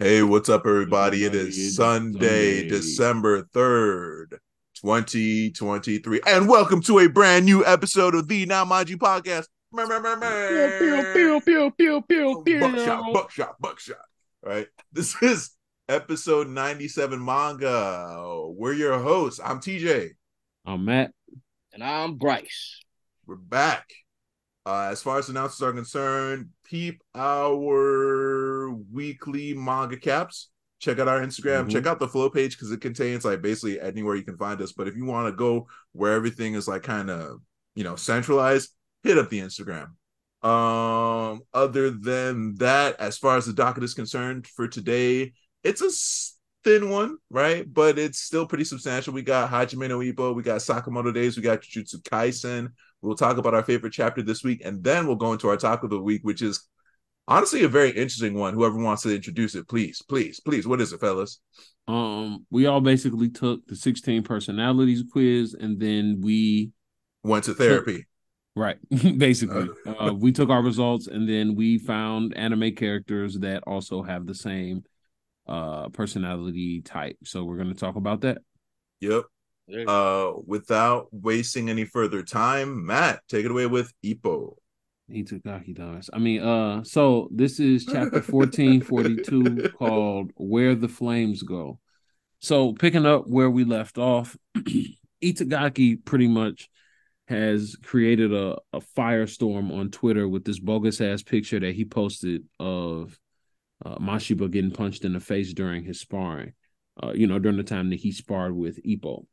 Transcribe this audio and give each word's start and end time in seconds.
Hey, 0.00 0.22
what's 0.22 0.48
up, 0.48 0.64
everybody? 0.64 1.24
It 1.24 1.34
is 1.34 1.74
Sunday, 1.74 2.60
Sunday, 2.60 2.68
December 2.68 3.42
3rd, 3.52 4.38
2023. 4.76 6.20
And 6.24 6.48
welcome 6.48 6.80
to 6.82 7.00
a 7.00 7.08
brand 7.08 7.44
new 7.46 7.66
episode 7.66 8.14
of 8.14 8.28
the 8.28 8.46
Now 8.46 8.64
Mind 8.64 8.88
You 8.88 8.96
podcast. 8.96 9.46
Pew, 9.74 11.40
pew, 11.40 11.40
pew, 11.40 11.72
pew, 11.76 12.02
pew, 12.44 12.60
oh, 12.62 12.70
Buckshot, 12.70 13.12
buckshot, 13.12 13.60
buckshot. 13.60 13.96
Right. 14.40 14.68
This 14.92 15.20
is 15.20 15.50
episode 15.88 16.46
97 16.46 17.24
manga. 17.24 18.44
We're 18.56 18.74
your 18.74 19.00
hosts. 19.00 19.40
I'm 19.44 19.58
TJ. 19.58 20.10
I'm 20.64 20.84
Matt. 20.84 21.10
And 21.72 21.82
I'm 21.82 22.18
Bryce. 22.18 22.84
We're 23.26 23.34
back. 23.34 23.88
Uh, 24.68 24.90
as 24.90 25.00
far 25.00 25.18
as 25.18 25.30
announcements 25.30 25.62
are 25.62 25.72
concerned, 25.72 26.50
peep 26.62 27.02
our 27.14 28.70
weekly 28.92 29.54
manga 29.54 29.96
caps. 29.96 30.50
Check 30.78 30.98
out 30.98 31.08
our 31.08 31.20
Instagram. 31.20 31.60
Mm-hmm. 31.60 31.70
Check 31.70 31.86
out 31.86 31.98
the 31.98 32.06
flow 32.06 32.28
page 32.28 32.54
because 32.54 32.70
it 32.70 32.82
contains 32.82 33.24
like 33.24 33.40
basically 33.40 33.80
anywhere 33.80 34.14
you 34.14 34.24
can 34.24 34.36
find 34.36 34.60
us. 34.60 34.72
But 34.72 34.86
if 34.86 34.94
you 34.94 35.06
want 35.06 35.26
to 35.26 35.32
go 35.32 35.68
where 35.92 36.12
everything 36.12 36.52
is 36.52 36.68
like 36.68 36.82
kind 36.82 37.08
of 37.08 37.40
you 37.76 37.82
know 37.82 37.96
centralized, 37.96 38.68
hit 39.02 39.16
up 39.16 39.30
the 39.30 39.40
Instagram. 39.40 39.92
Um, 40.46 41.40
other 41.54 41.88
than 41.90 42.56
that, 42.56 43.00
as 43.00 43.16
far 43.16 43.38
as 43.38 43.46
the 43.46 43.54
docket 43.54 43.84
is 43.84 43.94
concerned 43.94 44.46
for 44.48 44.68
today, 44.68 45.32
it's 45.64 45.80
a 45.80 46.68
thin 46.68 46.90
one, 46.90 47.16
right? 47.30 47.64
But 47.72 47.98
it's 47.98 48.18
still 48.18 48.46
pretty 48.46 48.64
substantial. 48.64 49.14
We 49.14 49.22
got 49.22 49.50
Hajime 49.50 49.88
no 49.88 50.00
Ippo, 50.00 50.34
we 50.34 50.42
got 50.42 50.60
Sakamoto 50.60 51.14
Days, 51.14 51.38
we 51.38 51.42
got 51.42 51.62
Jujutsu 51.62 52.02
Kaisen, 52.02 52.68
We'll 53.02 53.16
talk 53.16 53.36
about 53.36 53.54
our 53.54 53.62
favorite 53.62 53.92
chapter 53.92 54.22
this 54.22 54.42
week, 54.42 54.62
and 54.64 54.82
then 54.82 55.06
we'll 55.06 55.16
go 55.16 55.32
into 55.32 55.48
our 55.48 55.56
talk 55.56 55.82
of 55.82 55.90
the 55.90 56.00
week, 56.00 56.22
which 56.24 56.42
is 56.42 56.66
honestly 57.28 57.62
a 57.62 57.68
very 57.68 57.90
interesting 57.90 58.34
one. 58.34 58.54
Whoever 58.54 58.76
wants 58.76 59.02
to 59.02 59.14
introduce 59.14 59.54
it, 59.54 59.68
please, 59.68 60.02
please, 60.02 60.40
please. 60.40 60.66
What 60.66 60.80
is 60.80 60.92
it, 60.92 61.00
fellas? 61.00 61.40
Um, 61.86 62.44
we 62.50 62.66
all 62.66 62.80
basically 62.80 63.28
took 63.28 63.66
the 63.66 63.76
16 63.76 64.22
personalities 64.24 65.04
quiz, 65.10 65.54
and 65.54 65.78
then 65.78 66.20
we 66.20 66.72
went 67.22 67.44
to 67.44 67.54
therapy. 67.54 67.98
Took, 67.98 68.06
right, 68.56 68.78
basically, 69.18 69.68
uh, 69.86 70.12
we 70.14 70.32
took 70.32 70.50
our 70.50 70.62
results, 70.62 71.06
and 71.06 71.28
then 71.28 71.54
we 71.54 71.78
found 71.78 72.36
anime 72.36 72.74
characters 72.74 73.38
that 73.38 73.62
also 73.66 74.02
have 74.02 74.26
the 74.26 74.34
same 74.34 74.84
uh 75.46 75.88
personality 75.90 76.82
type. 76.82 77.16
So 77.24 77.44
we're 77.44 77.56
going 77.56 77.72
to 77.72 77.80
talk 77.80 77.96
about 77.96 78.20
that. 78.22 78.38
Yep. 79.00 79.24
Uh, 79.86 80.32
without 80.46 81.08
wasting 81.12 81.68
any 81.68 81.84
further 81.84 82.22
time, 82.22 82.86
Matt, 82.86 83.20
take 83.28 83.44
it 83.44 83.50
away 83.50 83.66
with 83.66 83.92
Ippo. 84.02 84.54
Itagaki 85.10 85.74
does. 85.74 86.10
I 86.12 86.18
mean, 86.18 86.42
uh, 86.42 86.84
so 86.84 87.28
this 87.30 87.60
is 87.60 87.84
chapter 87.84 88.20
1442 88.20 89.70
called 89.78 90.32
Where 90.36 90.74
the 90.74 90.88
Flames 90.88 91.42
Go. 91.42 91.78
So 92.40 92.72
picking 92.72 93.06
up 93.06 93.26
where 93.26 93.50
we 93.50 93.64
left 93.64 93.98
off, 93.98 94.36
Itagaki 95.22 96.04
pretty 96.04 96.28
much 96.28 96.68
has 97.26 97.76
created 97.82 98.32
a, 98.32 98.58
a 98.72 98.80
firestorm 98.96 99.72
on 99.72 99.90
Twitter 99.90 100.26
with 100.26 100.44
this 100.44 100.58
bogus 100.58 101.00
ass 101.00 101.22
picture 101.22 101.60
that 101.60 101.74
he 101.74 101.84
posted 101.84 102.44
of 102.58 103.18
uh, 103.84 103.96
Mashiba 103.96 104.50
getting 104.50 104.70
punched 104.70 105.04
in 105.04 105.12
the 105.12 105.20
face 105.20 105.52
during 105.52 105.84
his 105.84 106.00
sparring. 106.00 106.52
Uh, 107.02 107.12
you 107.12 107.26
know, 107.26 107.38
during 107.38 107.56
the 107.56 107.62
time 107.62 107.90
that 107.90 107.98
he 107.98 108.12
sparred 108.12 108.54
with 108.54 108.82
Ippo 108.82 109.24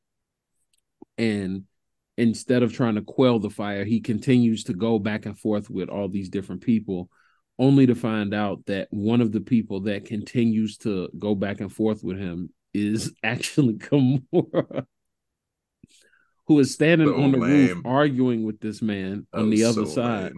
and 1.18 1.64
instead 2.18 2.64
of 2.64 2.74
trying 2.74 2.96
to 2.96 3.02
quell 3.02 3.40
the 3.40 3.50
fire 3.50 3.84
he 3.84 4.00
continues 4.00 4.64
to 4.64 4.74
go 4.74 4.98
back 4.98 5.26
and 5.26 5.38
forth 5.38 5.70
with 5.70 5.90
all 5.90 6.08
these 6.08 6.30
different 6.30 6.62
people 6.62 7.10
only 7.58 7.86
to 7.86 7.96
find 7.96 8.34
out 8.34 8.66
that 8.66 8.88
one 8.92 9.22
of 9.22 9.32
the 9.32 9.40
people 9.40 9.82
that 9.82 10.06
continues 10.06 10.78
to 10.78 11.10
go 11.18 11.36
back 11.36 11.62
and 11.62 11.72
forth 11.72 12.04
with 12.04 12.18
him 12.18 12.50
is 12.74 13.14
actually 13.24 13.76
Kimura, 13.76 14.86
who 16.48 16.60
is 16.60 16.74
standing 16.74 17.08
so 17.08 17.22
on 17.22 17.32
the 17.32 17.38
lame. 17.38 17.52
roof 17.52 17.82
arguing 17.86 18.44
with 18.44 18.60
this 18.60 18.82
man 18.82 19.26
that 19.32 19.40
on 19.40 19.50
the 19.50 19.64
other 19.64 19.86
so 19.86 19.92
side. 19.92 20.34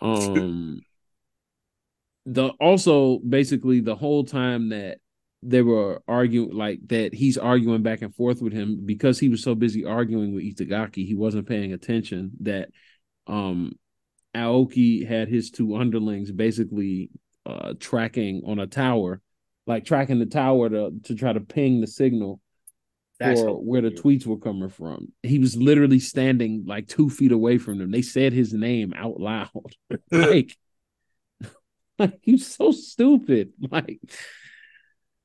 Um, 0.00 0.80
the 2.26 2.48
also 2.60 3.18
basically 3.18 3.80
the 3.80 3.96
whole 3.96 4.24
time 4.24 4.70
that 4.70 4.98
they 5.42 5.62
were 5.62 6.02
arguing 6.06 6.52
like 6.52 6.80
that 6.88 7.14
he's 7.14 7.38
arguing 7.38 7.82
back 7.82 8.02
and 8.02 8.14
forth 8.14 8.42
with 8.42 8.52
him 8.52 8.82
because 8.84 9.18
he 9.18 9.28
was 9.28 9.42
so 9.42 9.54
busy 9.54 9.84
arguing 9.84 10.34
with 10.34 10.44
Itagaki, 10.44 11.06
he 11.06 11.14
wasn't 11.14 11.48
paying 11.48 11.72
attention 11.72 12.32
that 12.40 12.68
um 13.26 13.72
Aoki 14.34 15.06
had 15.06 15.28
his 15.28 15.50
two 15.50 15.76
underlings 15.76 16.30
basically 16.30 17.10
uh 17.46 17.74
tracking 17.80 18.42
on 18.46 18.58
a 18.58 18.66
tower, 18.66 19.20
like 19.66 19.84
tracking 19.84 20.18
the 20.18 20.26
tower 20.26 20.68
to 20.68 20.92
to 21.04 21.14
try 21.14 21.32
to 21.32 21.40
ping 21.40 21.80
the 21.80 21.86
signal 21.86 22.40
That's 23.18 23.40
for 23.40 23.54
where 23.64 23.80
the 23.80 23.90
tweets 23.90 24.26
were 24.26 24.38
coming 24.38 24.68
from. 24.68 25.12
He 25.22 25.38
was 25.38 25.56
literally 25.56 26.00
standing 26.00 26.64
like 26.66 26.86
two 26.86 27.08
feet 27.08 27.32
away 27.32 27.56
from 27.56 27.78
them. 27.78 27.90
They 27.90 28.02
said 28.02 28.34
his 28.34 28.52
name 28.52 28.92
out 28.94 29.18
loud. 29.18 29.48
like, 30.12 30.56
like 31.98 32.18
he's 32.22 32.46
so 32.46 32.72
stupid. 32.72 33.52
Like 33.70 34.00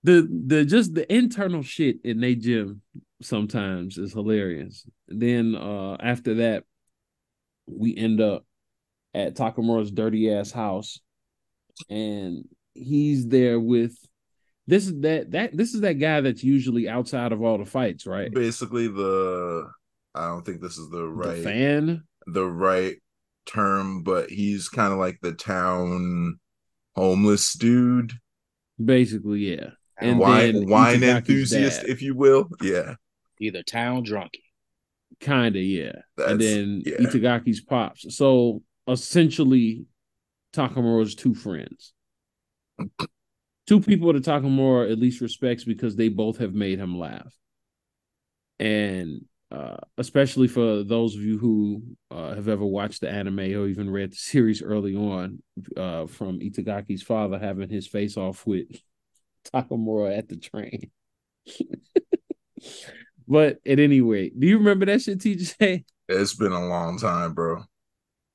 the 0.06 0.28
the 0.46 0.66
just 0.66 0.94
the 0.94 1.12
internal 1.14 1.64
shit 1.64 1.98
in 2.04 2.20
they 2.20 2.36
gym 2.36 2.82
sometimes 3.24 3.98
is 3.98 4.14
hilarious. 4.14 4.88
Then 5.08 5.56
uh 5.56 5.98
after 6.00 6.36
that, 6.36 6.64
we 7.66 7.98
end 7.98 8.22
up 8.22 8.46
at 9.16 9.36
Takamura's 9.36 9.92
dirty 9.92 10.32
ass 10.32 10.52
house, 10.52 11.00
and 11.90 12.46
he's 12.76 13.28
there 13.28 13.60
with 13.60 13.98
this 14.68 14.86
is 14.86 15.00
that 15.02 15.32
that 15.32 15.58
this 15.58 15.74
is 15.74 15.82
that 15.82 15.94
guy 15.94 16.22
that's 16.22 16.44
usually 16.44 16.88
outside 16.88 17.32
of 17.32 17.42
all 17.42 17.58
the 17.58 17.66
fights, 17.66 18.06
right? 18.06 18.32
Basically, 18.32 18.88
the 18.88 19.68
I 20.14 20.28
don't 20.28 20.46
think 20.46 20.62
this 20.62 20.78
is 20.78 20.90
the 20.92 21.08
right 21.08 21.38
the 21.38 21.44
fan, 21.44 22.04
the 22.28 22.46
right 22.46 22.98
term, 23.48 24.04
but 24.04 24.30
he's 24.30 24.70
kind 24.70 24.94
of 24.94 25.00
like 25.00 25.18
the 25.24 25.34
town 25.34 26.38
homeless 26.96 27.54
dude. 27.54 28.14
Basically, 28.84 29.40
yeah 29.40 29.72
and 30.00 30.20
wine 30.20 30.68
wine 30.68 31.04
enthusiast, 31.04 31.82
dad. 31.82 31.90
if 31.90 32.02
you 32.02 32.16
will. 32.16 32.50
Yeah, 32.62 32.96
either 33.40 33.64
town 33.64 34.06
drunkie, 34.06 34.44
kind 35.20 35.56
of 35.56 35.62
yeah, 35.62 35.94
That's, 36.18 36.32
and 36.32 36.42
then 36.42 36.84
yeah. 36.86 36.98
Itagaki's 36.98 37.62
pops. 37.62 38.16
So 38.16 38.62
essentially, 38.88 39.86
Takamura's 40.54 41.16
two 41.16 41.36
friends, 41.36 41.94
two 43.68 43.82
people 43.82 44.14
that 44.14 44.24
Takamura 44.24 44.92
at 44.92 45.00
least 45.00 45.22
respects 45.22 45.64
because 45.64 45.96
they 45.96 46.10
both 46.10 46.38
have 46.38 46.54
made 46.54 46.80
him 46.80 46.98
laugh, 46.98 47.34
and 48.60 49.22
uh, 49.52 49.78
especially 49.98 50.48
for 50.48 50.84
those 50.84 51.16
of 51.16 51.22
you 51.22 51.38
who 51.38 51.82
uh, 52.12 52.34
have 52.34 52.50
ever 52.50 52.66
watched 52.66 53.02
the 53.02 53.10
anime 53.10 53.40
or 53.40 53.68
even 53.68 53.90
read 53.90 54.12
the 54.12 54.18
series 54.18 54.62
early 54.62 54.96
on, 54.96 55.42
uh, 55.78 56.08
from 56.08 56.40
Itagaki's 56.40 57.04
father 57.04 57.40
having 57.40 57.70
his 57.70 57.88
face 57.88 58.18
off 58.18 58.46
with 58.46 58.68
Takamura 59.54 60.18
at 60.18 60.30
the 60.30 60.38
train. 60.38 60.92
but 63.28 63.60
at 63.66 63.80
any 63.80 64.02
rate, 64.02 64.40
do 64.40 64.48
you 64.48 64.58
remember 64.58 64.86
that 64.86 65.02
shit, 65.02 65.20
TJ? 65.20 65.86
It's 66.08 66.36
been 66.36 66.52
a 66.52 66.68
long 66.68 67.00
time, 67.00 67.34
bro. 67.34 67.64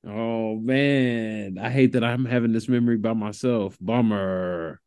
Oh 0.05 0.55
man, 0.55 1.57
I 1.61 1.69
hate 1.69 1.93
that 1.93 2.03
I'm 2.03 2.25
having 2.25 2.53
this 2.53 2.67
memory 2.67 2.97
by 2.97 3.13
myself. 3.13 3.77
Bummer. 3.79 4.81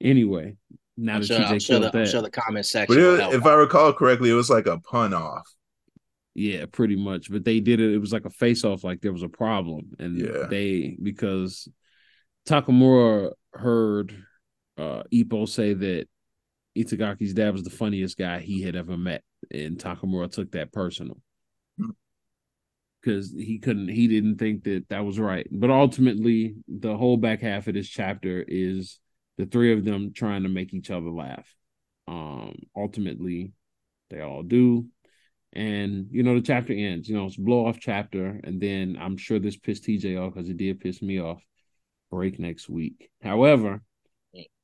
Anyway, 0.00 0.56
now 0.96 1.14
I'm 1.14 1.20
that 1.22 1.26
sure, 1.26 1.38
TJ 1.38 1.50
I'm 1.50 1.58
sure, 1.58 1.80
the, 1.80 1.98
I'm 1.98 2.06
sure 2.06 2.22
the 2.22 2.30
comment 2.30 2.66
section. 2.66 2.96
But 2.96 3.32
it, 3.32 3.34
if 3.34 3.46
I 3.46 3.54
recall 3.54 3.92
correctly, 3.92 4.30
it 4.30 4.34
was 4.34 4.50
like 4.50 4.66
a 4.66 4.78
pun 4.78 5.14
off. 5.14 5.48
Yeah, 6.34 6.66
pretty 6.70 6.96
much. 6.96 7.32
But 7.32 7.44
they 7.44 7.60
did 7.60 7.80
it. 7.80 7.94
It 7.94 7.98
was 7.98 8.12
like 8.12 8.26
a 8.26 8.30
face 8.30 8.62
off, 8.64 8.84
like 8.84 9.00
there 9.00 9.12
was 9.12 9.22
a 9.22 9.28
problem, 9.28 9.96
and 9.98 10.18
yeah. 10.18 10.46
they 10.48 10.96
because 11.02 11.66
Takamura 12.46 13.32
heard 13.52 14.24
uh 14.78 15.02
Ippo 15.12 15.48
say 15.48 15.74
that 15.74 16.06
Itagaki's 16.76 17.34
dad 17.34 17.52
was 17.52 17.64
the 17.64 17.70
funniest 17.70 18.16
guy 18.16 18.40
he 18.40 18.62
had 18.62 18.76
ever 18.76 18.96
met, 18.96 19.22
and 19.50 19.78
Takamura 19.78 20.30
took 20.30 20.52
that 20.52 20.72
personal 20.72 21.18
because 23.00 23.32
he 23.32 23.58
couldn't, 23.58 23.88
he 23.88 24.08
didn't 24.08 24.38
think 24.38 24.64
that 24.64 24.88
that 24.90 25.04
was 25.04 25.18
right. 25.18 25.46
But 25.50 25.70
ultimately, 25.70 26.56
the 26.66 26.96
whole 26.96 27.16
back 27.16 27.40
half 27.40 27.66
of 27.66 27.74
this 27.74 27.88
chapter 27.88 28.44
is 28.46 28.98
the 29.36 29.46
three 29.46 29.72
of 29.72 29.84
them 29.84 30.12
trying 30.12 30.42
to 30.42 30.48
make 30.48 30.74
each 30.74 30.90
other 30.90 31.10
laugh. 31.10 31.48
Um, 32.06 32.56
ultimately, 32.76 33.52
they 34.10 34.20
all 34.20 34.42
do. 34.42 34.86
And 35.52 36.08
you 36.10 36.22
know, 36.22 36.34
the 36.34 36.42
chapter 36.42 36.72
ends, 36.72 37.08
you 37.08 37.16
know, 37.16 37.26
it's 37.26 37.36
blow 37.36 37.66
off 37.66 37.78
chapter, 37.80 38.40
and 38.44 38.60
then 38.60 38.98
I'm 39.00 39.16
sure 39.16 39.38
this 39.38 39.56
pissed 39.56 39.84
TJ 39.84 40.20
off 40.20 40.34
because 40.34 40.48
it 40.48 40.56
did 40.56 40.80
piss 40.80 41.00
me 41.00 41.20
off. 41.20 41.42
Break 42.10 42.38
next 42.38 42.68
week. 42.68 43.10
However, 43.22 43.82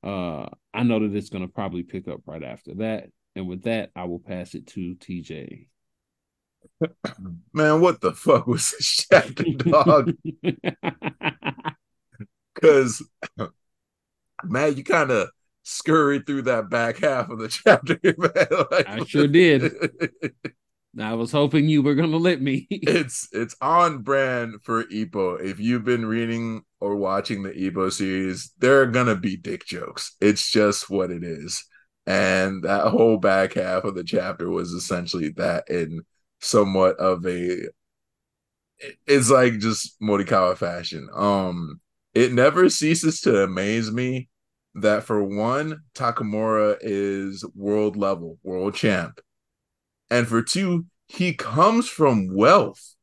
uh, 0.05 0.47
I 0.75 0.83
know 0.83 1.01
that 1.01 1.17
it's 1.17 1.31
going 1.31 1.47
to 1.47 1.53
probably 1.53 1.83
pick 1.83 2.09
up 2.09 2.21
right 2.27 2.43
after 2.43 2.75
that. 2.75 3.09
And 3.35 3.49
with 3.49 3.63
that, 3.63 3.91
I 3.97 4.05
will 4.05 4.21
pass 4.21 4.55
it 4.55 4.67
to 4.69 4.95
TJ. 4.97 5.67
Man, 7.53 7.81
what 7.81 8.01
the 8.01 8.13
fuck 8.13 8.47
was 8.47 8.71
this 8.71 9.07
chapter, 9.11 9.45
dog? 9.57 10.13
Because, 12.55 13.03
man, 14.45 14.77
you 14.77 14.85
kind 14.85 15.11
of 15.11 15.31
scurried 15.63 16.27
through 16.27 16.43
that 16.43 16.69
back 16.69 16.99
half 16.99 17.31
of 17.31 17.39
the 17.39 17.49
chapter. 17.49 17.99
Man. 18.03 18.67
Like, 18.71 18.89
I 18.89 19.05
sure 19.05 19.27
did. 19.27 19.73
I 21.01 21.15
was 21.15 21.33
hoping 21.33 21.69
you 21.69 21.83
were 21.83 21.95
gonna 21.95 22.17
let 22.17 22.41
me. 22.41 22.67
it's 22.71 23.29
it's 23.33 23.57
on 23.61 24.03
brand 24.03 24.63
for 24.63 24.85
Ippo. 24.85 25.41
If 25.43 25.59
you've 25.61 25.85
been 25.85 26.07
reading 26.07 26.63
or 26.81 26.97
watching 26.97 27.43
the 27.43 27.51
Ippo 27.51 27.93
series, 27.93 28.53
there 28.59 28.81
are 28.83 28.87
gonna 28.87 29.17
be 29.17 29.37
dick 29.37 29.67
jokes. 29.67 30.17
It's 30.21 30.51
just 30.51 30.91
what 30.91 31.11
it 31.11 31.25
is. 31.25 31.65
And 32.07 32.63
that 32.65 32.89
whole 32.89 33.17
back 33.19 33.55
half 33.55 33.85
of 33.85 33.95
the 33.95 34.05
chapter 34.05 34.51
was 34.51 34.73
essentially 34.73 35.31
that 35.31 35.69
in 35.71 36.03
somewhat 36.41 36.97
of 36.97 37.27
a 37.27 37.69
it's 39.07 39.31
like 39.31 39.59
just 39.59 39.99
Morikawa 40.01 40.57
fashion. 40.57 41.09
Um 41.15 41.81
it 42.15 42.33
never 42.33 42.69
ceases 42.71 43.21
to 43.23 43.43
amaze 43.45 43.91
me 43.91 44.29
that 44.77 45.05
for 45.05 45.23
one, 45.23 45.83
Takamura 45.95 46.77
is 46.81 47.45
world 47.55 47.97
level, 47.97 48.39
world 48.43 48.75
champ. 48.75 49.21
And 50.11 50.27
for 50.29 50.43
two, 50.43 50.87
he 51.09 51.35
comes 51.35 51.89
from 51.89 52.35
wealth. 52.35 52.95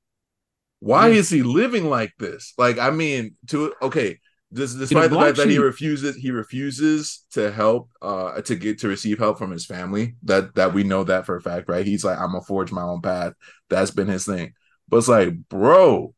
Why 0.80 1.10
Yeah. 1.10 1.20
is 1.20 1.30
he 1.30 1.44
living 1.44 1.90
like 1.90 2.14
this? 2.18 2.54
Like, 2.58 2.80
I 2.80 2.90
mean, 2.90 3.36
to 3.48 3.74
okay, 3.82 4.20
this, 4.50 4.74
despite 4.74 5.10
the 5.10 5.18
fact 5.18 5.38
that 5.38 5.50
he 5.50 5.58
refuses, 5.58 6.16
he 6.16 6.32
refuses 6.32 7.24
to 7.32 7.52
help, 7.52 7.90
uh, 8.02 8.42
to 8.42 8.56
get 8.56 8.80
to 8.80 8.88
receive 8.88 9.18
help 9.20 9.38
from 9.38 9.52
his 9.52 9.66
family. 9.66 10.16
That 10.24 10.56
that 10.56 10.74
we 10.74 10.84
know 10.84 11.04
that 11.06 11.26
for 11.26 11.38
a 11.38 11.42
fact, 11.42 11.70
right? 11.70 11.86
He's 11.86 12.04
like, 12.04 12.18
I'm 12.18 12.32
gonna 12.32 12.42
forge 12.42 12.72
my 12.72 12.82
own 12.82 13.02
path. 13.02 13.34
That's 13.70 13.92
been 13.92 14.08
his 14.08 14.26
thing. 14.26 14.54
But 14.90 14.98
it's 14.98 15.08
like, 15.08 15.48
bro, 15.48 16.14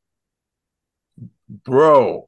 bro, 1.47 2.27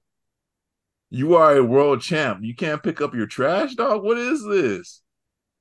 you 1.09 1.35
are 1.35 1.55
a 1.55 1.63
world 1.63 2.01
champ. 2.01 2.43
You 2.43 2.55
can't 2.55 2.83
pick 2.83 3.01
up 3.01 3.15
your 3.15 3.27
trash, 3.27 3.75
dog. 3.75 4.03
What 4.03 4.17
is 4.17 4.45
this? 4.45 5.01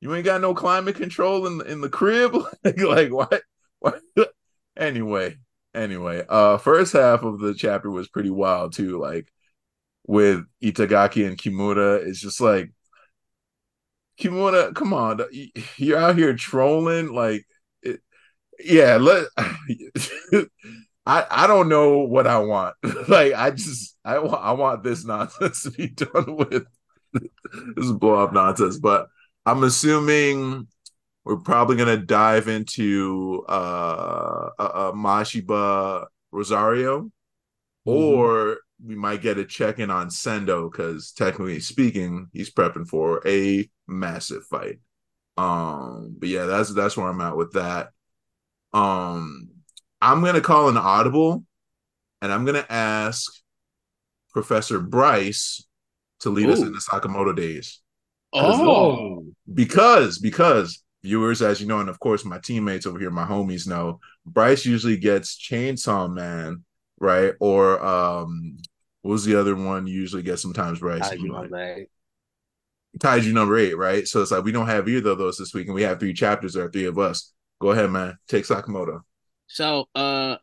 You 0.05 0.15
ain't 0.15 0.27
got 0.27 0.43
no 0.43 0.53
climate 0.53 0.97
control 0.97 1.47
in 1.47 1.67
in 1.67 1.81
the 1.81 1.89
crib. 1.89 2.37
like, 2.65 2.79
like 2.79 3.11
what? 3.11 3.43
What? 3.79 4.03
anyway, 4.77 5.39
anyway. 5.75 6.27
Uh, 6.29 6.59
first 6.59 6.93
half 6.93 7.23
of 7.23 7.39
the 7.41 7.55
chapter 7.55 7.91
was 7.91 8.07
pretty 8.07 8.29
wild 8.29 8.75
too. 8.75 9.01
Like 9.01 9.33
with 10.07 10.45
Itagaki 10.63 11.27
and 11.27 11.39
Kimura, 11.39 12.07
it's 12.07 12.21
just 12.21 12.39
like 12.43 12.71
Kimura. 14.21 14.75
Come 14.75 14.93
on, 14.93 15.23
you're 15.79 15.97
out 15.99 16.19
here 16.19 16.35
trolling. 16.35 17.15
Like, 17.15 17.47
it, 17.83 18.01
yeah. 18.63 18.99
Let. 18.99 19.29
I, 21.07 21.27
I 21.31 21.47
don't 21.47 21.71
know 21.71 22.01
what 22.01 22.27
I 22.27 22.41
want. 22.41 22.75
like 23.09 23.33
I 23.33 23.53
just 23.53 23.97
I 24.05 24.19
want 24.19 24.45
I 24.45 24.53
want 24.53 24.83
this 24.83 25.03
nonsense 25.07 25.63
to 25.63 25.71
be 25.71 25.89
done 25.89 26.37
with. 26.37 26.67
this 27.15 27.91
blow 27.93 28.23
up 28.23 28.35
nonsense, 28.35 28.79
but 28.79 29.09
I'm 29.47 29.63
assuming 29.63 30.69
we're 31.25 31.37
probably 31.37 31.77
gonna 31.77 31.99
dive 31.99 32.49
into 32.49 33.45
uh, 33.49 34.51
uh, 34.59 34.63
uh 34.63 34.93
Mashiba 34.93 36.07
Rosario, 36.33 37.11
or 37.85 38.59
we 38.85 38.95
might 38.95 39.23
get 39.23 39.39
a 39.39 39.45
check 39.45 39.79
in 39.79 39.91
on 39.91 40.09
Sendo 40.09 40.71
because 40.71 41.13
technically 41.13 41.61
speaking, 41.61 42.29
he's 42.33 42.53
prepping 42.53 42.89
for 42.89 43.27
a 43.27 43.69
massive 43.87 44.45
fight. 44.47 44.79
Um, 45.37 46.17
but 46.19 46.29
yeah, 46.29 46.45
that's 46.47 46.73
that's 46.73 46.97
where 46.97 47.09
I'm 47.09 47.21
at 47.21 47.37
with 47.37 47.53
that. 47.53 47.91
Um, 48.73 49.51
I'm 50.01 50.23
gonna 50.23 50.41
call 50.41 50.69
an 50.69 50.79
audible, 50.79 51.45
and 52.23 52.33
I'm 52.33 52.47
gonna 52.47 52.67
ask 52.69 53.31
Professor 54.33 54.81
Bryce 54.81 55.67
to 56.21 56.31
lead 56.31 56.49
us 56.49 56.61
Ooh. 56.61 56.67
into 56.67 56.79
Sakamoto 56.81 57.37
days 57.37 57.83
Oh, 58.35 59.25
because 59.53 60.19
because 60.19 60.83
viewers, 61.03 61.43
as 61.43 61.61
you 61.61 61.67
know, 61.67 61.81
and 61.81 61.89
of 61.89 62.01
course 62.01 62.25
my 62.25 62.39
teammates 62.39 62.87
over 62.87 62.99
here, 62.99 63.11
my 63.11 63.27
homies 63.27 63.69
know, 63.69 64.01
Bryce 64.25 64.65
usually 64.65 64.97
gets 64.97 65.39
Chainsaw 65.39 66.13
Man, 66.13 66.65
right? 66.99 67.35
Or 67.41 67.85
um, 67.85 68.57
what 69.03 69.13
was 69.13 69.25
the 69.25 69.39
other 69.39 69.55
one? 69.55 69.87
You 69.87 69.95
usually 69.95 70.23
get 70.23 70.39
sometimes 70.39 70.81
Bryce. 70.81 71.13
Know 71.19 71.47
that? 71.49 71.87
Kaiju 72.99 73.33
number 73.33 73.59
eight, 73.59 73.77
right? 73.77 74.07
So 74.07 74.23
it's 74.23 74.31
like 74.31 74.45
we 74.45 74.53
don't 74.53 74.69
have 74.69 74.89
either 74.89 75.11
of 75.11 75.19
those 75.19 75.37
this 75.37 75.53
week, 75.53 75.67
and 75.67 75.75
we 75.75 75.83
have 75.83 75.99
three 75.99 76.15
chapters. 76.15 76.55
There 76.55 76.65
are 76.65 76.71
three 76.71 76.87
of 76.87 76.99
us. 76.99 77.33
Go 77.61 77.71
ahead, 77.71 77.91
man. 77.91 78.17
Take 78.29 78.45
Sakamoto. 78.45 79.01
So, 79.47 79.89
uh, 79.95 80.37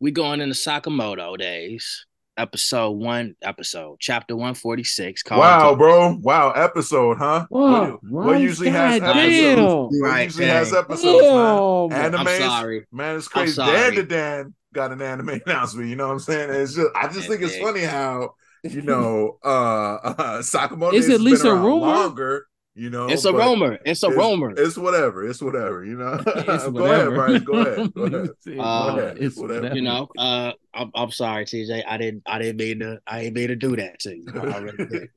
we 0.00 0.10
going 0.10 0.40
into 0.40 0.54
Sakamoto 0.54 1.36
days, 1.36 2.06
episode 2.38 2.92
one, 2.92 3.34
episode 3.42 3.96
chapter 4.00 4.34
one 4.36 4.54
forty 4.54 4.84
six. 4.84 5.22
Wow, 5.30 5.74
bro. 5.74 6.16
Wow, 6.22 6.52
episode, 6.52 7.18
huh? 7.18 7.46
Whoa, 7.50 7.98
what, 8.02 8.24
what 8.26 8.40
usually 8.40 8.70
has 8.70 9.00
God 9.00 9.16
episodes? 9.16 9.96
What 10.00 10.08
Right, 10.08 10.22
usually 10.24 10.46
has 10.46 10.70
dang. 10.70 10.78
episodes, 10.80 11.22
man? 11.22 11.88
Damn. 11.90 12.14
Anime 12.14 12.28
I'm 12.28 12.40
sorry. 12.40 12.86
Man, 12.92 13.16
it's 13.16 13.28
crazy. 13.28 13.56
Dan 13.60 13.94
Da 13.94 14.02
Dan 14.02 14.54
got 14.72 14.92
an 14.92 15.02
anime 15.02 15.40
announcement. 15.46 15.88
You 15.88 15.96
know 15.96 16.06
what 16.06 16.12
I'm 16.14 16.18
saying? 16.20 16.50
It's 16.50 16.74
just 16.74 16.88
I 16.94 17.08
just 17.08 17.28
think 17.28 17.42
it's 17.42 17.58
funny 17.58 17.80
how 17.82 18.34
you 18.64 18.82
know 18.82 19.38
uh, 19.44 19.94
uh 20.02 20.38
Sakamoto 20.42 20.94
Is 20.94 21.08
at 21.10 21.20
least 21.20 21.42
been 21.42 21.52
a 21.52 21.54
around 21.54 21.64
rumor? 21.64 21.86
longer. 21.86 22.46
You 22.78 22.90
know, 22.90 23.08
It's 23.08 23.24
a 23.24 23.32
but 23.32 23.38
rumor. 23.38 23.78
It's 23.84 24.04
a 24.04 24.06
it's, 24.08 24.16
rumor. 24.16 24.54
It's 24.56 24.76
whatever. 24.78 25.28
It's 25.28 25.42
whatever. 25.42 25.84
You 25.84 25.96
know. 25.96 26.22
It's 26.26 26.64
Go 26.64 26.70
whatever. 26.70 27.26
ahead, 27.26 27.44
Bryce. 27.44 27.44
Go 27.44 27.54
ahead. 27.54 27.94
Go 27.94 28.02
ahead. 28.04 28.30
Uh, 28.58 28.94
Go 28.94 28.98
ahead. 29.00 29.18
it's 29.18 29.36
Whatever. 29.36 29.60
whatever. 29.62 29.74
you 29.74 29.82
know, 29.82 30.08
uh, 30.16 30.52
I'm, 30.72 30.90
I'm 30.94 31.10
sorry, 31.10 31.44
TJ. 31.44 31.82
I 31.88 31.96
didn't, 31.98 32.22
I 32.26 32.38
didn't 32.38 32.58
mean 32.58 32.78
to, 32.80 33.00
I 33.06 33.22
didn't 33.22 33.34
mean 33.34 33.48
to 33.48 33.56
do 33.56 33.74
that 33.76 33.98
to 34.00 34.16
you. 34.16 34.26
I 34.32 34.58
really 34.58 34.86
did. 34.90 35.08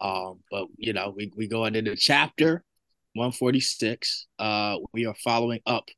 Um, 0.00 0.40
but 0.50 0.66
you 0.76 0.92
know, 0.92 1.14
we 1.16 1.32
we 1.36 1.48
going 1.48 1.74
into 1.74 1.96
chapter 1.96 2.62
146. 3.14 4.26
Uh, 4.38 4.76
we 4.92 5.06
are 5.06 5.14
following 5.24 5.60
up 5.66 5.88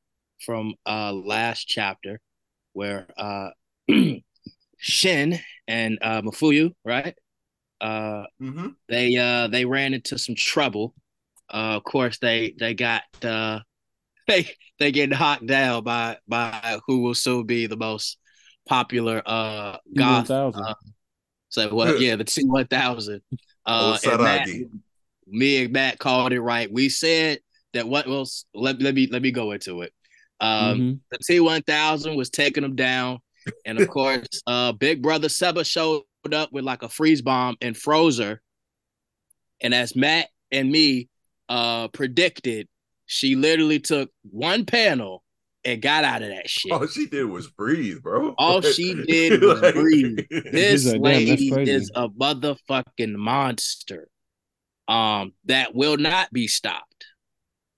from 0.47 0.75
uh 0.87 1.13
last 1.13 1.65
chapter 1.69 2.21
where 2.75 3.07
uh 3.17 3.51
Shin 4.79 5.39
and 5.69 5.99
uh 6.03 6.23
Mafuyu, 6.23 6.73
right? 6.85 7.15
Uh, 7.83 8.25
Mhm. 8.41 8.77
they 8.89 9.17
uh 9.17 9.49
they 9.49 9.65
ran 9.67 9.95
into 9.95 10.19
some 10.19 10.35
trouble. 10.37 10.95
Uh, 11.53 11.77
of 11.77 11.85
course, 11.85 12.19
they 12.19 12.55
they 12.59 12.75
got 12.75 13.03
uh 13.25 13.61
they 14.29 14.51
they 14.79 14.93
get 14.93 15.11
knocked 15.11 15.47
down 15.47 15.85
by 15.85 16.19
by 16.29 16.79
who 16.87 17.03
will 17.03 17.15
soon 17.15 17.47
be 17.47 17.67
the 17.67 17.77
most 17.77 18.19
popular 18.69 19.23
uh 19.27 19.79
goth. 19.95 20.31
Uh, 20.31 20.75
so 21.51 21.75
well, 21.75 22.01
yeah, 22.01 22.17
the 22.17 22.25
T 22.25 22.45
one 22.45 22.67
thousand. 22.67 23.23
Uh, 23.65 23.97
Oh, 24.05 24.11
and 24.11 24.23
Matt, 24.23 24.49
me 25.29 25.65
and 25.65 25.73
Matt 25.73 25.99
called 26.01 26.33
it 26.33 26.41
right. 26.41 26.73
We 26.73 26.89
said 26.89 27.39
that 27.75 27.87
what 27.89 28.09
well 28.09 28.27
let, 28.55 28.81
let 28.83 28.95
me 28.95 29.09
let 29.11 29.23
me 29.23 29.31
go 29.31 29.53
into 29.53 29.83
it. 29.83 29.93
Um, 30.41 30.79
Mhm. 30.79 31.01
the 31.13 31.19
T 31.19 31.41
one 31.41 31.63
thousand 31.63 32.17
was 32.17 32.31
taking 32.31 32.63
them 32.65 32.75
down, 32.77 33.21
and 33.65 33.79
of 33.79 33.89
course, 33.91 34.27
uh, 34.49 34.73
Big 34.73 35.01
Brother 35.03 35.29
Seba 35.29 35.65
showed 35.65 36.03
up 36.33 36.53
with 36.53 36.65
like 36.65 36.83
a 36.83 36.89
freeze 36.89 37.23
bomb 37.23 37.57
and 37.61 37.77
froze 37.77 38.19
her. 38.19 38.41
And 39.61 39.75
as 39.75 39.97
Matt 39.97 40.29
and 40.51 40.71
me 40.71 41.09
uh 41.49 41.89
predicted, 41.89 42.69
she 43.07 43.35
literally 43.37 43.81
took 43.81 44.11
one 44.31 44.65
panel 44.65 45.23
and 45.65 45.81
got 45.83 46.05
out 46.05 46.23
of 46.23 46.29
that 46.29 46.49
shit. 46.49 46.73
All 46.73 46.87
she 46.87 47.07
did 47.07 47.25
was 47.25 47.49
breathe, 47.49 48.03
bro. 48.03 48.35
All 48.39 48.61
she 48.63 48.95
did 48.95 49.43
was 49.43 49.61
breathe. 49.73 50.19
This 50.31 50.83
He's 50.83 50.87
like, 50.87 50.95
"Damn, 50.95 51.03
lady 51.03 51.71
is 51.71 51.91
a 51.95 52.09
motherfucking 52.09 53.15
monster. 53.15 54.09
Um, 54.89 55.33
that 55.45 55.75
will 55.75 55.97
not 55.97 56.33
be 56.33 56.49
stopped. 56.49 57.07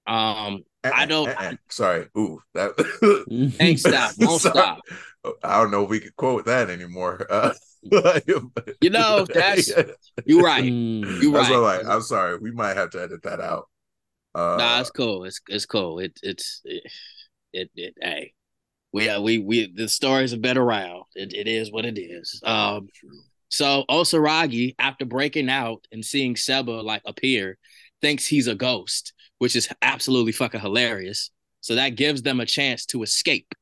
Um, 0.07 0.65
I 0.83 1.07
don't- 1.07 1.29
eh, 1.29 1.35
eh. 1.39 1.57
Sorry. 1.69 2.07
Ooh, 2.17 2.41
that 2.55 3.55
ain't 3.61 3.79
stop, 3.81 4.13
won't 4.19 4.41
Sorry. 4.41 4.53
stop. 4.55 4.81
I 5.43 5.61
don't 5.61 5.71
know 5.71 5.85
if 5.85 5.91
we 5.91 6.01
could 6.01 6.17
quote 6.17 6.47
that 6.47 6.71
anymore. 6.71 7.27
Uh, 7.31 7.53
You 8.81 8.91
know, 8.91 9.27
that's- 9.35 9.71
You're 10.25 10.43
right. 10.43 10.65
Mm. 10.65 11.23
You 11.23 11.33
That's 11.33 11.49
right. 11.51 11.57
all 11.57 11.63
right. 11.63 11.85
I'm 11.87 12.03
sorry. 12.03 12.39
We 12.39 12.51
might 12.51 12.77
have 12.77 12.91
to 12.91 13.03
edit 13.03 13.23
that 13.23 13.41
out. 13.41 13.69
Uh, 14.35 14.57
nah, 14.59 14.81
it's 14.81 14.91
cool. 14.91 15.25
It's 15.25 15.41
it's 15.49 15.67
cool. 15.67 16.01
It 16.01 16.19
it's 16.23 16.61
it 16.65 16.83
it, 17.53 17.71
it 17.77 17.95
hey. 18.01 18.33
We 18.93 19.09
uh, 19.09 19.21
we 19.21 19.39
we 19.39 19.73
the 19.73 19.89
stories 19.89 20.33
have 20.33 20.43
been 20.43 20.59
around. 20.59 21.05
It 21.15 21.33
it 21.35 21.47
is 21.47 21.71
what 21.71 21.85
it 21.85 21.99
is. 21.99 22.41
Um 22.45 22.89
so 23.49 23.85
Osaragi, 23.89 24.75
after 24.79 25.05
breaking 25.05 25.49
out 25.49 25.87
and 25.93 26.05
seeing 26.05 26.35
Seba 26.35 26.71
like 26.73 27.03
appear, 27.07 27.59
thinks 28.01 28.27
he's 28.27 28.49
a 28.49 28.57
ghost, 28.57 29.13
which 29.39 29.55
is 29.55 29.69
absolutely 29.83 30.33
fucking 30.33 30.61
hilarious. 30.61 31.31
So 31.61 31.77
that 31.77 31.91
gives 31.91 32.23
them 32.23 32.41
a 32.41 32.47
chance 32.47 32.87
to 32.87 33.03
escape. 33.05 33.55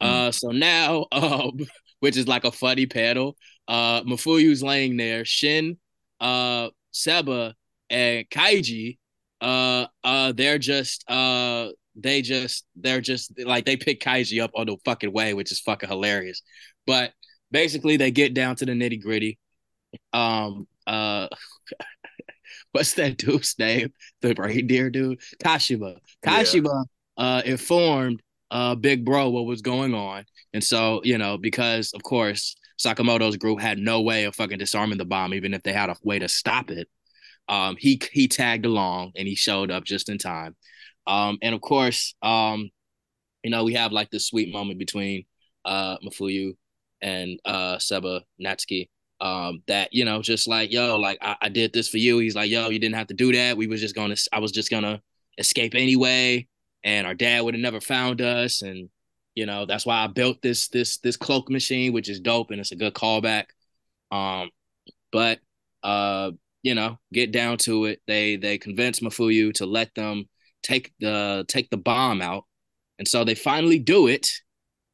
Uh 0.00 0.30
so 0.30 0.50
now 0.50 1.06
um 1.12 1.58
which 2.06 2.16
is 2.16 2.28
like 2.28 2.44
a 2.44 2.52
funny 2.52 2.86
panel. 2.86 3.36
Uh 3.66 4.00
Mafuyu's 4.02 4.62
laying 4.62 4.96
there, 4.96 5.24
Shin, 5.24 5.76
uh 6.20 6.68
Seba, 6.92 7.56
and 7.90 8.30
Kaiji 8.30 8.98
uh 9.40 9.86
uh 10.04 10.30
they're 10.30 10.60
just 10.60 11.02
uh 11.10 11.70
they 11.96 12.22
just 12.22 12.64
they're 12.76 13.00
just 13.00 13.32
like 13.44 13.64
they 13.64 13.76
pick 13.76 14.00
Kaiji 14.00 14.40
up 14.40 14.52
on 14.54 14.66
the 14.66 14.76
fucking 14.84 15.12
way, 15.12 15.34
which 15.34 15.50
is 15.50 15.58
fucking 15.58 15.88
hilarious. 15.88 16.42
But 16.86 17.10
basically 17.50 17.96
they 17.96 18.12
get 18.12 18.34
down 18.34 18.54
to 18.56 18.66
the 18.66 18.72
nitty 18.72 19.02
gritty. 19.02 19.40
Um 20.12 20.68
uh 20.86 21.26
what's 22.70 22.94
that 22.94 23.16
dude's 23.18 23.58
name? 23.58 23.92
The 24.20 24.32
reindeer 24.38 24.90
dude, 24.90 25.18
Kashima. 25.42 25.96
Kashima 26.24 26.84
yeah. 27.18 27.24
uh, 27.24 27.42
informed 27.44 28.22
uh, 28.52 28.76
Big 28.76 29.04
Bro 29.04 29.30
what 29.30 29.46
was 29.46 29.60
going 29.60 29.92
on, 29.92 30.24
and 30.56 30.64
so 30.64 31.02
you 31.04 31.18
know 31.18 31.38
because 31.38 31.92
of 31.94 32.02
course 32.02 32.56
Sakamoto's 32.80 33.36
group 33.36 33.60
had 33.60 33.78
no 33.78 34.00
way 34.02 34.24
of 34.24 34.34
fucking 34.34 34.58
disarming 34.58 34.98
the 34.98 35.04
bomb, 35.04 35.34
even 35.34 35.54
if 35.54 35.62
they 35.62 35.72
had 35.72 35.90
a 35.90 35.96
way 36.02 36.18
to 36.18 36.28
stop 36.28 36.70
it. 36.70 36.88
Um, 37.48 37.76
he 37.78 38.00
he 38.12 38.28
tagged 38.28 38.66
along 38.66 39.12
and 39.16 39.28
he 39.28 39.34
showed 39.34 39.70
up 39.70 39.84
just 39.84 40.08
in 40.08 40.18
time. 40.18 40.56
Um, 41.06 41.38
and 41.42 41.54
of 41.54 41.60
course, 41.60 42.14
um, 42.22 42.70
you 43.44 43.50
know, 43.50 43.64
we 43.64 43.74
have 43.74 43.92
like 43.92 44.10
this 44.10 44.28
sweet 44.28 44.52
moment 44.52 44.78
between 44.78 45.24
uh 45.64 45.98
Mafuyu 45.98 46.52
and 47.02 47.38
uh 47.44 47.78
Seba 47.78 48.22
Natsuki. 48.42 48.88
Um, 49.20 49.62
that 49.68 49.92
you 49.92 50.04
know, 50.04 50.22
just 50.22 50.48
like 50.48 50.72
yo, 50.72 50.98
like 50.98 51.18
I, 51.22 51.36
I 51.42 51.48
did 51.50 51.72
this 51.72 51.88
for 51.88 51.98
you. 51.98 52.18
He's 52.18 52.36
like, 52.36 52.50
yo, 52.50 52.70
you 52.70 52.78
didn't 52.78 52.96
have 52.96 53.08
to 53.08 53.14
do 53.14 53.32
that. 53.32 53.56
We 53.56 53.66
was 53.66 53.80
just 53.80 53.94
gonna, 53.94 54.16
I 54.32 54.40
was 54.40 54.52
just 54.52 54.70
gonna 54.70 55.02
escape 55.38 55.74
anyway, 55.74 56.48
and 56.84 57.06
our 57.06 57.14
dad 57.14 57.42
would 57.44 57.54
have 57.54 57.62
never 57.62 57.80
found 57.80 58.20
us. 58.20 58.62
And 58.62 58.90
you 59.36 59.46
know, 59.46 59.66
that's 59.66 59.86
why 59.86 60.02
I 60.02 60.08
built 60.08 60.42
this 60.42 60.68
this 60.68 60.98
this 60.98 61.16
cloak 61.16 61.50
machine, 61.50 61.92
which 61.92 62.08
is 62.08 62.20
dope 62.20 62.50
and 62.50 62.58
it's 62.58 62.72
a 62.72 62.76
good 62.76 62.94
callback. 62.94 63.44
Um, 64.10 64.50
but 65.12 65.38
uh, 65.82 66.32
you 66.62 66.74
know, 66.74 66.98
get 67.12 67.30
down 67.30 67.58
to 67.58 67.84
it. 67.84 68.00
They 68.08 68.36
they 68.36 68.58
convince 68.58 69.00
Mafuyu 69.00 69.52
to 69.54 69.66
let 69.66 69.94
them 69.94 70.24
take 70.62 70.92
the 70.98 71.44
take 71.48 71.70
the 71.70 71.76
bomb 71.76 72.22
out, 72.22 72.44
and 72.98 73.06
so 73.06 73.24
they 73.24 73.34
finally 73.34 73.78
do 73.78 74.08
it. 74.08 74.28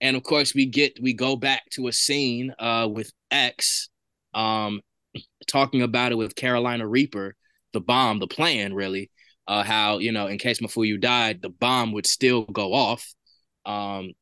And 0.00 0.16
of 0.16 0.24
course, 0.24 0.54
we 0.54 0.66
get 0.66 0.98
we 1.00 1.14
go 1.14 1.36
back 1.36 1.62
to 1.72 1.86
a 1.86 1.92
scene 1.92 2.52
uh, 2.58 2.88
with 2.92 3.12
X, 3.30 3.90
um, 4.34 4.80
talking 5.46 5.82
about 5.82 6.12
it 6.12 6.16
with 6.16 6.34
Carolina 6.34 6.86
Reaper, 6.86 7.36
the 7.72 7.80
bomb, 7.80 8.18
the 8.18 8.26
plan, 8.26 8.74
really. 8.74 9.10
Uh, 9.46 9.62
how 9.62 9.98
you 9.98 10.12
know, 10.12 10.26
in 10.26 10.38
case 10.38 10.60
Mafuyu 10.60 11.00
died, 11.00 11.42
the 11.42 11.48
bomb 11.50 11.92
would 11.92 12.06
still 12.06 12.42
go 12.42 12.72
off. 12.74 13.06
Um, 13.64 14.12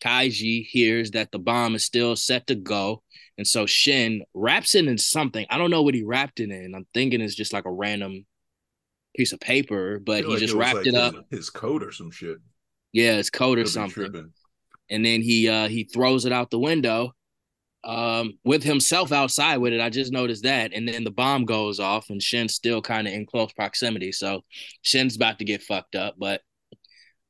Kaiji 0.00 0.66
hears 0.66 1.12
that 1.12 1.30
the 1.32 1.38
bomb 1.38 1.74
is 1.74 1.84
still 1.84 2.16
set 2.16 2.46
to 2.48 2.54
go. 2.54 3.02
And 3.38 3.46
so 3.46 3.66
Shin 3.66 4.22
wraps 4.34 4.74
it 4.74 4.86
in 4.86 4.98
something. 4.98 5.46
I 5.48 5.58
don't 5.58 5.70
know 5.70 5.82
what 5.82 5.94
he 5.94 6.02
wrapped 6.02 6.40
it 6.40 6.50
in. 6.50 6.74
I'm 6.74 6.86
thinking 6.92 7.20
it's 7.20 7.34
just 7.34 7.52
like 7.52 7.64
a 7.64 7.72
random 7.72 8.26
piece 9.16 9.32
of 9.32 9.40
paper, 9.40 9.98
but 9.98 10.24
he 10.24 10.30
like 10.30 10.38
just 10.40 10.54
it 10.54 10.58
wrapped 10.58 10.76
like 10.78 10.86
it 10.86 10.94
up. 10.94 11.14
His 11.30 11.50
coat 11.50 11.82
or 11.82 11.92
some 11.92 12.10
shit. 12.10 12.38
Yeah, 12.92 13.16
his 13.16 13.30
coat 13.30 13.58
or 13.58 13.66
something. 13.66 14.32
And 14.90 15.04
then 15.04 15.22
he 15.22 15.48
uh 15.48 15.68
he 15.68 15.84
throws 15.84 16.24
it 16.24 16.32
out 16.32 16.50
the 16.50 16.58
window 16.58 17.12
um 17.82 18.38
with 18.44 18.62
himself 18.62 19.10
outside 19.12 19.58
with 19.58 19.72
it. 19.72 19.80
I 19.80 19.88
just 19.88 20.12
noticed 20.12 20.42
that. 20.42 20.72
And 20.74 20.86
then 20.86 21.04
the 21.04 21.10
bomb 21.10 21.44
goes 21.44 21.80
off 21.80 22.10
and 22.10 22.22
Shin's 22.22 22.54
still 22.54 22.82
kind 22.82 23.06
of 23.06 23.14
in 23.14 23.24
close 23.26 23.52
proximity. 23.52 24.12
So 24.12 24.42
Shin's 24.82 25.16
about 25.16 25.38
to 25.38 25.44
get 25.44 25.62
fucked 25.62 25.94
up, 25.94 26.16
but 26.18 26.42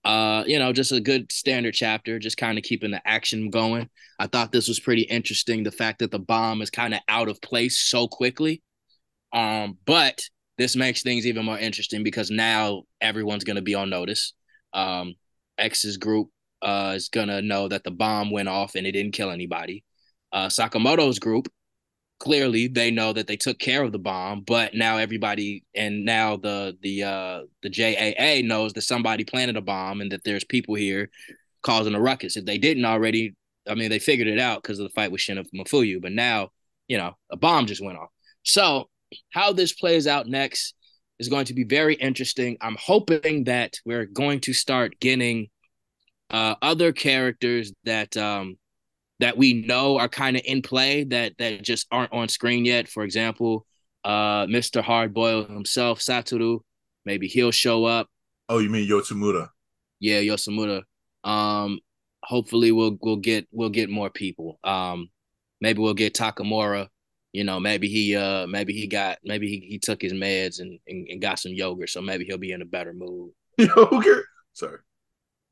uh 0.04 0.45
you 0.47 0.59
know 0.59 0.73
just 0.73 0.92
a 0.92 1.00
good 1.00 1.30
standard 1.30 1.75
chapter 1.75 2.19
just 2.19 2.38
kind 2.38 2.57
of 2.57 2.64
keeping 2.64 2.90
the 2.90 3.07
action 3.07 3.50
going. 3.50 3.88
I 4.19 4.26
thought 4.26 4.52
this 4.52 4.69
was 4.69 4.80
pretty 4.80 5.02
interesting 5.02 5.62
the 5.62 5.71
fact 5.71 5.99
that 5.99 6.11
the 6.11 6.19
bomb 6.19 6.62
is 6.62 6.71
kind 6.71 6.95
of 6.95 7.00
out 7.09 7.28
of 7.28 7.40
place 7.40 7.78
so 7.78 8.09
quickly. 8.09 8.62
Um 9.33 9.78
but 9.85 10.23
this 10.59 10.76
makes 10.76 11.02
things 11.02 11.26
even 11.26 11.45
more 11.45 11.59
interesting 11.59 12.02
because 12.02 12.30
now 12.30 12.83
everyone's 13.00 13.45
to 13.57 13.62
be 13.62 13.75
on 13.75 13.90
notice. 13.90 14.35
Um 14.73 15.14
x's 15.59 15.97
group 15.99 16.28
uh 16.62 16.95
is 16.97 17.09
to 17.28 17.42
know 17.42 17.69
that 17.69 17.85
the 17.85 17.90
bomb 17.90 18.30
went 18.30 18.49
off 18.49 18.75
and 18.75 18.87
it 18.87 18.92
didn't 18.92 19.12
kill 19.12 19.30
anybody. 19.30 19.85
Uh 20.33 20.47
sakamoto's 20.47 21.19
group 21.19 21.49
clearly 22.21 22.69
they 22.69 22.91
know 22.91 23.12
that 23.15 23.27
they 23.27 23.37
took 23.37 23.59
care 23.59 23.83
of 23.83 23.93
the 23.93 23.99
bomb 23.99 24.43
but 24.43 24.75
now 24.75 24.99
everybody 24.99 25.65
and 25.75 26.05
now 26.05 26.37
the 26.37 26.77
the 26.83 27.03
uh 27.03 27.41
the 27.62 27.71
JAA 27.71 28.47
knows 28.47 28.75
that 28.75 28.83
somebody 28.83 29.25
planted 29.25 29.57
a 29.57 29.62
bomb 29.62 30.00
and 30.00 30.12
that 30.12 30.23
there's 30.23 30.45
people 30.45 30.75
here 30.75 31.11
causing 31.62 31.95
a 31.95 32.00
ruckus. 32.00 32.37
If 32.37 32.45
they 32.45 32.59
didn't 32.59 32.85
already 32.85 33.35
I 33.69 33.75
mean 33.75 33.89
they 33.89 33.99
figured 33.99 34.29
it 34.29 34.39
out 34.39 34.62
because 34.62 34.79
of 34.79 34.85
the 34.85 34.95
fight 34.95 35.11
with 35.11 35.23
Shin 35.23 35.39
of 35.39 35.49
Mafuyu 35.55 36.00
but 36.00 36.12
now 36.12 36.50
you 36.89 36.99
know 36.99 37.17
a 37.33 37.37
bomb 37.37 37.67
just 37.67 37.83
went 37.83 37.99
off. 37.99 38.11
So 38.43 38.91
how 39.31 39.53
this 39.53 39.73
plays 39.73 40.07
out 40.07 40.27
next 40.27 40.75
is 41.19 41.29
going 41.29 41.47
to 41.47 41.55
be 41.55 41.65
very 41.65 41.95
interesting. 41.95 42.59
I'm 42.61 42.77
hoping 42.79 43.45
that 43.45 43.75
we're 43.85 44.07
going 44.07 44.41
to 44.41 44.53
start 44.53 45.00
getting 45.00 45.49
uh 46.29 46.55
other 46.61 46.93
characters 46.93 47.73
that 47.85 48.15
um 48.19 48.59
that 49.21 49.37
we 49.37 49.53
know 49.53 49.99
are 49.99 50.09
kind 50.09 50.37
of 50.37 50.43
in 50.45 50.62
play 50.62 51.05
that 51.05 51.35
that 51.39 51.62
just 51.62 51.87
aren't 51.93 52.12
on 52.12 52.29
screen 52.29 52.65
yet. 52.65 52.89
For 52.89 53.05
example, 53.05 53.67
uh, 54.05 54.47
Mr. 54.47 54.83
Hardboiled 54.83 55.50
himself, 55.50 56.00
Satoru, 56.00 56.61
maybe 57.05 57.29
he'll 57.29 57.50
show 57.50 57.85
up. 57.85 58.09
Oh, 58.49 58.59
you 58.59 58.71
mean 58.71 58.89
Yotsumura? 58.89 59.50
Yeah, 60.00 60.21
Yotsumura. 60.21 60.83
Um, 61.23 61.81
hopefully 62.23 62.73
we'll 62.73 62.99
we'll 63.00 63.17
get 63.17 63.47
we'll 63.53 63.69
get 63.69 63.91
more 63.91 64.11
people. 64.11 64.59
Um, 64.65 65.11
maybe 65.61 65.81
we'll 65.81 65.95
get 65.95 66.15
Takamura. 66.15 66.89
You 67.33 67.45
know, 67.45 67.61
maybe 67.61 67.89
he 67.89 68.17
uh 68.17 68.47
maybe 68.47 68.73
he 68.73 68.87
got 68.87 69.19
maybe 69.23 69.49
he, 69.49 69.61
he 69.61 69.79
took 69.79 70.03
his 70.03 70.15
meds 70.15 70.61
and, 70.61 70.81
and, 70.89 71.07
and 71.09 71.23
got 71.23 71.39
some 71.39 71.53
yogurt, 71.53 71.91
so 71.91 72.00
maybe 72.00 72.25
he'll 72.25 72.39
be 72.39 72.53
in 72.53 72.62
a 72.62 72.67
better 72.67 72.95
mood. 72.95 73.33
Yogurt? 73.59 74.25
Sorry. 74.55 74.79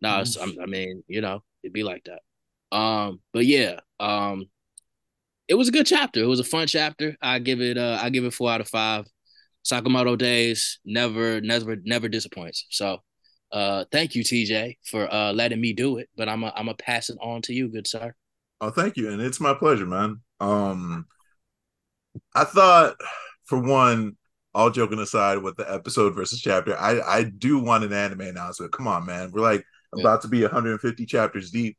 No, 0.01 0.25
I 0.63 0.67
mean, 0.67 1.05
you 1.07 1.21
know, 1.21 1.43
it'd 1.63 1.73
be 1.73 1.83
like 1.83 2.05
that. 2.05 2.21
Um, 2.71 3.21
but 3.33 3.47
yeah, 3.47 3.81
um, 4.01 4.47
it 5.49 5.55
was 5.55 5.69
a 5.69 5.73
good 5.73 5.87
chapter. 5.87 6.21
It 6.21 6.27
was 6.27 6.41
a 6.41 6.45
fun 6.45 6.67
chapter. 6.67 7.17
I 7.23 7.39
give 7.39 7.61
it 7.61 7.79
uh 7.79 7.99
I 8.01 8.11
give 8.11 8.25
it 8.25 8.35
four 8.35 8.51
out 8.51 8.61
of 8.61 8.69
five. 8.69 9.07
Sakamoto 9.67 10.17
Days 10.17 10.79
never, 10.85 11.41
never, 11.41 11.77
never 11.85 12.09
disappoints. 12.09 12.67
So 12.71 12.99
uh 13.51 13.87
thank 13.91 14.15
you, 14.15 14.23
TJ, 14.23 14.77
for 14.85 15.13
uh 15.13 15.33
letting 15.33 15.61
me 15.61 15.73
do 15.73 15.97
it. 15.97 16.09
But 16.17 16.29
I'm 16.29 16.45
a, 16.45 16.53
I'm 16.55 16.67
gonna 16.67 16.75
pass 16.75 17.09
it 17.09 17.17
on 17.21 17.43
to 17.43 17.55
you, 17.55 17.69
good 17.69 17.87
sir. 17.87 18.15
Oh, 18.61 18.71
thank 18.71 18.97
you. 18.97 19.11
And 19.11 19.23
it's 19.23 19.41
my 19.41 19.55
pleasure, 19.55 19.87
man. 19.87 20.21
Um 20.39 21.07
I 22.35 22.45
thought 22.45 22.97
for 23.47 23.59
one, 23.59 24.17
all 24.55 24.71
joking 24.71 24.99
aside 24.99 25.39
with 25.39 25.57
the 25.57 25.73
episode 25.73 26.15
versus 26.15 26.41
chapter, 26.41 26.77
I 26.77 27.01
I 27.01 27.23
do 27.25 27.59
want 27.59 27.85
an 27.85 27.93
anime 27.95 28.21
announcement. 28.21 28.73
Come 28.73 28.87
on, 28.87 29.07
man. 29.07 29.31
We're 29.33 29.41
like 29.41 29.65
yeah. 29.97 30.03
about 30.03 30.23
to 30.23 30.29
be 30.29 30.43
150 30.43 31.07
chapters 31.07 31.51
deep. 31.51 31.79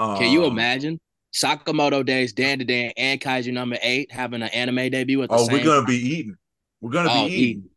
Can 0.00 0.32
you 0.32 0.44
um, 0.44 0.52
imagine 0.52 0.98
Sakamoto 1.34 2.04
Days, 2.04 2.32
Dan 2.32 2.58
Da 2.58 2.64
Dan, 2.64 2.92
and 2.96 3.20
Kaiju 3.20 3.52
number 3.52 3.76
eight 3.82 4.10
having 4.10 4.42
an 4.42 4.48
anime 4.48 4.90
debut 4.90 5.22
at 5.22 5.28
the 5.28 5.36
oh, 5.36 5.46
we're 5.50 5.62
gonna 5.62 5.80
time? 5.80 5.86
be 5.86 5.96
eating. 5.96 6.36
We're 6.80 6.90
gonna 6.90 7.10
oh, 7.12 7.26
be 7.26 7.32
eating. 7.32 7.48
eating. 7.48 7.70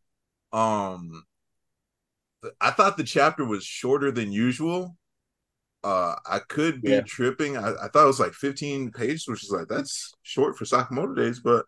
Um, 0.52 1.24
I 2.60 2.70
thought 2.70 2.96
the 2.96 3.04
chapter 3.04 3.44
was 3.44 3.64
shorter 3.64 4.10
than 4.10 4.32
usual. 4.32 4.96
Uh, 5.82 6.14
I 6.24 6.38
could 6.38 6.80
be 6.80 6.92
yeah. 6.92 7.02
tripping. 7.02 7.58
I, 7.58 7.74
I, 7.82 7.88
thought 7.88 8.04
it 8.04 8.06
was 8.06 8.20
like 8.20 8.32
15 8.32 8.90
pages, 8.92 9.28
which 9.28 9.44
is 9.44 9.50
like 9.50 9.68
that's 9.68 10.14
short 10.22 10.56
for 10.56 10.64
Sakamoto 10.64 11.14
Days, 11.14 11.40
but 11.40 11.66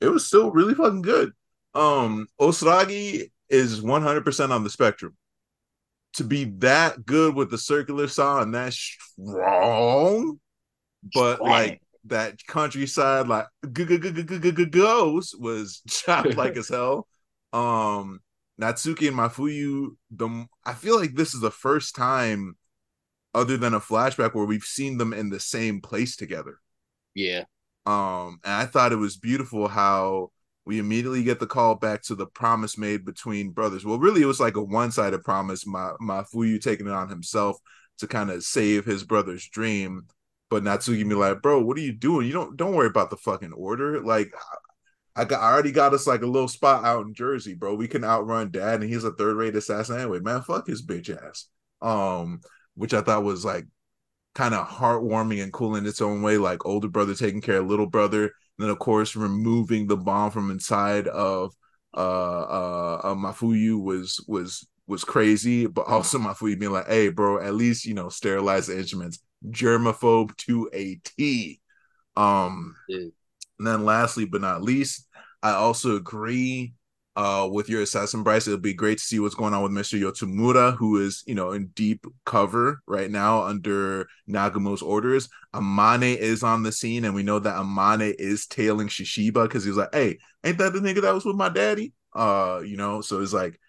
it 0.00 0.08
was 0.08 0.26
still 0.26 0.50
really 0.50 0.74
fucking 0.74 1.02
good. 1.02 1.32
Um, 1.74 2.26
Osaragi 2.40 3.30
is 3.50 3.82
100% 3.82 4.50
on 4.50 4.64
the 4.64 4.70
spectrum 4.70 5.14
to 6.14 6.24
be 6.24 6.44
that 6.58 7.04
good 7.04 7.34
with 7.34 7.50
the 7.50 7.58
circular 7.58 8.08
saw 8.08 8.42
and 8.42 8.54
that 8.54 8.72
strong, 8.72 10.40
but 11.14 11.40
like 11.40 11.80
that 12.06 12.44
countryside 12.46 13.28
like 13.28 13.46
go 13.72 13.84
go 13.84 13.98
go 13.98 14.50
go 14.50 14.64
goes 14.64 15.34
was 15.38 15.82
chopped 15.88 16.36
like 16.36 16.56
as 16.56 16.68
hell. 16.68 17.06
Um, 17.52 18.20
Natsuki 18.60 19.08
and 19.08 19.16
Mafuyu, 19.16 19.96
the 20.10 20.46
I 20.64 20.74
feel 20.74 20.98
like 20.98 21.14
this 21.14 21.34
is 21.34 21.40
the 21.40 21.50
first 21.50 21.94
time, 21.94 22.56
other 23.34 23.56
than 23.56 23.74
a 23.74 23.80
flashback, 23.80 24.34
where 24.34 24.44
we've 24.44 24.62
seen 24.62 24.98
them 24.98 25.12
in 25.12 25.30
the 25.30 25.40
same 25.40 25.80
place 25.80 26.16
together. 26.16 26.58
Yeah. 27.14 27.44
Um, 27.86 28.38
and 28.44 28.52
I 28.52 28.66
thought 28.66 28.92
it 28.92 28.96
was 28.96 29.16
beautiful 29.16 29.66
how 29.66 30.30
we 30.70 30.78
immediately 30.78 31.24
get 31.24 31.40
the 31.40 31.48
call 31.48 31.74
back 31.74 32.00
to 32.00 32.14
the 32.14 32.26
promise 32.26 32.78
made 32.78 33.04
between 33.04 33.50
brothers. 33.50 33.84
Well, 33.84 33.98
really, 33.98 34.22
it 34.22 34.26
was 34.26 34.38
like 34.38 34.54
a 34.54 34.62
one-sided 34.62 35.24
promise. 35.24 35.66
My 35.66 35.94
Mafuyu 36.00 36.62
taking 36.62 36.86
it 36.86 36.92
on 36.92 37.08
himself 37.08 37.58
to 37.98 38.06
kind 38.06 38.30
of 38.30 38.44
save 38.44 38.84
his 38.84 39.02
brother's 39.02 39.48
dream. 39.48 40.06
But 40.48 40.62
Natsuki 40.62 41.08
be 41.08 41.16
like, 41.16 41.42
bro, 41.42 41.60
what 41.60 41.76
are 41.76 41.80
you 41.80 41.92
doing? 41.92 42.28
You 42.28 42.32
don't 42.32 42.56
don't 42.56 42.76
worry 42.76 42.86
about 42.86 43.10
the 43.10 43.16
fucking 43.16 43.52
order. 43.52 44.00
Like, 44.00 44.32
I 45.16 45.24
got 45.24 45.42
I 45.42 45.50
already 45.52 45.72
got 45.72 45.92
us 45.92 46.06
like 46.06 46.22
a 46.22 46.26
little 46.26 46.46
spot 46.46 46.84
out 46.84 47.04
in 47.04 47.14
Jersey, 47.14 47.54
bro. 47.54 47.74
We 47.74 47.88
can 47.88 48.04
outrun 48.04 48.52
dad, 48.52 48.80
and 48.80 48.88
he's 48.88 49.02
a 49.02 49.10
third-rate 49.10 49.56
assassin 49.56 49.98
anyway. 49.98 50.20
Man, 50.20 50.42
fuck 50.42 50.68
his 50.68 50.86
bitch 50.86 51.10
ass. 51.10 51.46
Um, 51.82 52.42
which 52.76 52.94
I 52.94 53.00
thought 53.00 53.24
was 53.24 53.44
like 53.44 53.66
kind 54.36 54.54
of 54.54 54.68
heartwarming 54.68 55.42
and 55.42 55.52
cool 55.52 55.74
in 55.74 55.84
its 55.84 56.00
own 56.00 56.22
way. 56.22 56.38
Like 56.38 56.64
older 56.64 56.86
brother 56.86 57.16
taking 57.16 57.40
care 57.40 57.56
of 57.56 57.66
little 57.66 57.88
brother 57.88 58.30
then 58.62 58.70
of 58.70 58.78
course 58.78 59.16
removing 59.16 59.86
the 59.86 59.96
bomb 59.96 60.30
from 60.30 60.50
inside 60.50 61.08
of 61.08 61.54
uh 61.96 62.00
uh, 62.00 63.00
uh 63.04 63.14
Mafuyu 63.14 63.82
was 63.82 64.24
was 64.28 64.66
was 64.86 65.04
crazy, 65.04 65.66
but 65.66 65.82
also 65.88 66.18
Mafuyu 66.18 66.58
being 66.58 66.72
like, 66.72 66.86
"Hey, 66.88 67.08
bro, 67.08 67.40
at 67.40 67.54
least 67.54 67.86
you 67.86 67.94
know 67.94 68.08
sterilize 68.08 68.66
the 68.66 68.78
instruments." 68.78 69.20
Germaphobe 69.48 70.36
to 70.38 70.68
a 70.74 70.96
T. 70.96 71.60
Um, 72.16 72.76
and 73.58 73.66
then 73.66 73.84
lastly 73.84 74.24
but 74.26 74.40
not 74.40 74.62
least, 74.62 75.06
I 75.42 75.52
also 75.52 75.96
agree. 75.96 76.74
Uh, 77.20 77.46
with 77.46 77.68
your 77.68 77.82
assassin 77.82 78.22
Bryce. 78.22 78.46
It'll 78.46 78.58
be 78.58 78.72
great 78.72 78.96
to 78.96 79.04
see 79.04 79.20
what's 79.20 79.34
going 79.34 79.52
on 79.52 79.62
with 79.62 79.72
Mr. 79.72 80.00
Yotsumura, 80.00 80.74
who 80.74 81.04
is, 81.04 81.22
you 81.26 81.34
know, 81.34 81.52
in 81.52 81.66
deep 81.74 82.06
cover 82.24 82.80
right 82.86 83.10
now 83.10 83.42
under 83.42 84.08
Nagumo's 84.26 84.80
orders. 84.80 85.28
Amane 85.54 86.16
is 86.16 86.42
on 86.42 86.62
the 86.62 86.72
scene, 86.72 87.04
and 87.04 87.14
we 87.14 87.22
know 87.22 87.38
that 87.38 87.56
Amane 87.56 88.14
is 88.18 88.46
tailing 88.46 88.88
Shishiba 88.88 89.42
because 89.42 89.64
he 89.64 89.68
was 89.68 89.76
like, 89.76 89.92
Hey, 89.92 90.16
ain't 90.44 90.56
that 90.56 90.72
the 90.72 90.78
nigga 90.78 91.02
that 91.02 91.12
was 91.12 91.26
with 91.26 91.36
my 91.36 91.50
daddy? 91.50 91.92
Uh, 92.14 92.62
you 92.64 92.78
know, 92.78 93.02
so 93.02 93.20
it's 93.20 93.34
like 93.34 93.60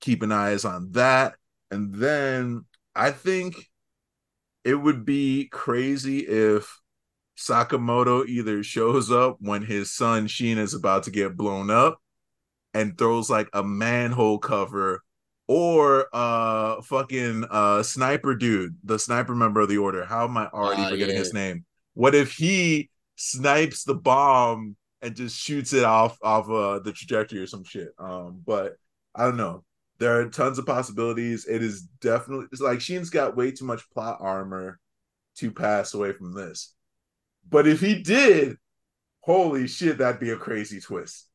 keeping 0.00 0.32
eyes 0.32 0.64
on 0.64 0.90
that. 0.90 1.34
And 1.70 1.94
then 1.94 2.64
I 2.92 3.12
think 3.12 3.70
it 4.64 4.74
would 4.74 5.04
be 5.04 5.46
crazy 5.52 6.26
if 6.26 6.76
Sakamoto 7.38 8.26
either 8.26 8.64
shows 8.64 9.12
up 9.12 9.36
when 9.38 9.62
his 9.62 9.92
son 9.92 10.26
Shin 10.26 10.58
is 10.58 10.74
about 10.74 11.04
to 11.04 11.12
get 11.12 11.36
blown 11.36 11.70
up 11.70 12.00
and 12.76 12.98
throws 12.98 13.30
like 13.30 13.48
a 13.54 13.64
manhole 13.64 14.38
cover 14.38 15.02
or 15.48 16.08
uh 16.12 16.82
fucking 16.82 17.44
uh 17.50 17.82
sniper 17.82 18.34
dude, 18.34 18.76
the 18.84 18.98
sniper 18.98 19.34
member 19.34 19.60
of 19.60 19.68
the 19.70 19.78
order. 19.78 20.04
How 20.04 20.24
am 20.24 20.36
I 20.36 20.48
already 20.48 20.82
uh, 20.82 20.90
forgetting 20.90 21.14
yeah. 21.14 21.20
his 21.20 21.32
name? 21.32 21.64
What 21.94 22.14
if 22.14 22.32
he 22.32 22.90
snipes 23.16 23.84
the 23.84 23.94
bomb 23.94 24.76
and 25.00 25.16
just 25.16 25.38
shoots 25.38 25.72
it 25.72 25.84
off 25.84 26.18
off 26.22 26.50
uh 26.50 26.80
the 26.80 26.92
trajectory 26.92 27.38
or 27.40 27.46
some 27.46 27.64
shit? 27.64 27.88
Um, 27.98 28.42
but 28.44 28.74
I 29.14 29.24
don't 29.24 29.38
know. 29.38 29.64
There 29.98 30.20
are 30.20 30.28
tons 30.28 30.58
of 30.58 30.66
possibilities. 30.66 31.46
It 31.46 31.62
is 31.62 31.82
definitely 32.02 32.46
it's 32.52 32.60
like 32.60 32.82
Shin's 32.82 33.08
got 33.08 33.36
way 33.36 33.52
too 33.52 33.64
much 33.64 33.88
plot 33.90 34.18
armor 34.20 34.78
to 35.36 35.50
pass 35.50 35.94
away 35.94 36.12
from 36.12 36.34
this. 36.34 36.74
But 37.48 37.66
if 37.66 37.80
he 37.80 38.02
did, 38.02 38.58
holy 39.20 39.66
shit, 39.66 39.96
that'd 39.96 40.20
be 40.20 40.30
a 40.30 40.36
crazy 40.36 40.80
twist. 40.80 41.26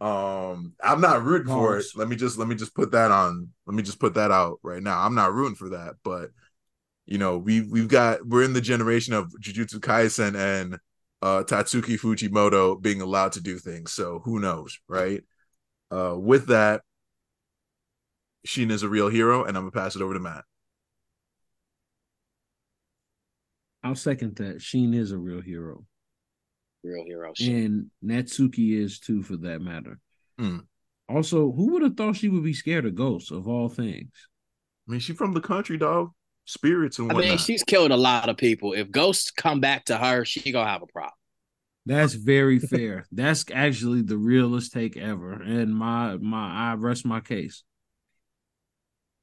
Um, 0.00 0.74
I'm 0.82 1.00
not 1.00 1.24
rooting 1.24 1.48
for 1.52 1.78
it. 1.78 1.86
Let 1.94 2.08
me 2.08 2.16
just 2.16 2.36
let 2.38 2.48
me 2.48 2.54
just 2.54 2.74
put 2.74 2.92
that 2.92 3.10
on. 3.10 3.50
Let 3.66 3.74
me 3.74 3.82
just 3.82 3.98
put 3.98 4.14
that 4.14 4.30
out 4.30 4.58
right 4.62 4.82
now. 4.82 5.00
I'm 5.00 5.14
not 5.14 5.32
rooting 5.32 5.54
for 5.54 5.70
that, 5.70 5.94
but 6.04 6.30
you 7.06 7.18
know, 7.18 7.38
we 7.38 7.62
we've 7.62 7.88
got 7.88 8.26
we're 8.26 8.42
in 8.42 8.52
the 8.52 8.60
generation 8.60 9.14
of 9.14 9.32
Jujutsu 9.40 9.76
Kaisen 9.76 10.36
and 10.36 10.78
uh 11.22 11.44
Tatsuki 11.44 11.98
Fujimoto 11.98 12.80
being 12.80 13.00
allowed 13.00 13.32
to 13.32 13.40
do 13.40 13.58
things. 13.58 13.92
So 13.92 14.20
who 14.24 14.38
knows, 14.38 14.78
right? 14.88 15.22
Uh 15.90 16.16
with 16.18 16.48
that, 16.48 16.82
Shin 18.44 18.70
is 18.70 18.82
a 18.82 18.88
real 18.88 19.08
hero, 19.08 19.44
and 19.44 19.56
I'm 19.56 19.62
gonna 19.62 19.70
pass 19.70 19.96
it 19.96 20.02
over 20.02 20.12
to 20.12 20.20
Matt. 20.20 20.44
I'll 23.82 23.94
second 23.94 24.36
that. 24.36 24.60
Shin 24.60 24.92
is 24.92 25.12
a 25.12 25.18
real 25.18 25.40
hero. 25.40 25.86
Real 26.86 27.04
hero. 27.04 27.32
And 27.40 27.90
Natsuki 28.04 28.80
is 28.80 28.98
too, 29.00 29.22
for 29.22 29.36
that 29.38 29.60
matter. 29.60 29.98
Mm. 30.40 30.66
Also, 31.08 31.52
who 31.52 31.72
would 31.72 31.82
have 31.82 31.96
thought 31.96 32.16
she 32.16 32.28
would 32.28 32.44
be 32.44 32.52
scared 32.52 32.86
of 32.86 32.94
ghosts 32.94 33.30
of 33.30 33.48
all 33.48 33.68
things? 33.68 34.12
I 34.88 34.92
mean, 34.92 35.00
she's 35.00 35.16
from 35.16 35.32
the 35.32 35.40
country, 35.40 35.78
dog. 35.78 36.10
Spirits 36.44 36.98
and 36.98 37.08
whatnot. 37.08 37.24
I 37.24 37.28
mean, 37.30 37.38
she's 37.38 37.64
killed 37.64 37.90
a 37.90 37.96
lot 37.96 38.28
of 38.28 38.36
people. 38.36 38.72
If 38.72 38.90
ghosts 38.90 39.32
come 39.32 39.60
back 39.60 39.86
to 39.86 39.96
her, 39.96 40.24
she 40.24 40.52
gonna 40.52 40.70
have 40.70 40.82
a 40.82 40.86
problem. 40.86 41.12
That's 41.86 42.14
very 42.14 42.60
fair. 42.60 43.04
That's 43.12 43.44
actually 43.52 44.02
the 44.02 44.16
realest 44.16 44.72
take 44.72 44.96
ever, 44.96 45.32
and 45.32 45.74
my 45.74 46.16
my 46.18 46.70
I 46.70 46.74
rest 46.74 47.04
my 47.04 47.18
case. 47.20 47.64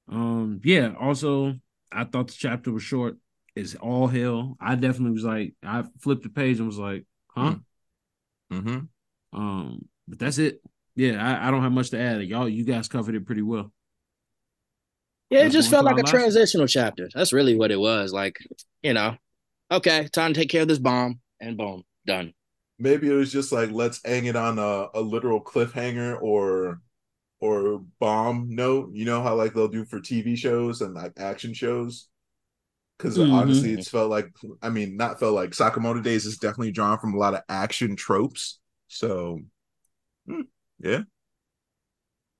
Um, 0.10 0.60
yeah. 0.64 0.94
Also, 1.00 1.56
I 1.92 2.04
thought 2.04 2.28
the 2.28 2.36
chapter 2.38 2.72
was 2.72 2.84
short. 2.84 3.18
It's 3.56 3.76
all 3.76 4.08
hell. 4.08 4.58
I 4.60 4.76
definitely 4.76 5.12
was 5.12 5.24
like, 5.24 5.54
I 5.64 5.84
flipped 6.00 6.24
the 6.24 6.30
page 6.30 6.58
and 6.58 6.68
was 6.68 6.80
like, 6.80 7.06
huh? 7.36 7.56
Mm-hmm. 8.52 8.80
Um, 9.38 9.86
but 10.08 10.20
that's 10.20 10.38
it. 10.38 10.62
Yeah, 10.96 11.24
I, 11.24 11.48
I 11.48 11.52
don't 11.52 11.64
have 11.64 11.72
much 11.72 11.90
to 11.92 12.00
add. 12.00 12.22
Y'all, 12.24 12.48
you 12.48 12.64
guys 12.64 12.88
covered 12.88 13.16
it 13.16 13.26
pretty 13.26 13.42
well. 13.42 13.72
Yeah, 15.30 15.46
it 15.46 15.50
just 15.50 15.72
felt 15.72 15.86
like 15.86 15.98
a 15.98 16.04
transitional 16.04 16.68
chapter. 16.68 17.10
That's 17.14 17.34
really 17.34 17.58
what 17.58 17.72
it 17.72 17.80
was. 17.80 18.14
Like, 18.14 18.38
you 18.84 18.94
know, 18.94 19.16
okay, 19.72 20.08
time 20.14 20.34
to 20.34 20.40
take 20.40 20.50
care 20.50 20.62
of 20.62 20.68
this 20.68 20.78
bomb, 20.78 21.20
and 21.42 21.58
boom, 21.58 21.84
done. 22.06 22.34
Maybe 22.78 23.10
it 23.10 23.14
was 23.14 23.32
just 23.32 23.52
like 23.52 23.72
let's 23.72 24.00
hang 24.06 24.26
it 24.26 24.36
on 24.36 24.60
a, 24.60 24.90
a 24.94 25.02
literal 25.02 25.42
cliffhanger 25.42 26.22
or 26.22 26.82
or 27.40 27.84
bomb 28.00 28.54
note. 28.54 28.92
You 28.94 29.06
know 29.06 29.24
how 29.24 29.34
like 29.36 29.56
they'll 29.56 29.68
do 29.68 29.86
for 29.86 30.00
TV 30.00 30.38
shows 30.38 30.82
and 30.82 30.94
like 30.94 31.14
action 31.18 31.54
shows. 31.54 32.10
Because 32.98 33.18
mm-hmm. 33.18 33.34
honestly, 33.34 33.74
it's 33.74 33.90
felt 33.90 34.10
like 34.10 34.30
I 34.62 34.70
mean, 34.70 34.96
not 34.96 35.20
felt 35.20 35.34
like 35.34 35.52
Sakamoto 35.52 36.02
Days 36.02 36.26
is 36.26 36.38
definitely 36.38 36.72
drawn 36.72 37.00
from 37.00 37.14
a 37.14 37.18
lot 37.18 37.34
of 37.34 37.42
action 37.50 37.96
tropes. 37.96 38.60
So, 38.88 39.40
hmm, 40.28 40.42
yeah. 40.80 41.02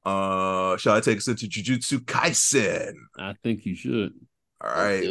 Uh, 0.06 0.78
shall 0.78 0.96
I 0.96 1.00
take 1.00 1.18
us 1.18 1.28
into 1.28 1.48
Jujutsu 1.48 2.00
Kaisen? 2.00 2.94
I 3.18 3.36
think 3.42 3.66
you 3.66 3.76
should. 3.76 4.14
All 4.62 4.70
right, 4.70 5.04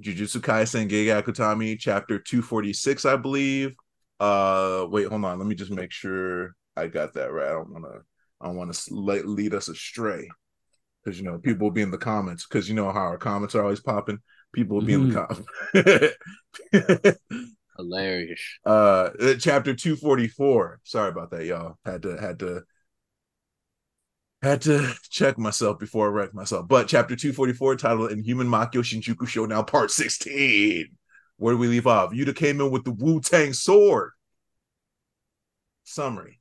Jujutsu 0.00 0.40
Kaisen 0.40 0.88
Gege 0.88 1.22
Akutami, 1.22 1.78
chapter 1.78 2.18
two 2.18 2.42
forty 2.42 2.72
six, 2.72 3.04
I 3.04 3.16
believe. 3.16 3.74
Uh, 4.20 4.86
wait, 4.88 5.08
hold 5.08 5.24
on. 5.24 5.38
Let 5.38 5.48
me 5.48 5.54
just 5.54 5.70
make 5.70 5.92
sure 5.92 6.54
I 6.76 6.86
got 6.86 7.14
that 7.14 7.32
right. 7.32 7.48
I 7.48 7.52
don't 7.52 7.72
want 7.72 7.84
to. 7.84 8.02
I 8.40 8.46
don't 8.46 8.56
want 8.56 8.74
to 8.74 8.94
lead 8.94 9.54
us 9.54 9.68
astray 9.68 10.28
because 11.02 11.18
you 11.18 11.24
know 11.24 11.38
people 11.38 11.66
will 11.66 11.72
be 11.72 11.82
in 11.82 11.90
the 11.90 11.98
comments 11.98 12.46
because 12.46 12.68
you 12.68 12.74
know 12.74 12.90
how 12.92 13.00
our 13.00 13.18
comments 13.18 13.54
are 13.54 13.62
always 13.62 13.80
popping. 13.80 14.18
People 14.54 14.76
will 14.76 14.84
be 14.84 14.94
mm-hmm. 14.94 15.76
in 15.76 15.90
the 15.90 16.16
cop. 17.30 17.50
Hilarious. 17.76 18.40
Uh, 18.64 19.10
chapter 19.38 19.74
two 19.74 19.96
forty 19.96 20.28
four. 20.28 20.80
Sorry 20.84 21.08
about 21.08 21.30
that, 21.32 21.44
y'all. 21.44 21.76
Had 21.84 22.02
to 22.02 22.16
had 22.16 22.38
to 22.38 22.62
had 24.42 24.62
to 24.62 24.94
check 25.10 25.38
myself 25.38 25.78
before 25.78 26.06
I 26.06 26.10
wrecked 26.10 26.34
myself. 26.34 26.68
But 26.68 26.86
chapter 26.86 27.16
two 27.16 27.32
forty 27.32 27.52
four, 27.52 27.74
titled 27.76 28.12
"Inhuman 28.12 28.46
Makyo 28.46 28.82
Shinjuku 28.82 29.26
Showdown 29.26 29.64
Part 29.64 29.90
16. 29.90 30.86
Where 31.36 31.54
do 31.54 31.58
we 31.58 31.66
leave 31.66 31.88
off? 31.88 32.12
Yuta 32.12 32.34
came 32.34 32.60
in 32.60 32.70
with 32.70 32.84
the 32.84 32.92
Wu 32.92 33.20
Tang 33.20 33.52
sword. 33.52 34.12
Summary 35.82 36.40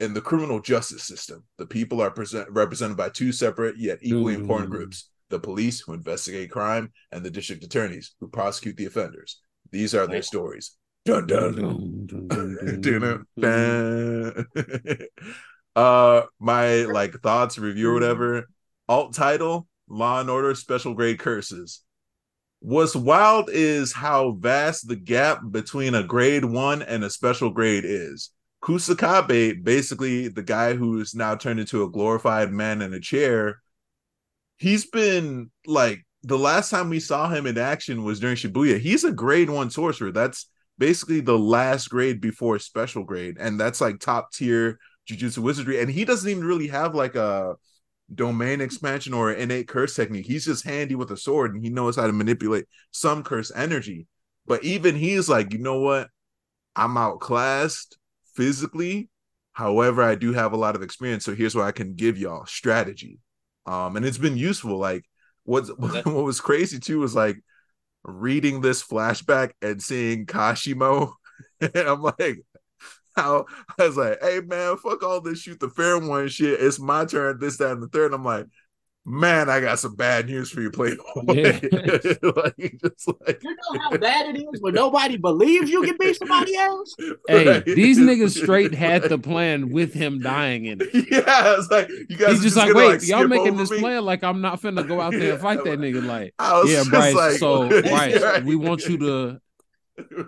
in 0.00 0.14
the 0.14 0.20
criminal 0.20 0.60
justice 0.60 1.02
system, 1.02 1.44
the 1.56 1.66
people 1.66 2.00
are 2.00 2.10
present, 2.10 2.48
represented 2.50 2.96
by 2.96 3.08
two 3.08 3.32
separate 3.32 3.76
yet 3.76 3.98
equally 4.00 4.36
mm. 4.36 4.40
important 4.40 4.70
groups 4.70 5.08
the 5.30 5.38
police, 5.38 5.80
who 5.80 5.92
investigate 5.92 6.50
crime, 6.50 6.92
and 7.12 7.24
the 7.24 7.30
district 7.30 7.64
attorneys, 7.64 8.14
who 8.20 8.28
prosecute 8.28 8.76
the 8.76 8.86
offenders. 8.86 9.40
These 9.70 9.94
are 9.94 10.06
their 10.06 10.22
stories. 10.22 10.76
Dun 11.04 11.26
dun. 11.26 12.06
dun, 12.06 12.80
dun, 12.82 13.26
dun, 13.38 14.46
uh, 15.76 16.22
my 16.38 16.82
like 16.84 17.14
thoughts, 17.20 17.58
review, 17.58 17.90
or 17.90 17.94
whatever. 17.94 18.48
Alt 18.88 19.14
title: 19.14 19.66
Law 19.88 20.20
and 20.20 20.30
Order 20.30 20.54
Special 20.54 20.94
Grade 20.94 21.18
Curses. 21.18 21.82
What's 22.60 22.96
wild 22.96 23.50
is 23.52 23.92
how 23.92 24.32
vast 24.32 24.88
the 24.88 24.96
gap 24.96 25.40
between 25.50 25.94
a 25.94 26.02
grade 26.02 26.44
one 26.44 26.82
and 26.82 27.04
a 27.04 27.10
special 27.10 27.50
grade 27.50 27.84
is. 27.86 28.30
Kusakabe, 28.62 29.62
basically 29.62 30.26
the 30.26 30.42
guy 30.42 30.74
who's 30.74 31.14
now 31.14 31.36
turned 31.36 31.60
into 31.60 31.84
a 31.84 31.90
glorified 31.90 32.52
man 32.52 32.82
in 32.82 32.92
a 32.92 33.00
chair, 33.00 33.62
he's 34.58 34.86
been 34.86 35.50
like 35.66 36.04
the 36.22 36.38
last 36.38 36.70
time 36.70 36.90
we 36.90 37.00
saw 37.00 37.28
him 37.28 37.46
in 37.46 37.58
action 37.58 38.04
was 38.04 38.20
during 38.20 38.36
Shibuya. 38.36 38.78
He's 38.78 39.04
a 39.04 39.12
grade 39.12 39.50
one 39.50 39.70
sorcerer. 39.70 40.12
That's 40.12 40.50
basically 40.78 41.20
the 41.20 41.38
last 41.38 41.88
grade 41.88 42.20
before 42.20 42.58
special 42.58 43.04
grade, 43.04 43.36
and 43.38 43.58
that's 43.58 43.80
like 43.80 44.00
top 44.00 44.32
tier 44.32 44.78
jujutsu 45.08 45.38
wizardry. 45.38 45.80
And 45.80 45.90
he 45.90 46.04
doesn't 46.04 46.28
even 46.28 46.44
really 46.44 46.68
have 46.68 46.94
like 46.94 47.14
a 47.14 47.56
domain 48.14 48.60
expansion 48.60 49.14
or 49.14 49.32
innate 49.32 49.68
curse 49.68 49.94
technique. 49.94 50.26
He's 50.26 50.44
just 50.44 50.64
handy 50.64 50.94
with 50.94 51.10
a 51.10 51.16
sword 51.16 51.54
and 51.54 51.62
he 51.62 51.70
knows 51.70 51.96
how 51.96 52.06
to 52.06 52.12
manipulate 52.12 52.66
some 52.90 53.22
curse 53.22 53.52
energy. 53.54 54.06
But 54.46 54.64
even 54.64 54.94
he's 54.94 55.28
like, 55.28 55.52
you 55.52 55.58
know 55.58 55.80
what? 55.80 56.08
I'm 56.74 56.96
outclassed 56.96 57.98
physically. 58.34 59.10
However, 59.52 60.02
I 60.02 60.14
do 60.14 60.32
have 60.32 60.52
a 60.52 60.56
lot 60.56 60.76
of 60.76 60.82
experience. 60.82 61.24
So 61.24 61.34
here's 61.34 61.54
what 61.54 61.66
I 61.66 61.72
can 61.72 61.94
give 61.94 62.16
y'all 62.16 62.46
strategy. 62.46 63.18
Um, 63.68 63.96
and 63.96 64.06
it's 64.06 64.18
been 64.18 64.38
useful. 64.38 64.78
Like 64.78 65.04
what 65.44 65.66
what 65.78 66.06
was 66.06 66.40
crazy 66.40 66.78
too 66.78 67.00
was 67.00 67.14
like 67.14 67.36
reading 68.02 68.60
this 68.60 68.82
flashback 68.82 69.50
and 69.60 69.82
seeing 69.82 70.26
Kashimo. 70.26 71.12
and 71.60 71.76
I'm 71.76 72.02
like, 72.02 72.40
how 73.14 73.44
I 73.78 73.86
was 73.86 73.96
like, 73.96 74.18
hey 74.22 74.40
man, 74.40 74.78
fuck 74.78 75.02
all 75.02 75.20
this 75.20 75.40
shoot 75.40 75.60
the 75.60 75.68
fair 75.68 75.98
one 75.98 76.28
shit. 76.28 76.60
It's 76.60 76.80
my 76.80 77.04
turn, 77.04 77.38
this, 77.38 77.58
that, 77.58 77.72
and 77.72 77.82
the 77.82 77.88
third. 77.88 78.06
And 78.06 78.14
I'm 78.14 78.24
like, 78.24 78.46
man, 79.08 79.48
I 79.48 79.60
got 79.60 79.78
some 79.78 79.94
bad 79.94 80.26
news 80.26 80.50
for 80.50 80.60
you, 80.60 80.70
Playboy. 80.70 81.04
Yeah. 81.38 81.52
like, 82.36 82.80
just 82.80 83.08
like 83.26 83.42
you 83.42 83.50
know 83.50 83.80
how 83.80 83.96
bad 83.96 84.34
it 84.34 84.40
is 84.40 84.60
when 84.60 84.74
nobody 84.74 85.16
believes 85.16 85.70
you 85.70 85.82
can 85.82 85.96
be 85.98 86.12
somebody 86.14 86.56
else. 86.56 86.94
Hey, 87.28 87.46
right. 87.46 87.64
these 87.64 87.98
niggas 87.98 88.36
straight 88.36 88.74
had 88.74 89.04
the 89.04 89.18
plan 89.18 89.70
with 89.70 89.94
him 89.94 90.20
dying 90.20 90.64
in 90.66 90.80
it. 90.80 90.88
Yeah, 91.10 91.56
it's 91.58 91.70
like 91.70 91.88
you 91.88 92.16
guys. 92.16 92.32
He's 92.32 92.42
just, 92.42 92.42
just 92.42 92.56
like, 92.56 92.74
wait, 92.74 92.88
like, 92.88 93.06
y'all 93.06 93.26
making 93.28 93.56
this 93.56 93.70
me? 93.70 93.78
plan 93.78 94.04
like 94.04 94.24
I'm 94.24 94.40
not 94.40 94.60
finna 94.60 94.86
go 94.86 95.00
out 95.00 95.12
there 95.12 95.32
and 95.32 95.40
fight 95.40 95.64
that 95.64 95.78
nigga. 95.78 96.04
Like, 96.04 96.34
yeah, 96.66 96.84
Bryce. 96.88 97.14
Like, 97.14 97.36
so 97.36 97.68
Bryce, 97.68 98.22
right. 98.22 98.44
we 98.44 98.56
want 98.56 98.86
you 98.86 98.98
to 98.98 99.40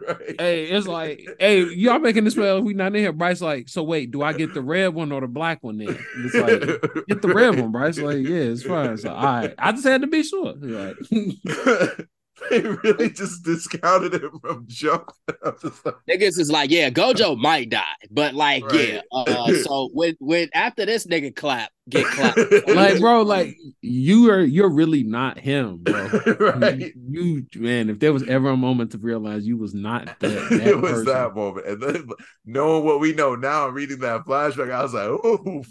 right. 0.08 0.40
Hey, 0.40 0.64
it's 0.64 0.86
like, 0.86 1.26
hey, 1.38 1.64
y'all 1.74 1.98
making 1.98 2.24
this 2.24 2.36
well. 2.36 2.58
If 2.58 2.64
We 2.64 2.74
not 2.74 2.94
in 2.94 3.02
here. 3.02 3.12
Bryce, 3.12 3.40
like, 3.40 3.68
so 3.68 3.82
wait, 3.82 4.10
do 4.10 4.22
I 4.22 4.32
get 4.32 4.54
the 4.54 4.62
red 4.62 4.94
one 4.94 5.12
or 5.12 5.20
the 5.20 5.28
black 5.28 5.62
one? 5.62 5.78
Then 5.78 5.98
it's 6.18 6.34
like, 6.34 7.06
get 7.08 7.22
the 7.22 7.32
red 7.34 7.58
one, 7.58 7.72
Bryce. 7.72 7.98
Like, 7.98 8.26
yeah, 8.26 8.36
it's 8.36 8.62
fine. 8.62 8.96
So, 8.98 9.12
all 9.12 9.22
right, 9.22 9.54
I 9.58 9.72
just 9.72 9.84
had 9.84 10.02
to 10.02 10.06
be 10.06 10.22
sure. 10.22 10.54
Like, 10.54 10.96
they 12.50 12.60
really 12.60 13.10
just 13.10 13.44
discounted 13.44 14.14
him 14.14 14.38
from 14.40 14.64
jump. 14.66 15.10
Like, 15.84 15.94
Niggas 16.08 16.38
is 16.38 16.50
like, 16.50 16.70
yeah, 16.70 16.90
Gojo 16.90 17.36
might 17.38 17.70
die, 17.70 17.82
but 18.10 18.34
like, 18.34 18.62
yeah. 18.72 19.00
Uh, 19.12 19.52
so 19.54 19.90
when 19.92 20.16
when 20.20 20.48
after 20.54 20.84
this 20.86 21.06
nigga 21.06 21.34
clap, 21.34 21.70
get 21.88 22.04
clapped. 22.06 22.38
like, 22.68 23.00
bro, 23.00 23.22
like 23.22 23.56
you 23.80 24.30
are, 24.30 24.40
you're 24.40 24.70
really 24.70 25.02
not 25.02 25.38
him, 25.38 25.78
bro. 25.78 26.08
right. 26.38 26.92
You, 27.08 27.46
man, 27.56 27.90
if 27.90 27.98
there 27.98 28.12
was 28.12 28.28
ever 28.28 28.50
a 28.50 28.56
moment 28.56 28.92
to 28.92 28.98
realize 28.98 29.46
you 29.46 29.56
was 29.56 29.74
not 29.74 30.06
that, 30.20 30.48
that 30.50 30.66
it 30.66 30.80
was 30.80 30.92
person. 30.92 31.04
that 31.06 31.34
moment, 31.34 31.66
and 31.66 31.82
then 31.82 32.08
knowing 32.44 32.84
what 32.84 33.00
we 33.00 33.12
know 33.12 33.34
now, 33.34 33.68
reading 33.68 34.00
that 34.00 34.24
flashback, 34.24 34.70
I 34.70 34.82
was 34.82 34.94
like, 34.94 35.08
"Ooh!" 35.08 35.64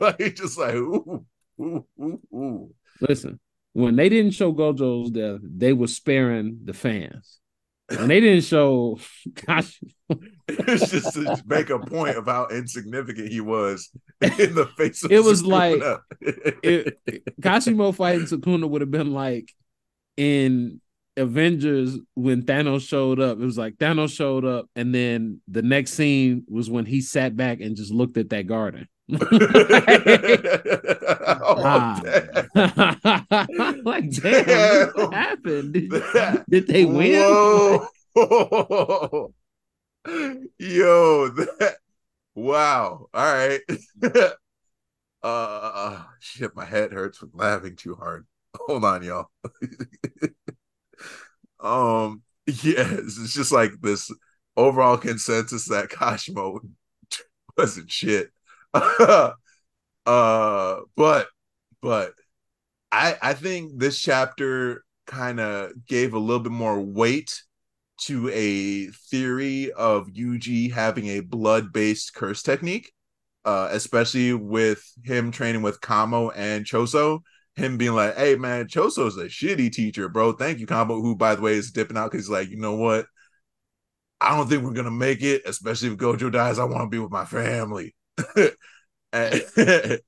like 0.00 0.34
just 0.34 0.58
like, 0.58 0.74
"Ooh, 0.74 1.24
ooh, 1.60 1.86
ooh, 2.00 2.20
ooh." 2.34 2.74
Listen, 3.00 3.40
when 3.74 3.96
they 3.96 4.08
didn't 4.08 4.32
show 4.32 4.52
Gojo's 4.52 5.10
death, 5.10 5.40
they 5.42 5.72
were 5.72 5.88
sparing 5.88 6.60
the 6.64 6.72
fans. 6.72 7.40
And 7.90 8.08
they 8.08 8.20
didn't 8.20 8.44
show, 8.44 8.98
gosh, 9.46 9.78
It's 10.48 10.90
just 10.90 11.14
to 11.14 11.42
make 11.46 11.70
a 11.70 11.78
point 11.80 12.16
of 12.16 12.26
how 12.26 12.46
insignificant 12.46 13.28
he 13.28 13.40
was 13.40 13.90
in 14.22 14.54
the 14.54 14.70
face 14.78 15.04
of 15.04 15.12
It 15.12 15.22
was 15.22 15.42
Sukuna. 15.42 16.00
it, 16.20 16.98
Kashimo 17.40 17.94
fighting 17.94 18.26
Sukuna 18.26 18.68
would 18.68 18.80
have 18.80 18.90
been 18.90 19.12
like 19.12 19.52
in 20.16 20.80
Avengers 21.16 21.98
when 22.14 22.42
Thanos 22.42 22.88
showed 22.88 23.20
up. 23.20 23.38
It 23.38 23.44
was 23.44 23.58
like 23.58 23.74
Thanos 23.74 24.14
showed 24.14 24.44
up, 24.44 24.66
and 24.76 24.94
then 24.94 25.40
the 25.48 25.62
next 25.62 25.94
scene 25.94 26.44
was 26.48 26.70
when 26.70 26.86
he 26.86 27.00
sat 27.00 27.36
back 27.36 27.60
and 27.60 27.76
just 27.76 27.92
looked 27.92 28.16
at 28.16 28.30
that 28.30 28.46
garden. 28.46 28.88
Oh, 31.46 32.00
damn. 32.54 33.84
like, 33.84 34.10
damn, 34.10 34.88
what 34.94 35.14
happened? 35.14 35.72
Did, 35.74 35.90
That- 36.14 36.44
did 36.50 36.66
they 36.66 36.84
win? 36.84 37.20
Whoa. 38.14 39.32
Yo, 40.58 41.28
that 41.28 41.76
wow. 42.34 43.08
All 43.12 43.34
right. 43.34 43.60
uh 45.22 46.02
shit, 46.20 46.54
my 46.54 46.64
head 46.64 46.92
hurts 46.92 47.18
from 47.18 47.30
laughing 47.34 47.76
too 47.76 47.94
hard. 47.94 48.26
Hold 48.56 48.84
on, 48.84 49.02
y'all. 49.02 49.30
um, 51.60 52.22
yes, 52.46 52.90
it's 53.18 53.34
just 53.34 53.52
like 53.52 53.70
this 53.80 54.10
overall 54.56 54.96
consensus 54.96 55.68
that 55.68 55.88
Kashimo 55.88 56.60
wasn't 57.56 57.90
shit. 57.90 58.30
uh 60.06 60.80
but 60.96 61.28
but 61.82 62.12
I 62.92 63.16
I 63.22 63.34
think 63.34 63.78
this 63.78 64.00
chapter 64.00 64.84
kind 65.06 65.40
of 65.40 65.72
gave 65.86 66.14
a 66.14 66.18
little 66.18 66.42
bit 66.42 66.52
more 66.52 66.80
weight 66.80 67.42
to 68.02 68.28
a 68.30 68.86
theory 69.10 69.72
of 69.72 70.08
Yuji 70.08 70.72
having 70.72 71.06
a 71.08 71.20
blood-based 71.20 72.14
curse 72.14 72.42
technique, 72.42 72.92
uh, 73.44 73.68
especially 73.72 74.32
with 74.34 74.84
him 75.04 75.30
training 75.30 75.62
with 75.62 75.80
Kamo 75.80 76.30
and 76.30 76.64
Choso. 76.64 77.20
Him 77.56 77.78
being 77.78 77.94
like, 77.94 78.16
"Hey 78.16 78.36
man, 78.36 78.66
Choso's 78.68 79.16
a 79.16 79.26
shitty 79.26 79.72
teacher, 79.72 80.08
bro. 80.08 80.32
Thank 80.32 80.58
you, 80.60 80.66
Kamo." 80.66 81.00
Who, 81.00 81.16
by 81.16 81.36
the 81.36 81.42
way, 81.42 81.54
is 81.54 81.70
dipping 81.72 81.96
out 81.96 82.10
because 82.10 82.26
he's 82.26 82.30
like, 82.32 82.50
you 82.50 82.58
know 82.58 82.74
what? 82.76 83.06
I 84.20 84.36
don't 84.36 84.48
think 84.48 84.62
we're 84.64 84.72
gonna 84.72 84.90
make 84.90 85.22
it, 85.22 85.42
especially 85.46 85.88
if 85.88 85.96
Gojo 85.98 86.30
dies. 86.32 86.58
I 86.58 86.64
want 86.64 86.82
to 86.82 86.88
be 86.88 86.98
with 86.98 87.10
my 87.12 87.24
family. 87.24 87.94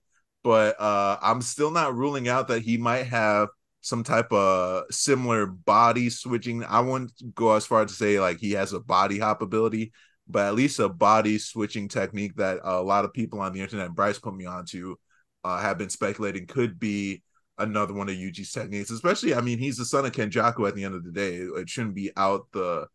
But 0.42 0.80
uh 0.80 1.18
I'm 1.22 1.42
still 1.42 1.70
not 1.70 1.96
ruling 1.96 2.28
out 2.28 2.48
that 2.48 2.62
he 2.62 2.76
might 2.76 3.04
have 3.04 3.48
some 3.80 4.04
type 4.04 4.32
of 4.32 4.84
similar 4.90 5.46
body 5.46 6.08
switching. 6.10 6.62
I 6.64 6.80
wouldn't 6.80 7.12
go 7.34 7.54
as 7.54 7.66
far 7.66 7.84
to 7.84 7.92
say 7.92 8.20
like 8.20 8.38
he 8.38 8.52
has 8.52 8.72
a 8.72 8.80
body 8.80 9.18
hop 9.18 9.42
ability, 9.42 9.92
but 10.28 10.46
at 10.46 10.54
least 10.54 10.78
a 10.80 10.88
body 10.88 11.38
switching 11.38 11.88
technique 11.88 12.36
that 12.36 12.60
a 12.62 12.80
lot 12.82 13.04
of 13.04 13.12
people 13.12 13.40
on 13.40 13.52
the 13.52 13.60
internet, 13.60 13.94
Bryce 13.94 14.18
put 14.18 14.34
me 14.34 14.46
onto, 14.46 14.96
uh, 15.44 15.58
have 15.60 15.78
been 15.78 15.90
speculating 15.90 16.46
could 16.46 16.78
be 16.78 17.22
another 17.58 17.94
one 17.94 18.08
of 18.08 18.14
Yuji's 18.16 18.52
techniques. 18.52 18.90
Especially, 18.90 19.34
I 19.34 19.40
mean, 19.40 19.58
he's 19.58 19.76
the 19.78 19.84
son 19.84 20.04
of 20.06 20.12
Kenjaku. 20.12 20.68
At 20.68 20.74
the 20.76 20.84
end 20.84 20.94
of 20.94 21.04
the 21.04 21.12
day, 21.12 21.36
it 21.36 21.68
shouldn't 21.68 21.94
be 21.94 22.10
out 22.16 22.46
the 22.52 22.86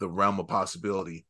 the 0.00 0.08
realm 0.08 0.40
of 0.40 0.48
possibility. 0.48 1.26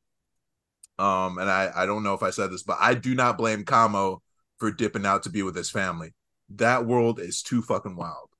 Um, 0.99 1.39
and 1.39 1.51
I 1.51 1.71
I 1.75 1.87
don't 1.87 2.03
know 2.03 2.15
if 2.15 2.23
I 2.23 2.31
said 2.31 2.51
this, 2.51 2.63
but 2.63 2.79
I 2.81 2.95
do 2.95 3.15
not 3.15 3.39
blame 3.39 3.65
Kamo 3.65 4.23
for 4.59 4.73
dipping 4.73 5.07
out 5.07 5.23
to 5.25 5.31
be 5.31 5.43
with 5.43 5.57
his 5.57 5.71
family. 5.71 6.15
That 6.51 6.87
world 6.87 7.21
is 7.21 7.43
too 7.43 7.63
fucking 7.63 7.97
wild. 7.97 8.31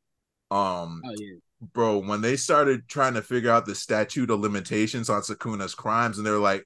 Um, 0.51 1.03
Oh 1.05 1.11
yeah. 1.19 1.39
bro, 1.75 1.99
when 1.99 2.21
they 2.21 2.37
started 2.37 2.89
trying 2.89 3.15
to 3.15 3.23
figure 3.23 3.51
out 3.51 3.67
the 3.67 3.75
statute 3.75 4.31
of 4.31 4.41
limitations 4.41 5.11
on 5.11 5.23
Sukuna's 5.23 5.75
crimes, 5.75 6.19
and 6.19 6.27
they're 6.27 6.39
like, 6.39 6.65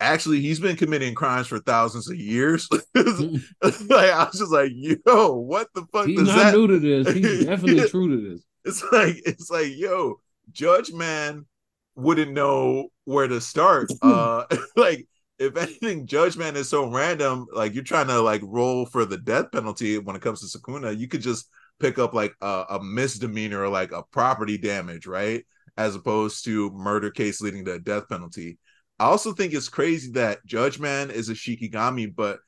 actually, 0.00 0.40
he's 0.40 0.60
been 0.60 0.76
committing 0.76 1.14
crimes 1.14 1.46
for 1.46 1.58
thousands 1.60 2.10
of 2.10 2.16
years. 2.16 2.68
like 2.94 4.10
I 4.10 4.24
was 4.30 4.38
just 4.38 4.52
like, 4.52 4.72
yo, 4.74 5.34
what 5.34 5.68
the 5.74 5.86
fuck 5.92 6.06
He's 6.06 6.22
not 6.22 6.36
that? 6.36 6.52
new 6.52 6.66
to 6.66 6.78
this. 6.78 7.12
He's 7.12 7.38
definitely 7.46 7.84
true 7.84 8.08
to 8.08 8.30
this. 8.30 8.42
It's 8.64 8.82
like 8.90 9.22
it's 9.24 9.48
like, 9.48 9.76
yo, 9.76 10.20
Judge 10.50 10.92
Man 10.92 11.46
wouldn't 11.94 12.32
know 12.32 12.88
where 13.04 13.28
to 13.28 13.40
start. 13.40 13.92
Uh, 14.02 14.44
like 14.76 15.06
if 15.38 15.56
anything, 15.56 16.06
judgment 16.06 16.56
is 16.56 16.68
so 16.68 16.90
random. 16.90 17.46
Like 17.52 17.74
you're 17.74 17.84
trying 17.84 18.08
to 18.08 18.20
like 18.20 18.42
roll 18.44 18.86
for 18.86 19.04
the 19.04 19.18
death 19.18 19.52
penalty 19.52 19.98
when 19.98 20.16
it 20.16 20.22
comes 20.22 20.40
to 20.40 20.58
Sukuna, 20.58 20.96
you 20.96 21.08
could 21.08 21.20
just 21.20 21.48
pick 21.78 21.98
up 21.98 22.14
like 22.14 22.34
a, 22.40 22.64
a 22.70 22.82
misdemeanor 22.82 23.62
or 23.62 23.68
like 23.68 23.92
a 23.92 24.02
property 24.02 24.58
damage, 24.58 25.06
right? 25.06 25.44
As 25.76 25.94
opposed 25.94 26.44
to 26.46 26.70
murder 26.70 27.10
case 27.10 27.40
leading 27.40 27.64
to 27.66 27.74
a 27.74 27.78
death 27.78 28.08
penalty. 28.08 28.58
I 28.98 29.04
also 29.04 29.32
think 29.32 29.52
it's 29.52 29.68
crazy 29.68 30.12
that 30.12 30.44
Judgment 30.46 31.10
is 31.10 31.28
a 31.28 31.34
Shikigami, 31.34 32.14
but 32.14 32.38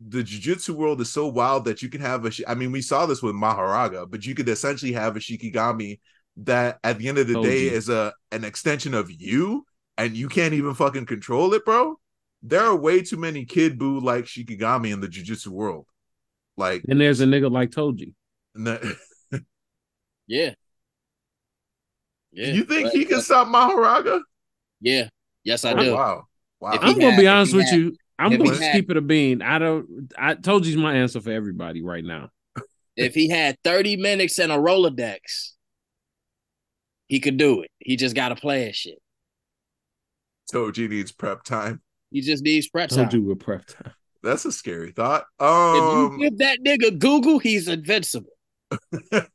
the 0.00 0.22
jujutsu 0.22 0.70
world 0.70 1.00
is 1.02 1.12
so 1.12 1.28
wild 1.28 1.66
that 1.66 1.82
you 1.82 1.90
can 1.90 2.00
have 2.00 2.24
a. 2.24 2.32
I 2.48 2.54
mean, 2.54 2.72
we 2.72 2.80
saw 2.80 3.04
this 3.04 3.22
with 3.22 3.34
Mahoraga, 3.34 4.10
but 4.10 4.24
you 4.24 4.34
could 4.34 4.48
essentially 4.48 4.92
have 4.92 5.14
a 5.16 5.20
Shikigami 5.20 6.00
that 6.38 6.78
at 6.82 6.98
the 6.98 7.08
end 7.08 7.18
of 7.18 7.26
the 7.26 7.34
Told 7.34 7.44
day 7.44 7.66
is 7.66 7.90
a 7.90 8.14
an 8.32 8.44
extension 8.44 8.94
of 8.94 9.10
you, 9.10 9.66
and 9.98 10.16
you 10.16 10.28
can't 10.28 10.54
even 10.54 10.72
fucking 10.72 11.04
control 11.04 11.52
it, 11.52 11.66
bro. 11.66 11.96
There 12.42 12.62
are 12.62 12.74
way 12.76 13.02
too 13.02 13.16
many 13.18 13.44
Kid 13.44 13.78
Buu 13.78 14.00
like 14.02 14.24
Shikigami 14.24 14.92
in 14.92 15.00
the 15.00 15.08
jujutsu 15.08 15.48
world. 15.48 15.86
Like, 16.56 16.82
And 16.88 17.00
there's 17.00 17.20
a 17.20 17.26
nigga 17.26 17.50
like 17.50 17.70
Toji. 17.70 18.14
n- 18.56 18.78
Yeah. 20.26 20.54
Yeah. 22.32 22.52
you 22.52 22.64
think 22.64 22.84
But- 22.84 22.92
he 22.92 23.04
can 23.04 23.18
but- 23.18 23.24
stop 23.24 23.48
Mahoraga? 23.48 24.20
Yeah. 24.80 25.08
Yes, 25.44 25.64
I 25.64 25.72
Oh, 25.72 25.82
do. 25.82 25.94
wow, 25.94 26.24
wow. 26.60 26.70
I'm 26.80 26.88
he 26.94 27.00
gonna 27.00 27.10
had- 27.12 27.20
be 27.20 27.26
honest 27.26 27.54
with 27.54 27.66
had- 27.66 27.78
you. 27.78 27.96
I'm 28.18 28.30
gonna 28.32 28.44
just 28.44 28.60
had- 28.62 28.72
keep 28.74 28.90
it 28.90 28.96
a 28.96 29.00
bean. 29.00 29.40
I 29.42 29.58
don't. 29.58 30.12
I 30.18 30.34
told 30.34 30.66
you's 30.66 30.76
my 30.76 30.94
answer 30.96 31.20
for 31.20 31.30
everybody 31.32 31.82
right 31.82 32.04
now. 32.04 32.30
If 32.96 33.14
he 33.14 33.28
had 33.30 33.56
30 33.64 33.96
minutes 33.96 34.38
and 34.38 34.52
a 34.52 34.56
Rolodex, 34.56 35.52
he 37.08 37.18
could 37.20 37.38
do 37.38 37.62
it. 37.62 37.70
He 37.78 37.96
just 37.96 38.14
gotta 38.14 38.36
play 38.36 38.66
his 38.66 38.76
shit. 38.76 38.98
Toji 40.52 40.88
needs 40.90 41.12
prep 41.12 41.42
time. 41.44 41.80
He 42.10 42.20
just 42.20 42.42
needs 42.42 42.68
prep 42.68 42.90
Told 42.90 43.10
time. 43.10 43.20
you 43.20 43.26
with 43.26 43.40
prep 43.40 43.66
time. 43.66 43.92
That's 44.22 44.44
a 44.44 44.52
scary 44.52 44.92
thought. 44.92 45.24
If 45.40 45.46
Um, 45.46 46.18
you 46.20 46.28
give 46.30 46.38
that 46.38 46.58
nigga 46.64 46.98
Google, 46.98 47.38
he's 47.38 47.68
invincible. 47.68 48.32
I 49.12 49.26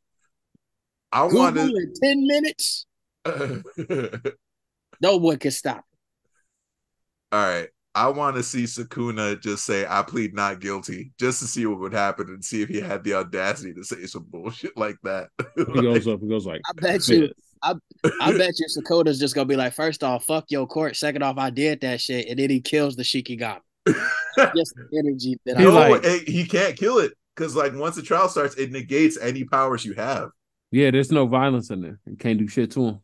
Google 1.27 1.39
want 1.39 1.57
in 1.57 1.93
10 2.03 2.27
minutes, 2.27 2.85
no 5.01 5.17
one 5.17 5.37
can 5.37 5.51
stop 5.51 5.77
him. 5.77 5.83
All 7.31 7.39
right. 7.47 7.69
I 7.97 8.09
want 8.09 8.35
to 8.35 8.43
see 8.43 8.63
Sukuna 8.63 9.41
just 9.41 9.63
say, 9.65 9.85
I 9.89 10.01
plead 10.03 10.33
not 10.35 10.59
guilty, 10.59 11.13
just 11.17 11.39
to 11.39 11.47
see 11.47 11.65
what 11.65 11.79
would 11.79 11.93
happen 11.93 12.27
and 12.27 12.43
see 12.43 12.61
if 12.61 12.67
he 12.67 12.81
had 12.81 13.05
the 13.05 13.13
audacity 13.13 13.73
to 13.73 13.85
say 13.85 14.05
some 14.05 14.25
bullshit 14.29 14.75
like 14.75 14.97
that. 15.03 15.29
He 15.55 15.63
goes 15.81 16.05
up. 16.05 16.19
He 16.19 16.27
goes 16.27 16.45
like. 16.45 16.59
I 16.67 16.73
bet 16.81 17.07
you, 17.07 17.29
I 18.21 18.31
bet 18.37 18.51
you 18.59 18.67
Sakota's 18.77 19.19
just 19.19 19.35
gonna 19.35 19.45
be 19.45 19.55
like, 19.55 19.73
first 19.73 20.03
off, 20.03 20.25
fuck 20.25 20.45
your 20.49 20.67
court. 20.67 20.95
Second 20.95 21.23
off, 21.23 21.37
I 21.37 21.49
did 21.49 21.81
that 21.81 21.99
shit, 22.01 22.27
and 22.29 22.37
then 22.39 22.49
he 22.49 22.61
kills 22.61 22.95
the 22.95 23.03
Shikigami. 23.03 23.59
Just 24.55 24.73
the 24.75 24.97
energy 24.97 25.37
that 25.45 25.57
I 25.57 25.59
He 25.59 25.65
no, 25.65 25.71
like- 25.71 26.03
he 26.27 26.45
can't 26.45 26.75
kill 26.75 26.97
it 26.99 27.13
because, 27.35 27.55
like, 27.55 27.73
once 27.73 27.95
the 27.95 28.01
trial 28.01 28.27
starts, 28.27 28.55
it 28.55 28.71
negates 28.71 29.17
any 29.17 29.43
powers 29.45 29.85
you 29.85 29.93
have. 29.93 30.31
Yeah, 30.71 30.91
there's 30.91 31.11
no 31.11 31.25
violence 31.27 31.69
in 31.69 31.81
there. 31.81 31.99
You 32.05 32.17
can't 32.17 32.37
do 32.39 32.47
shit 32.47 32.71
to 32.71 32.85
him. 32.85 32.99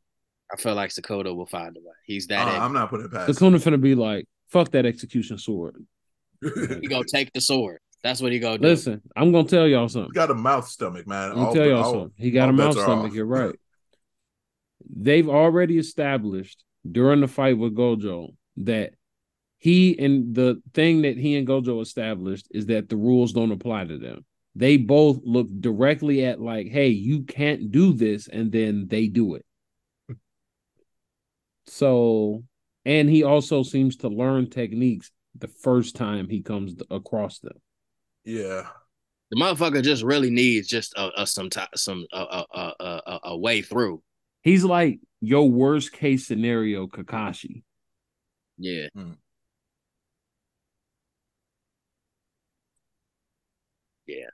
I 0.51 0.57
feel 0.57 0.75
like 0.75 0.89
Sakota 0.89 1.33
will 1.35 1.45
find 1.45 1.77
a 1.77 1.79
way. 1.79 1.93
He's 2.05 2.27
that. 2.27 2.47
Uh. 2.47 2.59
I'm 2.59 2.73
not 2.73 2.89
putting 2.89 3.05
it 3.05 3.11
past. 3.13 3.29
Sukuna 3.39 3.55
finna 3.63 3.79
be 3.79 3.95
like, 3.95 4.25
fuck 4.49 4.71
that 4.71 4.85
execution 4.85 5.37
sword. 5.37 5.75
he 6.41 6.87
gonna 6.87 7.05
take 7.05 7.31
the 7.31 7.39
sword. 7.41 7.79
That's 8.03 8.19
what 8.21 8.31
he 8.31 8.39
gonna 8.39 8.57
do. 8.57 8.63
Listen, 8.67 9.01
I'm 9.15 9.31
gonna 9.31 9.47
tell 9.47 9.67
y'all 9.67 9.87
something. 9.87 10.09
He's 10.09 10.15
got 10.15 10.31
a 10.31 10.35
mouth 10.35 10.67
stomach, 10.67 11.07
man. 11.07 11.29
Let 11.29 11.37
me 11.37 11.43
All- 11.43 11.53
tell 11.53 11.65
y'all 11.67 11.83
all- 11.83 11.91
something. 11.93 12.11
He 12.17 12.31
got 12.31 12.49
a 12.49 12.53
mouth 12.53 12.73
stomach. 12.73 13.11
off. 13.11 13.13
You're 13.13 13.25
right. 13.25 13.55
They've 14.89 15.29
already 15.29 15.77
established 15.77 16.63
during 16.89 17.21
the 17.21 17.27
fight 17.27 17.57
with 17.57 17.75
Gojo 17.75 18.35
that 18.57 18.93
he 19.57 19.97
and 19.99 20.33
the 20.33 20.61
thing 20.73 21.03
that 21.03 21.17
he 21.17 21.35
and 21.35 21.47
Gojo 21.47 21.81
established 21.81 22.47
is 22.51 22.65
that 22.67 22.89
the 22.89 22.95
rules 22.95 23.33
don't 23.33 23.51
apply 23.51 23.85
to 23.85 23.97
them. 23.97 24.25
They 24.55 24.77
both 24.77 25.19
look 25.23 25.47
directly 25.59 26.25
at 26.25 26.41
like, 26.41 26.67
hey, 26.67 26.89
you 26.89 27.23
can't 27.23 27.71
do 27.71 27.93
this, 27.93 28.27
and 28.27 28.51
then 28.51 28.87
they 28.87 29.07
do 29.07 29.35
it. 29.35 29.45
So, 31.67 32.43
and 32.83 33.09
he 33.09 33.23
also 33.23 33.63
seems 33.63 33.97
to 33.97 34.09
learn 34.09 34.49
techniques 34.49 35.11
the 35.37 35.47
first 35.47 35.95
time 35.95 36.27
he 36.27 36.41
comes 36.41 36.73
across 36.89 37.39
them. 37.39 37.53
Yeah. 38.25 38.67
The 39.29 39.39
motherfucker 39.39 39.81
just 39.81 40.03
really 40.03 40.29
needs 40.29 40.67
just 40.67 40.93
a, 40.97 41.21
a 41.21 41.27
some 41.27 41.49
t- 41.49 41.61
some 41.75 42.05
a, 42.11 42.43
a, 42.53 42.73
a, 42.79 43.19
a 43.25 43.37
way 43.37 43.61
through. 43.61 44.01
He's 44.41 44.63
like 44.63 44.99
your 45.21 45.49
worst 45.49 45.91
case 45.91 46.27
scenario 46.27 46.87
Kakashi. 46.87 47.63
Yeah. 48.57 48.87
Hmm. 48.93 49.13
Yeah. 54.05 54.29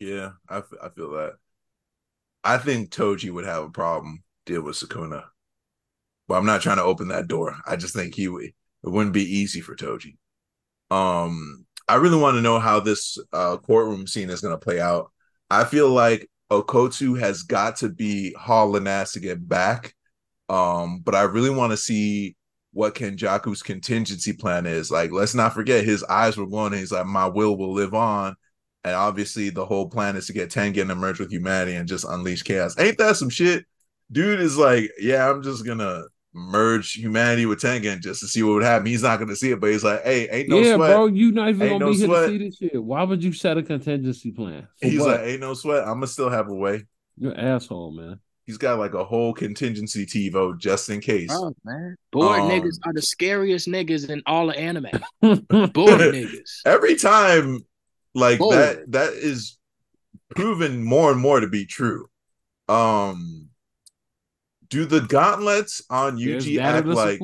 Yeah, 0.00 0.32
I, 0.48 0.58
f- 0.58 0.72
I 0.82 0.88
feel 0.90 1.10
that. 1.12 1.34
I 2.44 2.58
think 2.58 2.90
Toji 2.90 3.32
would 3.32 3.44
have 3.44 3.64
a 3.64 3.70
problem 3.70 4.22
deal 4.46 4.62
with 4.62 4.76
Sukuna. 4.76 5.24
But 6.28 6.34
I'm 6.34 6.46
not 6.46 6.62
trying 6.62 6.76
to 6.76 6.82
open 6.84 7.08
that 7.08 7.28
door. 7.28 7.56
I 7.66 7.76
just 7.76 7.94
think 7.94 8.14
he 8.14 8.28
would 8.28 8.44
it 8.44 8.54
wouldn't 8.88 9.14
be 9.14 9.22
easy 9.24 9.60
for 9.60 9.76
Toji. 9.76 10.16
Um 10.90 11.66
I 11.88 11.96
really 11.96 12.18
want 12.18 12.36
to 12.36 12.42
know 12.42 12.60
how 12.60 12.80
this 12.80 13.18
uh 13.32 13.58
courtroom 13.58 14.08
scene 14.08 14.30
is 14.30 14.42
gonna 14.42 14.58
play 14.58 14.80
out. 14.80 15.12
I 15.50 15.64
feel 15.64 15.90
like 15.90 16.30
Okkotsu 16.52 17.18
has 17.18 17.42
got 17.42 17.76
to 17.76 17.88
be 17.88 18.34
hauling 18.38 18.86
ass 18.86 19.12
to 19.12 19.20
get 19.20 19.48
back. 19.48 19.94
Um, 20.48 21.00
but 21.00 21.14
I 21.14 21.22
really 21.22 21.50
want 21.50 21.70
to 21.72 21.76
see 21.76 22.36
what 22.72 22.94
Kenjaku's 22.94 23.62
contingency 23.62 24.32
plan 24.32 24.66
is. 24.66 24.90
Like, 24.90 25.12
let's 25.12 25.34
not 25.34 25.54
forget 25.54 25.84
his 25.84 26.04
eyes 26.04 26.36
were 26.36 26.46
glowing. 26.46 26.74
He's 26.74 26.92
like, 26.92 27.06
my 27.06 27.26
will 27.26 27.56
will 27.56 27.72
live 27.72 27.94
on. 27.94 28.34
And 28.84 28.94
obviously, 28.94 29.50
the 29.50 29.64
whole 29.64 29.88
plan 29.88 30.16
is 30.16 30.26
to 30.26 30.32
get 30.32 30.50
Tengen 30.50 30.88
to 30.88 30.94
merge 30.94 31.20
with 31.20 31.30
humanity 31.30 31.76
and 31.76 31.88
just 31.88 32.04
unleash 32.04 32.42
chaos. 32.42 32.78
Ain't 32.78 32.98
that 32.98 33.16
some 33.16 33.30
shit? 33.30 33.64
Dude 34.10 34.40
is 34.40 34.58
like, 34.58 34.90
yeah, 34.98 35.30
I'm 35.30 35.42
just 35.42 35.64
gonna 35.64 36.04
merge 36.34 36.92
humanity 36.94 37.44
with 37.46 37.60
Tengen 37.60 38.00
just 38.00 38.20
to 38.20 38.26
see 38.28 38.42
what 38.42 38.54
would 38.54 38.62
happen. 38.62 38.86
He's 38.86 39.02
not 39.02 39.18
gonna 39.18 39.36
see 39.36 39.50
it, 39.50 39.60
but 39.60 39.70
he's 39.70 39.84
like, 39.84 40.02
hey, 40.02 40.28
ain't 40.30 40.48
no 40.48 40.58
yeah, 40.60 40.76
sweat. 40.76 40.90
bro, 40.90 41.06
you 41.06 41.32
not 41.32 41.50
even 41.50 41.62
Ain't 41.62 41.80
gonna 41.80 41.84
no 41.86 41.92
be 41.92 41.98
here 41.98 42.06
sweat. 42.06 42.26
to 42.26 42.28
see 42.28 42.38
this 42.38 42.56
shit. 42.56 42.82
Why 42.82 43.02
would 43.02 43.22
you 43.22 43.32
set 43.32 43.58
a 43.58 43.62
contingency 43.62 44.30
plan? 44.32 44.66
For 44.80 44.88
He's 44.88 45.00
what? 45.00 45.20
like, 45.20 45.20
ain't 45.28 45.40
no 45.40 45.54
sweat. 45.54 45.82
I'm 45.82 45.94
gonna 45.94 46.06
still 46.06 46.30
have 46.30 46.48
a 46.48 46.54
way. 46.54 46.84
You're 47.18 47.32
an 47.32 47.40
asshole, 47.40 47.92
man. 47.92 48.18
He's 48.46 48.58
got 48.58 48.78
like 48.78 48.94
a 48.94 49.04
whole 49.04 49.32
contingency 49.34 50.04
TiVo 50.04 50.58
just 50.58 50.88
in 50.90 51.00
case. 51.00 51.28
Oh 51.30 51.54
man. 51.64 51.96
Bored 52.10 52.40
Um, 52.40 52.50
niggas 52.50 52.78
are 52.84 52.92
the 52.92 53.02
scariest 53.02 53.68
niggas 53.68 54.08
in 54.10 54.22
all 54.26 54.50
of 54.50 54.56
anime. 54.56 54.86
Bored 55.20 55.44
niggas. 55.48 56.50
Every 56.66 56.96
time, 56.96 57.60
like 58.14 58.38
Bold. 58.38 58.54
that, 58.54 58.90
that 58.92 59.12
is 59.12 59.58
proven 60.34 60.82
more 60.82 61.12
and 61.12 61.20
more 61.20 61.40
to 61.40 61.46
be 61.48 61.66
true. 61.66 62.08
Um, 62.68 63.48
do 64.72 64.86
the 64.86 65.02
gauntlets 65.02 65.82
on 65.90 66.16
There's 66.16 66.46
Yuji 66.46 66.58
act 66.58 66.86
like 66.86 67.20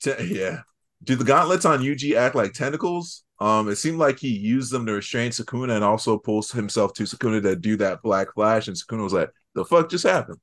te- 0.00 0.24
yeah? 0.32 0.60
Do 1.02 1.16
the 1.16 1.24
gauntlets 1.24 1.64
on 1.64 1.80
Yuji 1.80 2.16
act 2.16 2.36
like 2.36 2.52
tentacles? 2.52 3.24
Um, 3.40 3.68
it 3.68 3.74
seemed 3.74 3.98
like 3.98 4.20
he 4.20 4.28
used 4.28 4.70
them 4.70 4.86
to 4.86 4.92
restrain 4.92 5.32
Sukuna 5.32 5.74
and 5.74 5.84
also 5.84 6.16
pulls 6.16 6.52
himself 6.52 6.92
to 6.94 7.02
Sukuna 7.02 7.42
to 7.42 7.56
do 7.56 7.76
that 7.78 8.02
black 8.02 8.32
flash, 8.34 8.68
and 8.68 8.76
Sukuna 8.76 9.02
was 9.02 9.12
like, 9.12 9.30
"The 9.56 9.64
fuck 9.64 9.90
just 9.90 10.06
happened?" 10.06 10.38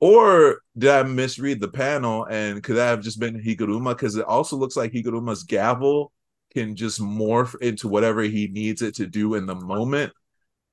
Or 0.00 0.62
did 0.76 0.90
I 0.90 1.04
misread 1.04 1.60
the 1.60 1.68
panel? 1.68 2.26
And 2.28 2.60
could 2.62 2.76
that 2.76 2.88
have 2.88 3.02
just 3.02 3.20
been 3.20 3.40
Higuruma? 3.40 3.96
Because 3.96 4.16
it 4.16 4.26
also 4.26 4.56
looks 4.56 4.76
like 4.76 4.92
Higuruma's 4.92 5.44
gavel 5.44 6.12
can 6.52 6.74
just 6.74 7.00
morph 7.00 7.54
into 7.60 7.86
whatever 7.86 8.22
he 8.22 8.48
needs 8.48 8.82
it 8.82 8.96
to 8.96 9.06
do 9.06 9.34
in 9.34 9.46
the 9.46 9.54
moment. 9.54 10.12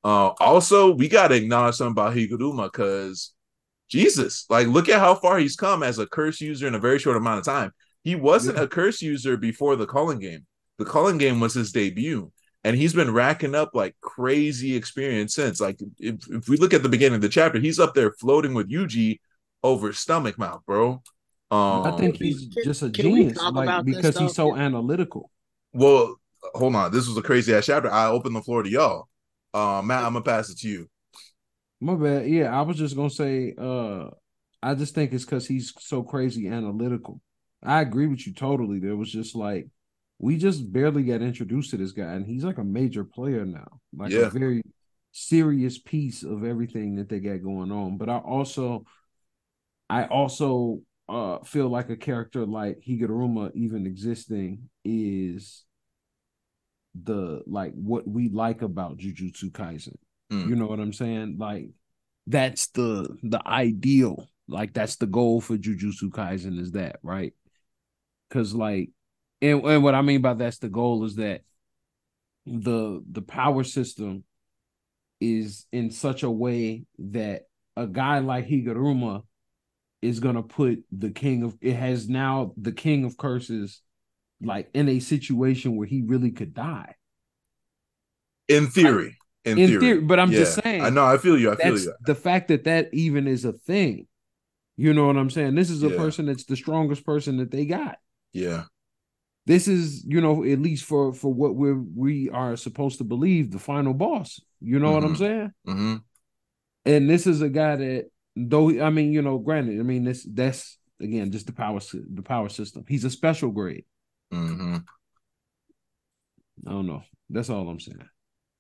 Uh, 0.03 0.31
also, 0.39 0.95
we 0.95 1.07
gotta 1.07 1.36
acknowledge 1.36 1.75
something 1.75 1.91
about 1.91 2.15
Higuruma 2.15 2.71
because 2.71 3.33
Jesus, 3.89 4.46
like, 4.50 4.67
look 4.67 4.89
at 4.89 5.00
how 5.00 5.15
far 5.15 5.38
he's 5.38 5.56
come 5.56 5.84
as 5.84 6.00
a 6.00 6.08
curse 6.08 6.41
user 6.41 6.67
in 6.67 6.76
a 6.76 6.80
very 6.80 7.00
short 7.00 7.17
amount 7.17 7.39
of 7.39 7.46
time. 7.46 7.72
He 8.04 8.15
wasn't 8.15 8.58
Yeah. 8.58 8.63
a 8.63 8.67
curse 8.67 9.02
user 9.02 9.38
before 9.38 9.76
the 9.76 9.86
culling 9.86 10.19
game. 10.19 10.46
The 10.80 10.86
culling 10.86 11.17
game 11.17 11.39
was 11.39 11.54
his 11.54 11.72
debut, 11.72 12.32
and 12.63 12.76
he's 12.76 12.93
been 12.93 13.13
racking 13.13 13.54
up 13.56 13.72
like 13.74 13.96
crazy 14.02 14.76
experience 14.76 15.36
since. 15.36 15.62
Like, 15.62 15.80
if, 16.00 16.15
if 16.30 16.50
we 16.50 16.58
look 16.58 16.74
at 16.74 16.82
the 16.84 16.89
beginning 16.89 17.15
of 17.17 17.22
the 17.22 17.30
chapter, 17.30 17.60
he's 17.60 17.80
up 17.80 17.93
there 17.93 18.12
floating 18.13 18.54
with 18.54 18.69
Yuji 18.69 19.19
over 19.63 19.93
stomach 19.93 20.38
mouth, 20.38 20.62
bro. 20.65 21.02
Um, 21.52 21.84
I 21.84 21.96
think 21.98 22.17
he's 22.17 22.48
just 22.48 22.82
a 22.82 22.89
can 22.89 23.06
genius, 23.06 23.38
talk 23.38 23.54
like 23.54 23.86
because 23.86 24.17
he's 24.17 24.34
though? 24.36 24.50
so 24.52 24.56
analytical. 24.56 25.30
Well, 25.72 26.15
hold 26.56 26.76
on. 26.76 26.91
This 26.91 27.08
was 27.08 27.15
a 27.15 27.22
crazy 27.22 27.54
ass 27.54 27.67
chapter. 27.67 27.91
I 27.91 28.08
open 28.08 28.34
the 28.34 28.41
floor 28.41 28.63
to 28.63 28.69
y'all. 28.69 29.08
Uh, 29.54 29.82
Matt, 29.84 30.04
I'm 30.04 30.13
gonna 30.13 30.24
pass 30.26 30.50
it 30.50 30.58
to 30.60 30.67
you. 30.67 30.89
My 31.84 31.96
bad. 31.96 32.28
Yeah, 32.30 32.58
I 32.58 32.62
was 32.62 32.78
just 32.78 32.96
gonna 32.96 33.10
say, 33.10 33.54
uh, 33.58 34.10
I 34.62 34.74
just 34.76 34.96
think 34.96 35.12
it's 35.12 35.26
because 35.26 35.46
he's 35.48 35.74
so 35.80 36.02
crazy 36.02 36.48
analytical. 36.48 37.19
I 37.62 37.82
agree 37.82 38.08
with 38.08 38.26
you 38.26 38.34
totally. 38.34 38.80
There 38.80 38.96
was 38.96 39.12
just 39.12 39.36
like 39.36 39.67
we 40.17 40.38
just 40.38 40.72
barely 40.72 41.04
got 41.04 41.22
introduced 41.22 41.72
to 41.72 41.78
this 41.78 41.91
guy, 41.91 42.13
and 42.13 42.26
he's 42.26 42.46
like 42.46 42.58
a 42.58 42.63
major 42.63 43.04
player 43.04 43.43
now, 43.46 43.82
like 43.93 44.13
Yeah. 44.13 44.28
a 44.28 44.30
very 44.30 44.62
serious 45.12 45.78
piece 45.78 46.24
of 46.24 46.46
everything 46.46 46.96
that 46.96 47.10
they 47.10 47.19
got 47.19 47.43
going 47.43 47.72
on. 47.72 47.98
But 47.98 48.10
I 48.10 48.17
also, 48.19 48.86
I 49.89 50.06
also 50.06 50.82
uh 51.10 51.39
feel 51.39 51.67
like 51.67 51.89
a 51.89 51.98
character 51.98 52.46
like 52.46 52.80
Higuruma 52.88 53.52
even 53.56 53.86
existing 53.86 54.69
is 54.86 55.65
the 57.04 57.43
like 57.46 57.74
what 57.74 58.08
we 58.08 58.30
like 58.30 58.62
about 58.62 58.98
Jujutsu 59.00 59.52
Kaisen. 59.52 59.98
Mm. 60.34 60.50
You 60.50 60.56
know 60.56 60.67
what 60.67 60.80
I'm 60.80 60.93
saying? 60.93 61.38
Like 61.38 61.69
that's 62.28 62.67
the 62.67 63.08
the 63.24 63.41
ideal. 63.48 64.30
Like 64.48 64.74
that's 64.74 64.98
the 64.98 65.06
goal 65.06 65.41
for 65.41 65.58
Jujutsu 65.58 66.10
Kaisen 66.10 66.60
is 66.60 66.72
that, 66.74 66.98
right? 67.04 67.34
Cause 68.30 68.54
like 68.54 68.89
and, 69.41 69.63
and 69.63 69.84
what 69.84 69.96
I 69.96 70.02
mean 70.02 70.22
by 70.22 70.34
that's 70.34 70.58
the 70.58 70.69
goal 70.69 71.04
is 71.04 71.15
that 71.15 71.41
the 72.46 73.04
the 73.10 73.22
power 73.22 73.63
system 73.63 74.24
is 75.22 75.65
in 75.72 75.91
such 75.91 76.24
a 76.24 76.32
way 76.32 76.86
that 76.98 77.43
a 77.78 77.88
guy 77.88 78.19
like 78.19 78.48
Higuruma 78.48 79.24
is 80.02 80.19
gonna 80.19 80.43
put 80.43 80.84
the 80.91 81.12
king 81.12 81.43
of 81.43 81.58
it 81.62 81.76
has 81.76 82.10
now 82.10 82.54
the 82.58 82.74
king 82.74 83.06
of 83.06 83.17
curses 83.17 83.82
like 84.41 84.69
in 84.74 84.89
a 84.89 85.00
situation 85.00 85.78
where 85.78 85.88
he 85.88 86.02
really 86.02 86.32
could 86.32 86.54
die. 86.54 86.96
In 88.50 88.67
theory, 88.67 89.17
in, 89.45 89.58
In 89.60 89.67
theory. 89.69 89.79
theory, 89.79 90.01
but 90.01 90.19
I'm 90.19 90.32
just 90.32 90.62
saying 90.63 90.82
I 90.82 90.89
know. 90.89 91.06
I 91.06 91.17
feel 91.17 91.38
you. 91.38 91.51
I 91.51 91.56
feel 91.56 91.77
you. 91.77 91.93
the 92.06 92.15
fact 92.15 92.47
that 92.47 92.63
that 92.65 92.93
even 92.93 93.27
is 93.27 93.45
a 93.45 93.53
thing. 93.53 94.08
You 94.75 94.93
know 94.93 95.06
what 95.08 95.17
I'm 95.17 95.29
saying? 95.29 95.56
This 95.56 95.69
is 95.69 95.84
a 95.84 95.89
Yeah. 95.89 95.97
person 95.97 96.25
that's 96.25 96.45
the 96.45 96.56
strongest 96.56 97.06
person 97.06 97.38
that 97.38 97.51
they 97.51 97.65
got. 97.65 97.97
Yeah. 98.32 98.63
This 99.45 99.67
is, 99.67 100.03
you 100.06 100.21
know, 100.21 100.43
at 100.45 100.60
least 100.60 100.86
for 100.86 101.13
for 101.13 101.32
what 101.34 101.56
we're 101.56 101.75
we 101.75 102.29
are 102.29 102.56
supposed 102.56 102.99
to 102.99 103.03
believe, 103.03 103.51
the 103.51 103.60
final 103.60 103.93
boss. 103.93 104.39
You 104.62 104.79
know 104.79 104.93
what 104.93 105.03
I'm 105.03 105.15
Mhm. 105.15 105.17
saying? 105.17 105.51
hmm 105.65 105.95
And 106.86 107.10
this 107.10 107.27
is 107.27 107.41
a 107.41 107.49
guy 107.49 107.75
that, 107.75 108.10
though, 108.36 108.69
I 108.82 108.89
mean, 108.89 109.12
you 109.13 109.21
know, 109.21 109.38
granted, 109.38 109.79
I 109.79 109.84
mean, 109.84 110.06
this 110.06 110.23
that's 110.23 110.77
again 111.01 111.32
just 111.32 111.45
the 111.47 111.53
power 111.53 111.79
the 111.91 112.21
power 112.23 112.49
system. 112.49 112.86
He's 112.88 113.03
a 113.03 113.10
special 113.10 113.51
grade. 113.51 113.86
hmm 114.32 114.77
I 116.65 116.71
don't 116.71 116.88
know. 116.88 117.03
That's 117.29 117.49
all 117.49 117.67
I'm 117.67 117.79
saying. 117.79 118.08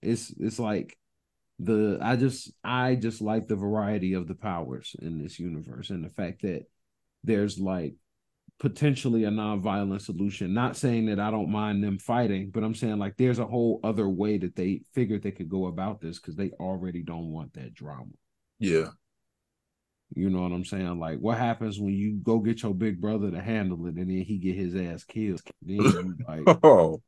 It's 0.03 0.33
it's 0.39 0.59
like 0.59 0.97
the 1.59 1.99
I 2.01 2.15
just 2.15 2.51
I 2.63 2.95
just 2.95 3.21
like 3.21 3.47
the 3.47 3.55
variety 3.55 4.13
of 4.13 4.27
the 4.27 4.35
powers 4.35 4.95
in 5.01 5.21
this 5.21 5.39
universe 5.39 5.89
and 5.89 6.03
the 6.03 6.09
fact 6.09 6.41
that 6.41 6.65
there's 7.23 7.59
like 7.59 7.95
potentially 8.59 9.23
a 9.23 9.31
non-violent 9.31 10.01
solution. 10.01 10.53
Not 10.53 10.77
saying 10.77 11.07
that 11.07 11.19
I 11.19 11.31
don't 11.31 11.49
mind 11.49 11.83
them 11.83 11.97
fighting, 11.99 12.49
but 12.51 12.63
I'm 12.63 12.75
saying 12.75 12.97
like 12.97 13.17
there's 13.17 13.39
a 13.39 13.45
whole 13.45 13.79
other 13.83 14.07
way 14.09 14.37
that 14.37 14.55
they 14.55 14.81
figured 14.93 15.23
they 15.23 15.31
could 15.31 15.49
go 15.49 15.67
about 15.67 16.01
this 16.01 16.19
because 16.19 16.35
they 16.35 16.51
already 16.59 17.01
don't 17.03 17.31
want 17.31 17.53
that 17.53 17.73
drama. 17.73 18.11
Yeah. 18.59 18.87
You 20.15 20.29
know 20.29 20.41
what 20.41 20.51
I'm 20.51 20.65
saying? 20.65 20.99
Like, 20.99 21.19
what 21.19 21.39
happens 21.39 21.79
when 21.79 21.93
you 21.93 22.19
go 22.21 22.37
get 22.39 22.61
your 22.61 22.73
big 22.73 23.01
brother 23.01 23.31
to 23.31 23.41
handle 23.41 23.85
it 23.87 23.95
and 23.95 24.09
then 24.09 24.23
he 24.23 24.37
get 24.37 24.55
his 24.55 24.75
ass 24.75 25.03
killed? 25.03 25.41
Then 25.61 26.17
like, 26.27 26.43
Oh. 26.63 27.01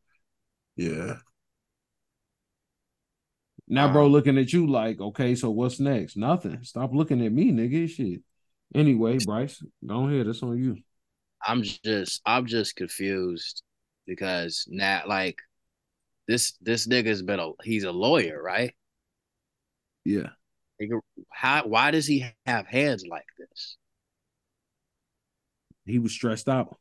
Yeah. 0.75 1.17
Now, 3.67 3.91
bro, 3.91 4.07
looking 4.07 4.37
at 4.37 4.53
you 4.53 4.67
like, 4.67 4.99
okay, 5.01 5.33
so 5.35 5.49
what's 5.49 5.79
next? 5.79 6.17
Nothing. 6.17 6.63
Stop 6.63 6.93
looking 6.93 7.25
at 7.25 7.31
me, 7.31 7.51
nigga. 7.51 7.89
Shit. 7.89 8.21
Anyway, 8.75 9.17
Bryce, 9.19 9.63
go 9.85 10.07
ahead. 10.07 10.27
That's 10.27 10.43
on 10.43 10.57
you. 10.57 10.77
I'm 11.45 11.63
just 11.63 12.21
I'm 12.25 12.45
just 12.45 12.75
confused 12.75 13.63
because 14.05 14.65
now 14.67 15.03
like 15.07 15.39
this 16.27 16.53
this 16.61 16.87
nigga's 16.87 17.21
been 17.21 17.39
a 17.39 17.51
he's 17.63 17.83
a 17.83 17.91
lawyer, 17.91 18.41
right? 18.41 18.73
Yeah. 20.03 20.29
How 21.31 21.65
why 21.65 21.91
does 21.91 22.05
he 22.05 22.25
have 22.45 22.67
hands 22.67 23.05
like 23.09 23.25
this? 23.37 23.77
He 25.85 25.99
was 25.99 26.11
stressed 26.11 26.49
out. 26.49 26.77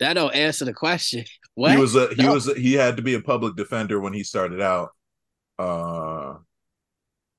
That 0.00 0.14
don't 0.14 0.34
answer 0.34 0.64
the 0.64 0.74
question. 0.74 1.24
What? 1.54 1.72
He 1.72 1.76
was 1.76 1.96
a 1.96 2.14
he 2.14 2.22
No. 2.22 2.34
was 2.34 2.46
a, 2.46 2.54
he 2.54 2.74
had 2.74 2.96
to 2.98 3.02
be 3.02 3.14
a 3.14 3.20
public 3.20 3.56
defender 3.56 3.98
when 3.98 4.12
he 4.12 4.22
started 4.22 4.60
out. 4.60 4.90
Uh 5.58 6.34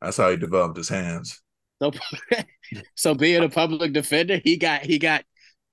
that's 0.01 0.17
how 0.17 0.29
he 0.31 0.37
developed 0.37 0.77
his 0.77 0.89
hands. 0.89 1.41
So, 1.81 1.91
so 2.95 3.13
being 3.15 3.43
a 3.43 3.49
public 3.49 3.93
defender, 3.93 4.39
he 4.43 4.57
got 4.57 4.81
he 4.81 4.97
got 4.99 5.23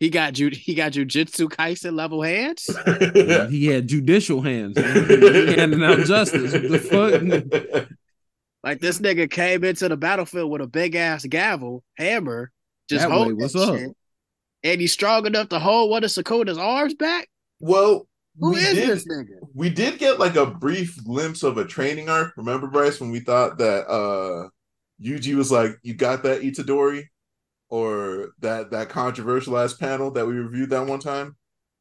he 0.01 0.11
got 0.11 0.35
ju- 0.35 0.51
he 0.53 0.75
got 0.75 0.93
Jujutsu 0.93 1.49
Kaisen 1.49 1.95
level 1.97 2.23
hands. 2.23 2.69
yeah. 3.15 3.49
He 3.49 3.67
had 3.67 3.89
judicial 3.89 4.43
hands. 4.43 4.77
he 4.79 5.55
handing 5.55 5.83
out 5.83 6.01
justice. 6.01 6.53
What 6.53 6.69
the 6.71 6.79
fuck? 7.79 7.89
Like 8.63 8.81
this 8.81 8.99
nigga 8.99 9.31
came 9.31 9.63
into 9.65 9.89
the 9.89 9.97
battlefield 9.97 10.51
with 10.51 10.61
a 10.61 10.67
big 10.67 10.97
ass 10.97 11.25
gavel, 11.25 11.85
hammer, 11.97 12.51
just 12.91 13.03
That 13.05 13.13
hold 13.13 13.29
way, 13.29 13.33
what's 13.35 13.55
up? 13.55 13.77
shit. 13.77 13.91
And 14.65 14.81
he's 14.81 14.93
strong 14.93 15.25
enough 15.27 15.51
to 15.51 15.59
hold 15.61 15.91
one 15.91 16.03
of 16.03 16.11
Sakota's 16.11 16.59
arms 16.59 16.95
back. 16.95 17.29
Well, 17.61 18.09
Who 18.39 18.51
we 18.53 18.59
is 18.61 18.75
did 18.75 18.89
this 18.89 19.07
nigga? 19.07 19.39
we 19.55 19.71
did 19.71 19.99
get 19.99 20.19
like 20.19 20.37
a 20.37 20.47
brief 20.47 21.03
glimpse 21.05 21.43
of 21.43 21.59
a 21.59 21.65
training 21.65 22.09
arc. 22.09 22.37
Remember, 22.37 22.67
Bryce, 22.67 23.01
when 23.01 23.11
we 23.11 23.21
thought 23.21 23.59
that 23.59 23.87
uh 23.89 24.49
Yuji 25.03 25.35
was 25.35 25.51
like, 25.53 25.73
"You 25.83 25.95
got 25.95 26.23
that 26.23 26.43
Itadori," 26.43 27.05
or 27.69 28.33
that 28.41 28.71
that 28.71 28.89
controversial 28.89 29.59
ass 29.59 29.75
panel 29.75 30.11
that 30.13 30.27
we 30.27 30.35
reviewed 30.35 30.71
that 30.71 30.87
one 30.87 31.01
time 31.01 31.37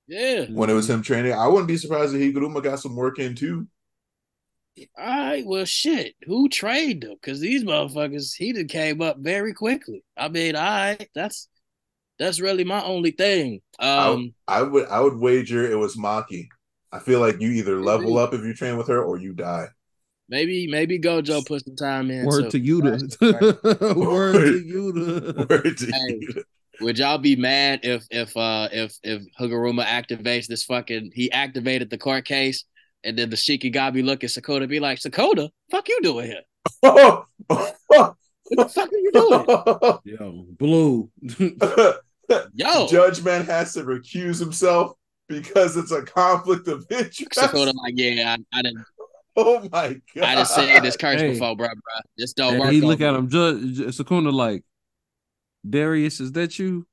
Yeah. 0.07 0.45
when 0.45 0.69
it 0.69 0.73
was 0.73 0.89
him 0.89 1.01
training. 1.01 1.33
I 1.33 1.47
wouldn't 1.47 1.67
be 1.67 1.77
surprised 1.77 2.13
if 2.15 2.21
Higuruma 2.21 2.63
got 2.63 2.79
some 2.79 2.95
work 2.95 3.19
in 3.19 3.35
too. 3.35 3.67
All 4.97 5.05
right. 5.05 5.45
Well, 5.45 5.63
shit. 5.65 6.15
Who 6.25 6.49
trained 6.49 7.03
him? 7.05 7.13
Because 7.13 7.39
these 7.39 7.63
motherfuckers, 7.63 8.35
he 8.35 8.51
done 8.51 8.67
came 8.67 9.01
up 9.01 9.17
very 9.19 9.53
quickly. 9.53 10.03
I 10.17 10.27
mean, 10.27 10.55
all 10.57 10.63
right. 10.63 11.09
That's 11.15 11.47
that's 12.19 12.39
really 12.39 12.63
my 12.63 12.83
only 12.83 13.11
thing. 13.11 13.61
Um. 13.79 14.33
I 14.47 14.61
would 14.61 14.87
I 14.87 14.99
would 14.99 15.17
wager 15.17 15.69
it 15.69 15.75
was 15.75 15.95
Maki. 15.97 16.47
I 16.91 16.99
feel 16.99 17.19
like 17.19 17.41
you 17.41 17.49
either 17.49 17.81
level 17.81 18.13
Maybe. 18.13 18.19
up 18.19 18.33
if 18.33 18.41
you 18.41 18.53
train 18.53 18.77
with 18.77 18.87
her 18.87 19.03
or 19.03 19.17
you 19.17 19.33
die. 19.33 19.67
Maybe 20.29 20.65
maybe 20.67 20.97
Gojo 20.99 21.45
put 21.45 21.63
some 21.65 21.75
time 21.75 22.09
in. 22.09 22.25
Word 22.25 22.49
to 22.51 22.59
too. 22.59 22.81
Yuta. 22.81 23.95
Word 23.95 24.33
to 24.33 24.63
Yuta. 24.63 25.49
Word 25.49 25.77
to 25.77 25.85
Hey. 25.85 26.17
you. 26.19 26.43
Would 26.81 26.97
y'all 26.99 27.17
be 27.17 27.35
mad 27.35 27.81
if 27.83 28.05
if 28.09 28.35
uh 28.35 28.69
if 28.71 28.97
if 29.03 29.21
Higuruma 29.39 29.85
activates 29.85 30.47
this 30.47 30.63
fucking 30.63 31.11
he 31.13 31.31
activated 31.31 31.89
the 31.89 31.97
court 31.97 32.25
case 32.25 32.65
and 33.03 33.17
then 33.17 33.29
the 33.29 33.35
Shikigami 33.35 34.03
look 34.03 34.23
at 34.23 34.31
Sakota 34.31 34.67
be 34.67 34.79
like, 34.79 34.99
Sakota, 34.99 35.49
fuck 35.69 35.87
you 35.87 35.99
doing 36.01 36.31
here? 36.31 36.41
What 38.49 38.67
the 38.67 38.69
fuck 38.73 38.89
are 38.91 38.97
you 38.97 39.11
doing? 39.11 39.45
Yo, 40.19 40.45
blue. 40.57 41.09
Yo. 42.53 42.87
Judge 42.87 43.23
Man 43.23 43.45
has 43.45 43.73
to 43.73 43.83
recuse 43.83 44.39
himself 44.39 44.93
because 45.27 45.77
it's 45.77 45.91
a 45.91 46.01
conflict 46.03 46.67
of 46.67 46.85
interest. 46.89 47.31
Sakota 47.31 47.73
like, 47.83 47.93
yeah, 47.95 48.35
I, 48.53 48.59
I 48.59 48.61
didn't 48.61 48.85
Oh 49.37 49.59
my 49.71 49.99
god! 50.15 50.23
I 50.23 50.35
just 50.35 50.55
said 50.55 50.81
this 50.81 50.95
curse 50.95 51.19
Hey. 51.19 51.31
before, 51.33 51.55
bro, 51.57 51.67
bro. 51.67 52.01
This 52.17 52.31
don't 52.33 52.53
And 52.53 52.59
work. 52.61 52.71
he 52.71 52.79
look 52.81 52.99
me. 52.99 53.05
at 53.05 53.15
him, 53.15 53.27
Judge 53.29 53.77
Sakuna 53.97 54.31
like, 54.31 54.63
Darius, 55.69 56.19
is 56.21 56.31
that 56.33 56.57
you? 56.57 56.87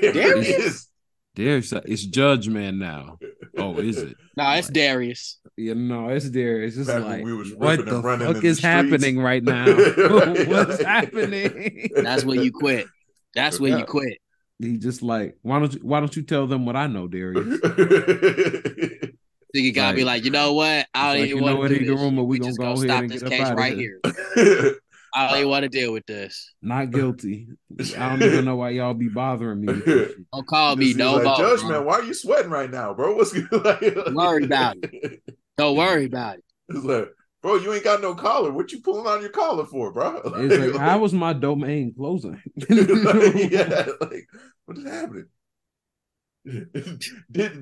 Darius. 0.00 0.88
Darius, 1.34 1.72
it's 1.72 2.04
Judge 2.04 2.48
Man 2.48 2.78
now. 2.78 3.18
Oh, 3.58 3.76
is 3.78 3.98
it? 3.98 4.16
Nah, 4.36 4.54
it's 4.56 4.68
Darius. 4.68 5.38
Yeah, 5.56 5.74
no, 5.74 6.08
it's 6.08 6.28
Darius. 6.28 6.76
It's 6.76 6.88
Back 6.88 7.04
like, 7.04 7.24
we 7.24 7.32
was 7.32 7.54
what 7.54 7.84
the 7.84 7.94
and 7.96 8.04
running 8.04 8.26
fuck 8.26 8.36
in 8.38 8.42
the 8.42 8.48
is 8.48 8.58
happening 8.60 9.20
right 9.20 9.44
now? 9.44 9.66
What's 10.48 10.82
happening? 10.82 11.88
That's 11.94 12.24
where 12.24 12.42
you 12.42 12.50
quit. 12.50 12.88
That's 13.36 13.60
where 13.60 13.70
Yeah. 13.70 13.78
you 13.78 13.84
quit. 13.84 14.18
He 14.58 14.76
just 14.78 15.02
like, 15.02 15.36
why 15.42 15.60
don't 15.60 15.72
you, 15.72 15.78
why 15.84 16.00
don't 16.00 16.14
you 16.16 16.22
tell 16.22 16.48
them 16.48 16.66
what 16.66 16.74
I 16.74 16.88
know, 16.88 17.06
Darius? 17.06 17.60
you 19.54 19.72
gotta 19.72 19.94
be 19.96 20.02
Like- 20.02 20.16
like, 20.18 20.24
you 20.24 20.30
know 20.32 20.52
what? 20.54 20.86
I 20.94 21.12
don't 21.12 21.20
Like, 21.20 21.28
even 21.28 21.28
you 21.28 21.36
know 21.36 21.46
want 21.46 21.58
what, 21.58 21.68
to 21.68 21.78
do 21.78 21.84
this. 21.84 21.94
Higuruma, 22.00 22.16
we 22.16 22.24
We 22.24 22.38
gonna 22.40 22.48
just 22.50 22.58
go 22.58 22.64
gonna 22.74 22.92
ahead 22.92 23.10
stop 23.10 23.20
this 23.20 23.22
case 23.30 23.40
outta 23.40 23.54
right 23.54 23.76
here. 23.76 24.00
Here. 25.14 25.28
I 25.28 25.40
don't 25.40 25.50
want 25.50 25.62
to 25.64 25.68
deal 25.68 25.92
with 25.92 26.06
this. 26.06 26.52
Not 26.62 26.90
guilty. 26.92 27.48
I 27.98 28.08
don't 28.10 28.22
even 28.22 28.44
know 28.44 28.56
why 28.56 28.70
y'all 28.70 28.94
be 28.94 29.08
bothering 29.08 29.60
me. 29.60 29.66
with 29.72 29.84
this 29.84 30.08
shit. 30.10 30.16
Don't 30.32 30.46
call 30.46 30.76
me 30.76 30.86
He's 30.86 30.96
no 30.96 31.14
like, 31.14 31.24
more. 31.24 31.36
Judge. 31.36 31.62
Man, 31.64 31.84
why 31.84 31.94
are 31.94 32.04
you 32.04 32.14
sweating 32.14 32.50
right 32.50 32.70
now, 32.70 32.94
bro? 32.94 33.16
What's 33.16 33.32
good? 33.32 33.48
Like, 33.64 34.14
Worry 34.14 34.44
about 34.44 34.76
Don't 35.56 35.76
worry 35.76 36.06
about 36.06 36.36
it. 36.38 36.44
It's 36.68 36.84
like, 36.84 37.08
bro, 37.42 37.56
you 37.56 37.72
ain't 37.72 37.84
got 37.84 38.00
no 38.02 38.14
collar. 38.14 38.50
What 38.52 38.72
you 38.72 38.80
pulling 38.80 39.06
on 39.06 39.20
your 39.20 39.30
collar 39.30 39.64
for, 39.66 39.92
bro? 39.92 40.20
It's 40.36 40.72
like, 40.74 40.80
how 40.80 40.98
was 40.98 41.12
my 41.12 41.32
domain 41.32 41.94
closing? 41.96 42.40
Like, 42.68 42.70
yeah, 43.50 43.86
like 44.00 44.26
what 44.64 44.78
is 44.78 44.84
happening? 44.84 45.26
Did 46.46 46.98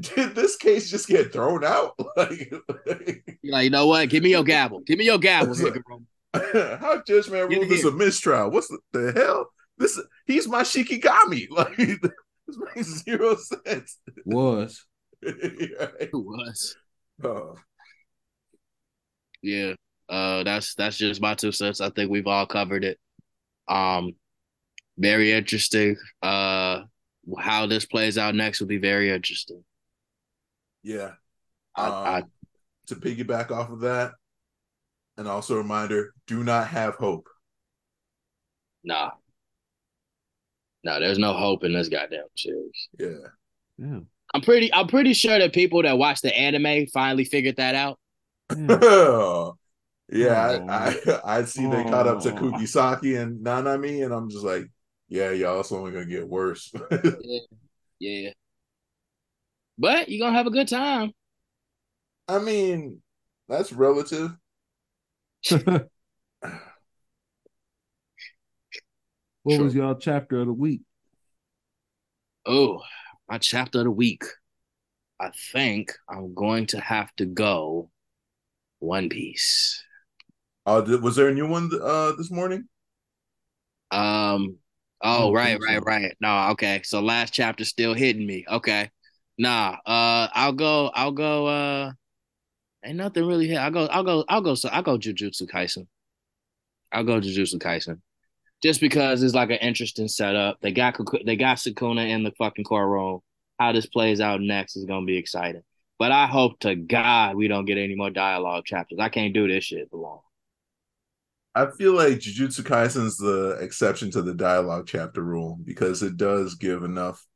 did 0.02 0.34
this 0.34 0.56
case 0.56 0.90
just 0.90 1.06
get 1.08 1.32
thrown 1.32 1.64
out? 1.64 1.94
Like, 2.16 2.50
You're 2.50 3.52
like, 3.52 3.64
you 3.64 3.70
know 3.70 3.86
what? 3.86 4.08
Give 4.08 4.22
me 4.22 4.30
your 4.30 4.42
gavel. 4.44 4.80
Give 4.80 4.98
me 4.98 5.04
your 5.04 5.18
gavel, 5.18 5.52
It's 5.52 5.62
like- 5.62 5.74
Higuruma. 5.74 6.04
how 6.80 7.02
Judge 7.06 7.30
Man 7.30 7.48
ruled 7.50 7.68
this 7.68 7.84
a 7.84 7.90
mistrial? 7.90 8.50
What's 8.50 8.68
the, 8.68 8.78
the 8.92 9.12
hell? 9.12 9.50
This 9.78 10.00
he's 10.26 10.48
my 10.48 10.62
Shikigami. 10.62 11.46
Like 11.50 11.76
this 11.76 12.58
makes 12.76 13.04
zero 13.04 13.36
sense. 13.36 13.98
Was. 14.24 14.86
Right? 15.22 15.90
It 16.00 16.10
was. 16.12 16.76
Oh. 17.22 17.54
Yeah. 19.42 19.74
Uh 20.08 20.42
that's 20.44 20.74
that's 20.74 20.96
just 20.98 21.20
my 21.20 21.34
two 21.34 21.52
cents. 21.52 21.80
I 21.80 21.90
think 21.90 22.10
we've 22.10 22.26
all 22.26 22.46
covered 22.46 22.84
it. 22.84 22.98
Um 23.68 24.14
very 24.98 25.32
interesting. 25.32 25.96
Uh 26.22 26.84
how 27.38 27.66
this 27.66 27.86
plays 27.86 28.18
out 28.18 28.34
next 28.34 28.60
will 28.60 28.68
be 28.68 28.78
very 28.78 29.10
interesting. 29.10 29.64
Yeah. 30.82 31.12
I, 31.76 31.86
Um, 31.86 31.92
I 31.92 32.22
to 32.88 32.96
piggyback 32.96 33.50
off 33.50 33.70
of 33.70 33.80
that, 33.80 34.14
and 35.16 35.28
also 35.28 35.54
a 35.54 35.58
reminder: 35.58 36.14
do 36.26 36.44
not 36.44 36.68
have 36.68 36.94
hope. 36.96 37.28
nah. 38.84 39.12
No, 40.84 40.98
there's 40.98 41.18
no 41.18 41.32
hope 41.32 41.62
in 41.64 41.72
this 41.72 41.88
goddamn 41.88 42.24
series. 42.36 42.88
Yeah. 42.98 43.28
Yeah. 43.78 44.00
I'm 44.34 44.40
pretty 44.40 44.72
I'm 44.72 44.88
pretty 44.88 45.12
sure 45.12 45.38
that 45.38 45.52
people 45.52 45.82
that 45.82 45.98
watch 45.98 46.20
the 46.22 46.36
anime 46.36 46.86
finally 46.86 47.24
figured 47.24 47.56
that 47.56 47.74
out. 47.74 47.98
yeah. 48.56 49.50
yeah, 50.08 50.58
Oh. 50.58 50.66
I, 50.68 50.96
I 51.24 51.38
I 51.40 51.44
see 51.44 51.66
they 51.66 51.84
caught 51.84 52.06
up 52.06 52.20
to 52.22 52.32
Oh. 52.32 52.34
Kugisaki 52.34 53.20
and 53.20 53.44
Nanami, 53.44 54.04
and 54.04 54.12
I'm 54.14 54.30
just 54.30 54.44
like, 54.44 54.66
yeah, 55.08 55.30
y'all, 55.30 55.60
it's 55.60 55.72
only 55.72 55.92
gonna 55.92 56.06
get 56.06 56.28
worse. 56.28 56.72
Yeah. 57.20 57.40
Yeah. 58.00 58.30
But 59.78 60.08
you're 60.08 60.24
gonna 60.26 60.36
have 60.36 60.46
a 60.46 60.50
good 60.50 60.68
time. 60.68 61.12
I 62.28 62.38
mean, 62.38 63.02
that's 63.48 63.72
relative. 63.72 64.32
What 69.44 69.58
was 69.58 69.72
Sure. 69.72 69.74
y'all 69.74 69.94
chapter 69.94 70.40
of 70.40 70.46
the 70.46 70.52
week? 70.52 70.82
Oh, 72.46 72.82
my 73.28 73.38
chapter 73.38 73.78
of 73.80 73.84
the 73.84 73.90
week. 73.90 74.22
I 75.20 75.30
think 75.52 75.92
I'm 76.08 76.34
going 76.34 76.66
to 76.68 76.80
have 76.80 77.14
to 77.16 77.26
go 77.26 77.90
One 78.80 79.08
Piece. 79.08 79.84
Uh, 80.66 80.82
was 81.00 81.16
there 81.16 81.28
a 81.28 81.34
new 81.34 81.46
one 81.46 81.70
uh 81.82 82.12
this 82.16 82.30
morning? 82.30 82.68
Um. 83.90 84.58
Oh, 85.04 85.32
don't 85.32 85.32
right, 85.32 85.58
right, 85.60 85.80
so. 85.80 85.84
right. 85.84 86.16
No, 86.20 86.50
okay. 86.50 86.80
So 86.84 87.00
last 87.00 87.32
chapter 87.34 87.64
still 87.64 87.92
hitting 87.94 88.24
me. 88.26 88.44
Okay. 88.48 88.90
Nah. 89.38 89.76
Uh, 89.84 90.28
I'll 90.32 90.52
go. 90.52 90.88
I'll 90.94 91.12
go. 91.12 91.46
Uh, 91.46 91.92
ain't 92.84 92.96
nothing 92.96 93.26
really 93.26 93.48
hit. 93.48 93.58
I'll 93.58 93.70
go. 93.70 93.86
I'll 93.86 94.04
go. 94.04 94.24
I'll 94.28 94.40
go. 94.40 94.54
So 94.54 94.68
I'll 94.68 94.82
go 94.82 94.98
Jujutsu 94.98 95.48
Kaisen. 95.50 95.86
I'll 96.90 97.04
go 97.04 97.20
Jujutsu 97.20 97.56
Kaisen. 97.56 98.00
Just 98.62 98.80
because 98.80 99.22
it's 99.22 99.34
like 99.34 99.50
an 99.50 99.56
interesting 99.56 100.08
setup. 100.08 100.58
They 100.60 100.72
got 100.72 100.98
they 101.24 101.36
got 101.36 101.58
Sukuna 101.58 102.08
in 102.08 102.22
the 102.22 102.32
fucking 102.32 102.64
courtroom. 102.64 103.20
How 103.58 103.72
this 103.72 103.86
plays 103.86 104.20
out 104.20 104.40
next 104.40 104.76
is 104.76 104.84
gonna 104.84 105.06
be 105.06 105.16
exciting. 105.16 105.62
But 105.98 106.12
I 106.12 106.26
hope 106.26 106.58
to 106.60 106.74
God 106.74 107.36
we 107.36 107.48
don't 107.48 107.64
get 107.64 107.78
any 107.78 107.94
more 107.94 108.10
dialogue 108.10 108.64
chapters. 108.64 108.98
I 109.00 109.08
can't 109.08 109.34
do 109.34 109.48
this 109.48 109.64
shit 109.64 109.88
for 109.90 109.98
long. 109.98 110.20
I 111.54 111.70
feel 111.70 111.92
like 111.92 112.18
Jujutsu 112.18 112.64
Kaisen's 112.64 113.18
the 113.18 113.58
exception 113.60 114.10
to 114.12 114.22
the 114.22 114.32
dialogue 114.34 114.86
chapter 114.86 115.22
rule 115.22 115.58
because 115.62 116.02
it 116.02 116.16
does 116.16 116.54
give 116.54 116.82
enough, 116.82 117.26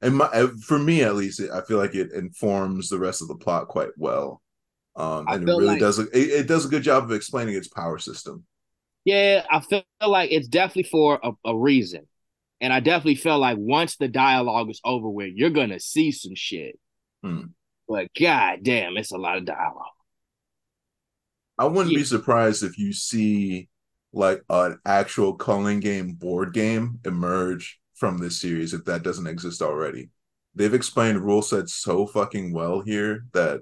and 0.00 0.16
my, 0.16 0.48
for 0.62 0.78
me 0.78 1.02
at 1.02 1.16
least, 1.16 1.40
I 1.52 1.60
feel 1.62 1.78
like 1.78 1.94
it 1.94 2.12
informs 2.12 2.88
the 2.88 3.00
rest 3.00 3.20
of 3.20 3.28
the 3.28 3.34
plot 3.34 3.66
quite 3.66 3.90
well. 3.96 4.42
Um, 4.96 5.26
and 5.28 5.42
it 5.42 5.46
really 5.46 5.66
like- 5.66 5.80
does. 5.80 5.98
A, 5.98 6.02
it, 6.16 6.40
it 6.40 6.46
does 6.46 6.64
a 6.66 6.68
good 6.68 6.82
job 6.82 7.04
of 7.04 7.12
explaining 7.12 7.54
its 7.54 7.68
power 7.68 7.98
system. 7.98 8.44
Yeah, 9.04 9.44
I 9.50 9.60
feel 9.60 9.82
like 10.06 10.32
it's 10.32 10.48
definitely 10.48 10.84
for 10.90 11.20
a, 11.22 11.32
a 11.44 11.56
reason. 11.56 12.06
And 12.60 12.72
I 12.72 12.80
definitely 12.80 13.16
feel 13.16 13.38
like 13.38 13.58
once 13.58 13.96
the 13.96 14.08
dialogue 14.08 14.70
is 14.70 14.80
over 14.84 15.08
with, 15.08 15.32
you're 15.34 15.50
gonna 15.50 15.80
see 15.80 16.12
some 16.12 16.34
shit. 16.34 16.78
Hmm. 17.22 17.46
But 17.86 18.08
god 18.18 18.60
damn, 18.62 18.96
it's 18.96 19.10
a 19.12 19.18
lot 19.18 19.36
of 19.36 19.44
dialogue. 19.44 19.90
I 21.58 21.66
wouldn't 21.66 21.92
Yeah. 21.92 21.98
be 21.98 22.04
surprised 22.04 22.62
if 22.62 22.78
you 22.78 22.92
see 22.92 23.68
like 24.12 24.42
an 24.48 24.78
actual 24.86 25.34
culling 25.34 25.80
game 25.80 26.12
board 26.14 26.52
game 26.54 27.00
emerge 27.04 27.78
from 27.94 28.18
this 28.18 28.40
series 28.40 28.72
if 28.72 28.84
that 28.86 29.02
doesn't 29.02 29.26
exist 29.26 29.60
already. 29.60 30.10
They've 30.54 30.72
explained 30.74 31.20
rule 31.20 31.42
sets 31.42 31.74
so 31.74 32.06
fucking 32.06 32.52
well 32.52 32.80
here 32.80 33.26
that 33.32 33.60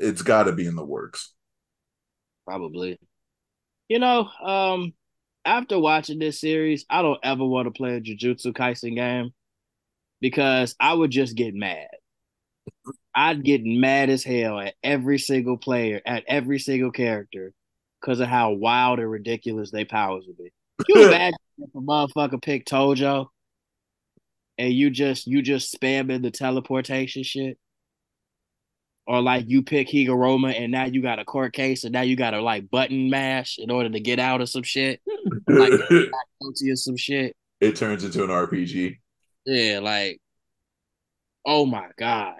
it's 0.00 0.22
got 0.22 0.44
to 0.44 0.52
be 0.52 0.66
in 0.66 0.74
the 0.74 0.84
works. 0.84 1.32
Probably. 2.46 2.98
You 3.88 3.98
know, 3.98 4.28
um, 4.42 4.94
after 5.44 5.78
watching 5.78 6.18
this 6.18 6.40
series, 6.40 6.84
I 6.88 7.02
don't 7.02 7.20
ever 7.22 7.44
want 7.44 7.66
to 7.66 7.70
play 7.70 7.96
a 7.96 8.00
Jujutsu 8.00 8.52
Kaisen 8.52 8.96
game 8.96 9.32
because 10.20 10.74
I 10.80 10.94
would 10.94 11.10
just 11.10 11.36
get 11.36 11.54
mad. 11.54 11.88
I'd 13.14 13.44
get 13.44 13.62
mad 13.64 14.10
as 14.10 14.24
hell 14.24 14.58
at 14.58 14.74
every 14.82 15.18
single 15.18 15.56
player, 15.56 16.00
at 16.06 16.24
every 16.28 16.58
single 16.58 16.92
character, 16.92 17.52
because 18.00 18.20
of 18.20 18.28
how 18.28 18.52
wild 18.52 19.00
and 19.00 19.10
ridiculous 19.10 19.70
their 19.70 19.84
powers 19.84 20.24
would 20.26 20.38
be. 20.38 20.52
You 20.88 21.08
imagine 21.08 21.38
if 21.58 21.74
a 21.74 21.78
motherfucker 21.78 22.40
picked 22.40 22.68
Todo 22.68 23.30
and 24.56 24.72
you 24.72 24.90
just 24.90 25.26
you 25.26 25.42
just 25.42 25.74
spamming 25.74 26.22
the 26.22 26.30
teleportation 26.30 27.22
shit? 27.22 27.58
Or 29.06 29.20
like 29.20 29.46
you 29.48 29.62
pick 29.62 29.88
Higuruma 29.88 30.54
and 30.56 30.70
now 30.70 30.84
you 30.84 31.02
got 31.02 31.18
a 31.18 31.24
court 31.24 31.52
case 31.52 31.84
and 31.84 31.92
now 31.92 32.02
you 32.02 32.14
gotta 32.16 32.40
like 32.40 32.70
button 32.70 33.10
mash 33.10 33.58
in 33.58 33.70
order 33.70 33.88
to 33.88 34.00
get 34.00 34.18
out 34.18 34.40
of 34.40 34.48
some 34.48 34.62
shit. 34.62 35.00
Like 35.48 35.72
guilty 36.40 36.70
of 36.70 36.78
some 36.78 36.96
shit. 36.96 37.34
it 37.60 37.76
turns 37.76 38.04
into 38.04 38.22
an 38.22 38.30
RPG. 38.30 38.98
Yeah, 39.46 39.80
like 39.80 40.20
oh 41.44 41.66
my 41.66 41.88
god. 41.98 42.34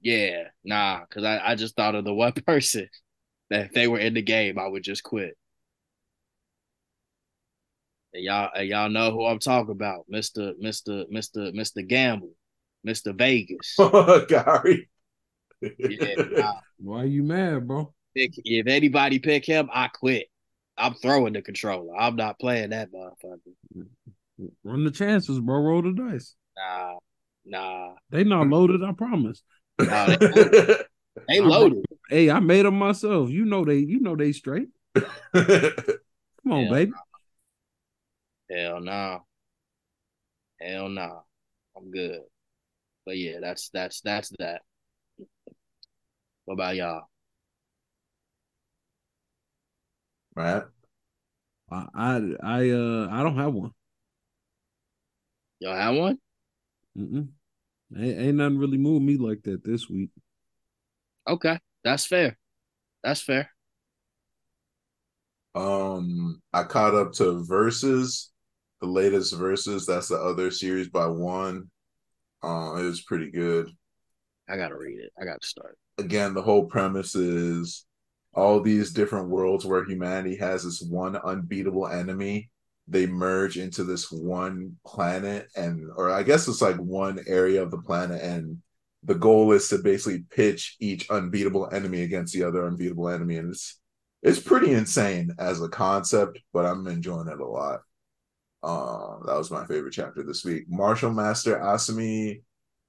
Yeah, 0.00 0.48
nah, 0.64 1.00
because 1.00 1.24
I, 1.24 1.38
I 1.38 1.54
just 1.54 1.76
thought 1.76 1.94
of 1.94 2.04
the 2.04 2.12
one 2.14 2.32
person 2.46 2.88
that 3.50 3.66
if 3.66 3.72
they 3.72 3.86
were 3.86 3.98
in 3.98 4.14
the 4.14 4.22
game, 4.22 4.58
I 4.58 4.66
would 4.66 4.82
just 4.82 5.02
quit. 5.02 5.36
And 8.12 8.24
y'all, 8.24 8.50
and 8.54 8.68
y'all 8.68 8.90
know 8.90 9.10
who 9.12 9.24
I'm 9.24 9.38
talking 9.38 9.70
about, 9.70 10.04
Mister, 10.08 10.54
Mister, 10.58 11.04
Mister, 11.08 11.50
Mister 11.52 11.82
Gamble, 11.82 12.34
Mister 12.84 13.12
Vegas. 13.12 13.76
Gary. 14.28 14.88
Yeah, 15.62 16.14
nah, 16.30 16.52
Why 16.78 17.02
are 17.02 17.06
you 17.06 17.22
mad, 17.22 17.66
bro? 17.66 17.92
pick, 18.14 18.32
if 18.44 18.66
anybody 18.66 19.18
pick 19.18 19.44
him, 19.44 19.68
I 19.72 19.88
quit. 19.88 20.28
I'm 20.76 20.94
throwing 20.94 21.34
the 21.34 21.42
controller. 21.42 21.94
I'm 21.96 22.16
not 22.16 22.38
playing 22.38 22.70
that 22.70 22.90
motherfucker. 22.92 23.86
Run 24.64 24.84
the 24.84 24.90
chances, 24.90 25.38
bro. 25.38 25.60
Roll 25.60 25.82
the 25.82 25.92
dice. 25.92 26.34
Nah, 26.56 26.98
nah. 27.44 27.92
They 28.10 28.24
not 28.24 28.48
loaded, 28.48 28.82
I 28.82 28.92
promise. 28.92 29.42
nah 29.78 30.06
they, 30.06 30.16
they 31.28 31.40
loaded. 31.40 31.84
Hey, 32.08 32.30
I 32.30 32.40
made 32.40 32.64
them 32.64 32.78
myself. 32.78 33.30
You 33.30 33.44
know 33.44 33.64
they, 33.64 33.76
you 33.78 34.00
know 34.00 34.16
they 34.16 34.32
straight. 34.32 34.68
Come 35.34 36.52
on, 36.52 36.64
Yeah. 36.64 36.70
baby. 36.70 36.92
Hell 38.50 38.80
no. 38.80 39.24
Hell 40.60 40.88
no. 40.88 41.24
I'm 41.76 41.90
good. 41.90 42.20
But 43.04 43.18
yeah, 43.18 43.38
that's 43.40 43.68
that's 43.70 44.00
that's 44.00 44.30
that. 44.38 44.62
What 46.44 46.54
about 46.54 46.76
y'all? 46.76 47.08
right. 50.34 50.64
I, 51.70 51.86
I, 51.94 52.16
I, 52.42 52.70
uh, 52.70 53.08
I 53.10 53.22
don't 53.22 53.36
have 53.36 53.54
one. 53.54 53.72
Y'all 55.60 55.76
have 55.76 55.94
one? 55.94 56.18
Mm-mm. 56.98 57.28
Ain't, 57.96 58.18
ain't 58.18 58.36
nothing 58.36 58.58
really 58.58 58.78
moved 58.78 59.04
me 59.04 59.16
like 59.16 59.42
that 59.44 59.64
this 59.64 59.88
week. 59.88 60.10
Okay, 61.26 61.58
that's 61.84 62.06
fair. 62.06 62.36
That's 63.02 63.20
fair. 63.20 63.50
Um, 65.54 66.42
I 66.52 66.64
caught 66.64 66.94
up 66.94 67.12
to 67.14 67.44
Versus, 67.44 68.32
the 68.80 68.86
latest 68.86 69.34
Versus. 69.34 69.86
That's 69.86 70.08
the 70.08 70.16
other 70.16 70.50
series 70.50 70.88
by 70.88 71.06
one. 71.06 71.70
Uh, 72.42 72.76
it 72.76 72.84
was 72.84 73.02
pretty 73.02 73.30
good. 73.30 73.70
I 74.48 74.56
gotta 74.56 74.76
read 74.76 74.98
it. 74.98 75.12
I 75.20 75.24
gotta 75.24 75.46
start. 75.46 75.78
Again, 75.98 76.34
the 76.34 76.42
whole 76.42 76.66
premise 76.66 77.14
is 77.14 77.84
all 78.34 78.60
these 78.60 78.92
different 78.92 79.28
worlds 79.28 79.64
where 79.64 79.84
humanity 79.84 80.36
has 80.36 80.64
this 80.64 80.82
one 80.82 81.16
unbeatable 81.16 81.86
enemy. 81.86 82.50
They 82.88 83.06
merge 83.06 83.58
into 83.58 83.84
this 83.84 84.10
one 84.10 84.76
planet, 84.86 85.48
and 85.56 85.88
or 85.96 86.10
I 86.10 86.22
guess 86.22 86.48
it's 86.48 86.62
like 86.62 86.76
one 86.76 87.20
area 87.26 87.62
of 87.62 87.70
the 87.70 87.78
planet, 87.78 88.20
and 88.22 88.60
the 89.04 89.14
goal 89.14 89.52
is 89.52 89.68
to 89.68 89.78
basically 89.78 90.24
pitch 90.30 90.76
each 90.80 91.08
unbeatable 91.10 91.68
enemy 91.72 92.02
against 92.02 92.34
the 92.34 92.44
other 92.44 92.66
unbeatable 92.66 93.08
enemy, 93.08 93.36
and 93.36 93.50
it's 93.50 93.80
it's 94.22 94.40
pretty 94.40 94.72
insane 94.72 95.34
as 95.38 95.60
a 95.60 95.68
concept, 95.68 96.38
but 96.52 96.64
I'm 96.64 96.86
enjoying 96.86 97.28
it 97.28 97.40
a 97.40 97.46
lot. 97.46 97.80
Uh, 98.62 99.18
that 99.26 99.36
was 99.36 99.50
my 99.50 99.66
favorite 99.66 99.92
chapter 99.92 100.22
this 100.22 100.44
week. 100.44 100.64
Martial 100.68 101.10
Master 101.10 101.56
Asumi, 101.58 102.42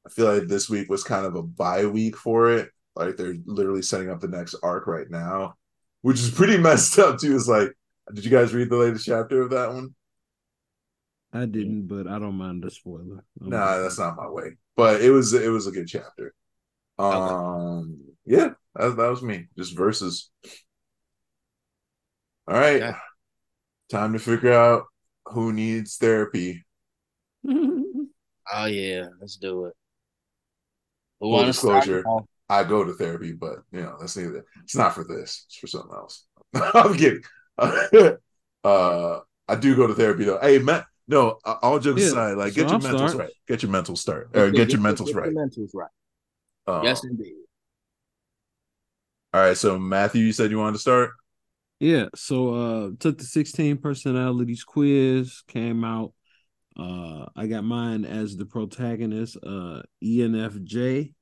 I 0.06 0.10
feel 0.10 0.32
like 0.32 0.48
this 0.48 0.70
week 0.70 0.90
was 0.90 1.04
kind 1.04 1.26
of 1.26 1.36
a 1.36 1.44
bye 1.44 1.86
week 1.86 2.18
for 2.18 2.52
it. 2.52 2.70
Like 2.96 3.18
they're 3.18 3.36
literally 3.46 3.82
setting 3.82 4.10
up 4.10 4.20
the 4.20 4.28
next 4.28 4.56
arc 4.64 4.88
right 4.88 5.10
now, 5.10 5.56
which 6.02 6.20
is 6.20 6.30
pretty 6.32 6.58
messed 6.62 7.00
up 7.00 7.20
too. 7.20 7.36
It's 7.36 7.48
like, 7.48 7.70
did 8.14 8.26
you 8.26 8.32
guys 8.32 8.54
read 8.54 8.70
the 8.70 8.78
latest 8.78 9.06
chapter 9.06 9.42
of 9.42 9.52
that 9.52 9.74
one? 9.74 9.96
I 11.32 11.46
didn't, 11.46 11.88
but 11.88 12.08
I 12.08 12.20
don't 12.20 12.36
mind 12.36 12.64
the 12.64 12.70
spoiler. 12.70 13.24
I'm 13.42 13.50
Nah, 13.50 13.80
that's 13.80 13.98
not 13.98 14.16
my 14.18 14.30
way. 14.30 14.58
But 14.76 15.02
it 15.02 15.10
was 15.10 15.34
it 15.34 15.50
was 15.50 15.68
a 15.68 15.72
good 15.72 15.88
chapter. 15.88 16.34
Um, 17.00 18.00
yeah, 18.26 18.50
that, 18.76 18.96
that 18.98 19.10
was 19.10 19.24
me. 19.24 19.48
Just 19.58 19.76
Versus. 19.76 20.30
All 22.48 22.56
right, 22.56 22.84
Okay. 22.84 22.98
time 23.90 24.14
to 24.14 24.20
figure 24.20 24.54
out 24.54 24.86
who 25.26 25.54
needs 25.54 25.98
therapy. 25.98 26.64
Oh 28.54 28.66
yeah, 28.66 29.08
let's 29.22 29.38
do 29.38 29.66
it. 29.66 29.74
Who 31.24 31.30
Full 31.30 31.38
wanna 31.38 31.54
start? 31.54 31.90
disclosure, 31.90 32.06
I 32.50 32.64
go 32.66 32.84
to 32.84 32.94
therapy, 32.94 33.34
but 33.34 33.60
you 33.72 33.82
know 33.82 33.98
that's 34.00 34.18
neither. 34.18 34.46
It's 34.64 34.76
not 34.76 34.94
for 34.94 35.04
this. 35.06 35.46
It's 35.48 35.56
for 35.58 35.68
something 35.68 35.94
else. 35.96 36.26
I'm 36.54 36.96
kidding. 36.96 37.24
uh, 37.58 39.20
I 39.48 39.56
do 39.56 39.76
go 39.76 39.88
to 39.88 39.96
therapy 39.96 40.26
though. 40.26 40.40
Hey, 40.42 40.60
Matt. 40.60 40.86
No, 41.08 41.38
uh, 41.46 41.56
all 41.62 41.80
jokes 41.80 42.02
Yeah, 42.02 42.08
aside, 42.08 42.38
like 42.38 42.54
so 42.54 42.62
get 42.62 42.72
your 42.72 42.80
I'll 42.80 42.80
mentals 42.80 43.10
start. 43.10 43.20
right. 43.20 43.32
Get 43.48 43.64
your 43.64 43.72
mentals 43.72 43.98
start 44.00 44.30
or 44.36 44.52
get 44.52 44.72
your 44.72 44.82
mentals 44.82 45.14
right. 45.16 45.34
mentals 45.34 45.72
right. 45.74 45.90
Uh, 46.68 46.84
yes, 46.84 47.04
indeed. 47.04 47.34
All 49.34 49.42
right. 49.42 49.58
So 49.58 49.78
Matthew, 49.80 50.24
you 50.24 50.34
said 50.34 50.52
you 50.52 50.60
wanted 50.60 50.74
to 50.74 50.80
start. 50.80 51.12
Yeah, 51.80 52.08
so 52.16 52.54
uh 52.54 52.90
took 53.00 53.18
the 53.18 53.26
16 53.26 53.78
personalities 53.78 54.64
quiz, 54.64 55.42
came 55.48 55.84
out. 55.84 56.14
Uh 56.78 57.26
I 57.36 57.48
got 57.48 57.64
mine 57.64 58.06
as 58.06 58.36
the 58.36 58.46
protagonist, 58.46 59.38
uh 59.44 59.82
ENFJ. 60.04 61.14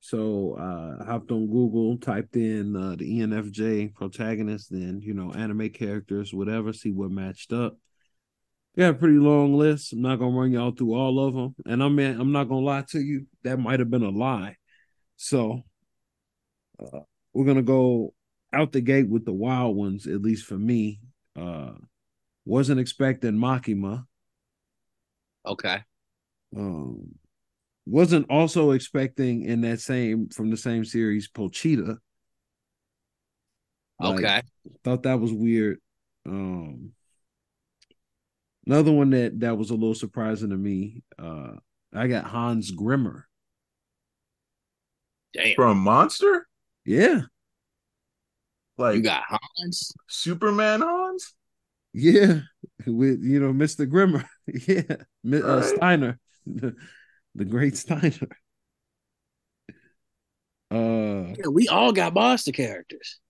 So 0.00 0.54
uh 0.54 1.04
hopped 1.04 1.30
on 1.32 1.46
Google, 1.46 1.98
typed 1.98 2.36
in 2.36 2.76
uh 2.76 2.94
the 2.96 3.20
ENFJ 3.20 3.94
protagonist, 3.94 4.70
then 4.70 5.00
you 5.02 5.14
know, 5.14 5.32
anime 5.32 5.70
characters, 5.70 6.32
whatever, 6.32 6.72
see 6.72 6.92
what 6.92 7.10
matched 7.10 7.52
up. 7.52 7.76
Got 8.76 8.90
a 8.90 8.94
pretty 8.94 9.18
long 9.18 9.54
list. 9.54 9.92
I'm 9.92 10.02
not 10.02 10.18
gonna 10.18 10.36
run 10.36 10.52
y'all 10.52 10.72
through 10.72 10.94
all 10.94 11.18
of 11.26 11.34
them. 11.34 11.54
And 11.66 11.82
I 11.82 11.88
mean, 11.88 12.20
I'm 12.20 12.32
not 12.32 12.48
gonna 12.48 12.64
lie 12.64 12.84
to 12.90 13.00
you, 13.00 13.26
that 13.42 13.58
might 13.58 13.80
have 13.80 13.90
been 13.90 14.02
a 14.02 14.10
lie. 14.10 14.56
So 15.16 15.62
uh, 16.78 17.00
we're 17.32 17.46
gonna 17.46 17.62
go 17.62 18.14
out 18.52 18.72
the 18.72 18.80
gate 18.80 19.08
with 19.08 19.24
the 19.24 19.32
wild 19.32 19.74
ones, 19.76 20.06
at 20.06 20.22
least 20.22 20.46
for 20.46 20.58
me. 20.58 21.00
Uh 21.34 21.72
wasn't 22.44 22.78
expecting 22.80 23.32
Makima. 23.32 24.04
Okay. 25.46 25.78
Um 26.56 27.14
wasn't 27.86 28.26
also 28.30 28.70
expecting 28.70 29.42
in 29.42 29.60
that 29.60 29.80
same 29.80 30.28
from 30.30 30.50
the 30.50 30.56
same 30.56 30.84
series 30.84 31.28
Pochita. 31.28 31.98
Like, 34.00 34.18
Okay. 34.18 34.42
Thought 34.82 35.02
that 35.02 35.20
was 35.20 35.32
weird. 35.32 35.80
Um 36.26 36.92
another 38.66 38.92
one 38.92 39.10
that 39.10 39.40
that 39.40 39.58
was 39.58 39.70
a 39.70 39.74
little 39.74 39.94
surprising 39.94 40.50
to 40.50 40.56
me. 40.56 41.02
Uh 41.18 41.52
I 41.92 42.08
got 42.08 42.24
Hans 42.24 42.70
Grimmer. 42.70 43.28
Damn. 45.34 45.54
From 45.56 45.78
Monster, 45.78 46.46
Yeah, 46.84 47.22
like 48.78 48.96
You 48.96 49.02
got 49.02 49.24
Hans. 49.28 49.92
Superman 50.08 50.80
Hans. 50.80 51.03
Yeah. 51.94 52.40
With 52.86 53.22
you 53.22 53.40
know, 53.40 53.52
Mr. 53.52 53.88
Grimmer. 53.88 54.24
yeah. 54.46 54.96
Mi- 55.22 55.42
uh, 55.42 55.62
Steiner. 55.62 56.18
The, 56.46 56.74
the 57.34 57.44
great 57.46 57.76
Steiner. 57.84 58.28
Uh 60.70 61.32
Yeah, 61.38 61.48
we 61.50 61.68
all 61.68 61.92
got 61.92 62.14
monster 62.14 62.52
characters. 62.52 63.20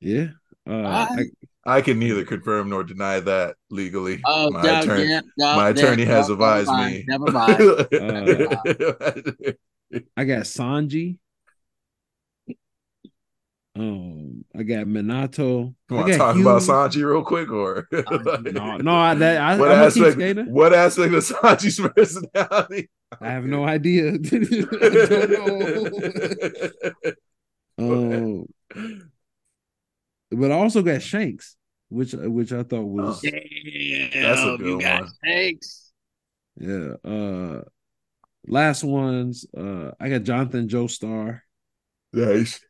yeah. 0.00 0.28
Uh 0.68 0.72
I, 0.72 1.06
Alright. 1.08 1.26
I 1.66 1.80
can 1.80 1.98
neither 1.98 2.24
confirm 2.24 2.68
nor 2.68 2.84
deny 2.84 3.20
that 3.20 3.56
legally. 3.70 4.20
Oh, 4.26 4.50
my 4.50 4.62
yeah, 4.64 4.80
attorney, 4.80 5.04
yeah, 5.08 5.20
no, 5.38 5.56
my 5.56 5.72
there- 5.72 5.86
attorney 5.86 6.04
has 6.04 6.28
no, 6.28 6.34
advised 6.34 6.68
never 6.68 6.76
mind, 6.76 6.92
me. 6.92 7.00
Never 7.08 7.32
mind. 7.32 9.56
I 10.16 10.24
got 10.24 10.42
Sanji. 10.44 11.18
Um, 13.76 14.44
I 14.56 14.62
got 14.62 14.86
Minato. 14.86 15.74
You 15.90 15.96
I 15.96 15.98
want 15.98 16.06
to 16.08 16.12
got 16.12 16.16
talk 16.16 16.36
about 16.38 16.62
Hugh. 16.62 16.62
Sanji 16.62 17.04
real 17.04 17.24
quick, 17.24 17.50
or 17.50 17.88
No, 18.52 18.76
no, 18.78 18.94
I, 18.94 19.14
that, 19.14 19.40
I, 19.40 19.56
what 19.56 19.70
I'm 19.70 19.78
gonna 19.78 19.90
keep 19.90 20.02
aspect? 20.06 20.12
skating. 20.12 20.52
What 20.52 20.72
aspect 20.74 21.14
of 21.14 21.24
Sanji's 21.24 21.80
personality? 21.96 22.90
I 23.20 23.30
have 23.30 23.44
no 23.46 23.64
idea. 23.64 24.12
I 27.78 27.78
don't 27.78 27.78
know. 27.78 27.78
Um, 27.78 28.46
but 30.30 30.50
I 30.50 30.54
also 30.54 30.82
got 30.82 31.02
Shanks, 31.02 31.56
which 31.88 32.12
which 32.12 32.52
I 32.52 32.62
thought 32.62 32.84
was 32.84 33.18
Oh. 33.18 33.20
Damn, 33.22 34.10
That's 34.22 34.40
a 34.44 34.56
you 34.58 34.60
good 34.62 34.80
got 34.80 35.02
one. 35.02 35.10
Shanks. 35.24 35.92
yeah. 36.56 36.88
Uh, 37.04 37.62
last 38.46 38.84
ones. 38.84 39.46
Uh, 39.56 39.92
I 40.00 40.08
got 40.10 40.22
Jonathan 40.24 40.68
Joestar, 40.68 41.40
nice. 42.12 42.60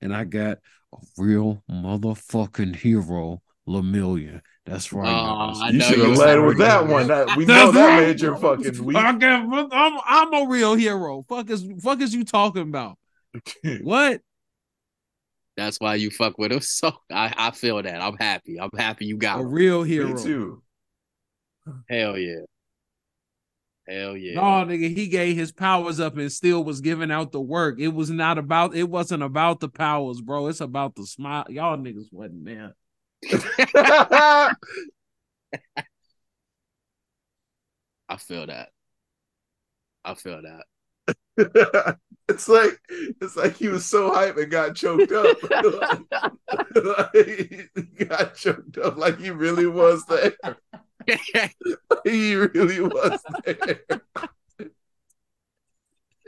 And 0.00 0.14
I 0.14 0.24
got 0.24 0.58
a 0.92 0.98
real 1.18 1.62
motherfucking 1.70 2.76
hero, 2.76 3.42
Lemillion. 3.68 4.40
That's 4.64 4.92
right. 4.92 5.08
Oh. 5.08 5.60
I 5.62 5.70
You 5.70 5.80
should 5.80 5.98
have 6.00 6.10
was 6.10 6.18
led 6.18 6.38
with 6.40 6.58
that 6.58 6.86
one. 6.86 7.06
That, 7.08 7.36
we 7.36 7.44
know 7.46 7.70
that 7.70 7.86
right. 7.88 8.06
made 8.08 8.20
your 8.20 8.36
fucking 8.36 8.84
week. 8.84 8.96
I 8.96 9.12
got- 9.12 9.72
I'm, 9.72 10.00
I'm 10.04 10.34
a 10.34 10.48
real 10.48 10.74
hero. 10.74 11.24
Fuck 11.28 11.50
is 11.50 11.64
fuck 11.82 12.00
is 12.00 12.14
you 12.14 12.24
talking 12.24 12.62
about? 12.62 12.98
What? 13.82 14.20
That's 15.56 15.78
why 15.80 15.94
you 15.94 16.10
fuck 16.10 16.36
with 16.38 16.52
us. 16.52 16.68
So 16.80 16.92
I, 17.10 17.32
I 17.36 17.50
feel 17.52 17.82
that. 17.82 18.00
I'm 18.02 18.16
happy. 18.18 18.60
I'm 18.60 18.70
happy 18.76 19.06
you 19.06 19.16
got 19.16 19.38
A 19.38 19.42
him. 19.42 19.50
real 19.50 19.82
hero. 19.82 20.14
Me 20.14 20.22
too. 20.22 20.62
Hell 21.88 22.18
yeah. 22.18 22.40
Hell 23.88 24.16
yeah. 24.16 24.34
No, 24.34 24.42
nigga, 24.66 24.94
he 24.94 25.06
gave 25.06 25.36
his 25.36 25.52
powers 25.52 26.00
up 26.00 26.16
and 26.16 26.32
still 26.32 26.64
was 26.64 26.80
giving 26.80 27.12
out 27.12 27.30
the 27.30 27.40
work. 27.40 27.78
It 27.78 27.88
was 27.88 28.10
not 28.10 28.36
about. 28.36 28.74
It 28.74 28.88
wasn't 28.88 29.22
about 29.22 29.60
the 29.60 29.68
powers, 29.68 30.20
bro. 30.20 30.48
It's 30.48 30.60
about 30.60 30.96
the 30.96 31.06
smile. 31.06 31.46
Y'all 31.48 31.76
niggas 31.76 32.12
wasn't 32.12 32.44
there. 32.44 32.74
I 38.08 38.16
feel 38.18 38.46
that. 38.46 38.70
I 40.04 40.14
feel 40.14 40.42
that. 40.42 40.64
it's 42.28 42.48
like 42.48 42.80
it's 42.88 43.36
like 43.36 43.56
he 43.56 43.68
was 43.68 43.84
so 43.84 44.12
hype 44.12 44.36
and 44.36 44.50
got 44.50 44.74
choked 44.74 45.12
up. 45.12 45.36
like, 46.74 47.14
he 47.14 48.04
got 48.04 48.34
choked 48.34 48.78
up 48.78 48.96
like 48.96 49.18
he 49.20 49.30
really 49.30 49.66
was 49.66 50.04
there. 50.06 50.34
he 52.04 52.34
really 52.34 52.80
was 52.80 53.20
there. 53.44 53.80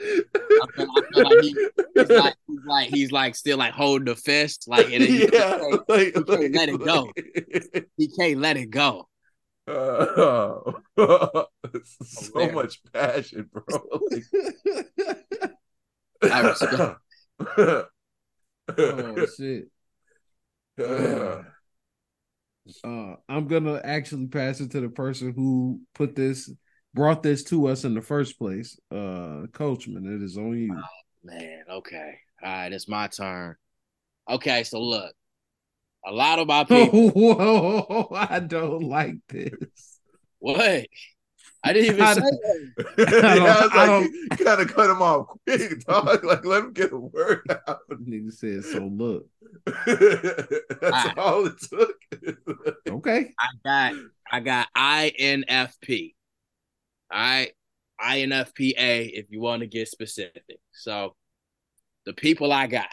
I 0.01 0.67
feel, 0.77 0.87
I 0.97 1.03
feel 1.13 1.25
like 1.25 1.43
he, 1.43 1.57
he's 1.97 2.09
like 2.11 2.35
he's 2.47 2.65
like 2.67 2.89
he's 2.89 3.13
like 3.13 3.35
still 3.35 3.59
like 3.59 3.73
holding 3.73 4.05
the 4.05 4.15
fist, 4.15 4.67
like 4.69 4.87
and 4.93 5.03
he, 5.03 5.29
yeah, 5.33 5.59
like, 5.89 6.15
can't 6.15 6.29
like- 6.29 6.55
let 6.55 6.69
it 6.69 6.85
go. 6.85 7.11
he 7.97 8.09
can't 8.09 8.39
let 8.39 8.57
it 8.57 8.71
go. 8.71 9.09
Uh, 9.67 10.61
so 10.97 11.49
Hilarious. 12.33 12.55
much 12.55 12.81
passion, 12.93 13.51
bro. 13.53 13.65
I 16.23 16.41
respect- 16.41 17.01
Oh 18.77 19.27
shit. 19.37 19.69
Uh, 20.79 21.43
I'm 22.85 23.49
gonna 23.49 23.81
actually 23.85 24.27
pass 24.27 24.61
it 24.61 24.71
to 24.73 24.81
the 24.81 24.89
person 24.89 25.33
who 25.33 25.81
put 25.95 26.15
this, 26.15 26.51
brought 26.95 27.23
this 27.23 27.45
to 27.45 27.69
us 27.69 27.85
in 27.85 27.95
the 27.95 28.03
first 28.03 28.39
place. 28.39 28.79
Uh, 28.91 29.47
Coachman, 29.53 30.07
it 30.07 30.23
is 30.23 30.37
on 30.37 30.57
you. 30.57 30.75
Oh, 30.77 30.83
man, 31.25 31.65
okay. 31.71 32.19
All 32.43 32.51
right, 32.51 32.73
it's 32.73 32.89
my 32.89 33.09
turn. 33.09 33.57
Okay, 34.29 34.65
so 34.65 34.83
look. 34.83 35.13
A 36.07 36.13
lot 36.13 36.39
of 36.39 36.47
my 36.47 36.65
people 36.69 37.11
Whoa, 37.11 38.09
I 38.15 38.41
don't 38.41 38.85
like 38.85 39.17
this. 39.29 40.01
what? 40.39 40.87
I 41.69 41.73
didn't 41.73 41.95
even 41.95 42.01
I 42.05 42.15
say 42.15 42.21
don't- 42.21 42.77
that. 42.77 43.25
I 43.25 43.35
yeah, 43.35 43.35
don't- 43.35 43.65
it's 43.67 43.75
I 43.75 43.77
like 43.77 43.87
don't- 43.87 44.13
you 44.13 44.45
gotta 44.45 44.67
cut 44.67 44.91
him 44.91 45.03
off 45.03 45.27
quick, 45.47 45.85
dog. 45.85 46.25
Like 46.25 46.45
let 46.45 46.65
him 46.65 46.73
get 46.73 46.93
a 46.93 46.97
word 46.97 47.43
out. 47.69 47.81
Nigga 47.91 48.33
said 48.33 48.65
so. 48.65 48.79
Look, 48.87 49.27
That's 50.81 51.19
all 51.19 51.47
it 51.47 51.59
took. 51.61 51.97
okay. 52.89 53.35
I 53.41 53.49
got 53.65 53.95
I 54.31 54.41
got 54.41 54.69
INFP. 54.77 56.15
All 57.11 57.19
right. 57.19 57.53
INFPA 58.01 59.11
if 59.13 59.27
you 59.31 59.41
want 59.41 59.61
to 59.61 59.67
get 59.67 59.89
specific. 59.89 60.45
So 60.73 61.15
the 62.07 62.13
people 62.13 62.53
I 62.53 62.67
got. 62.69 62.87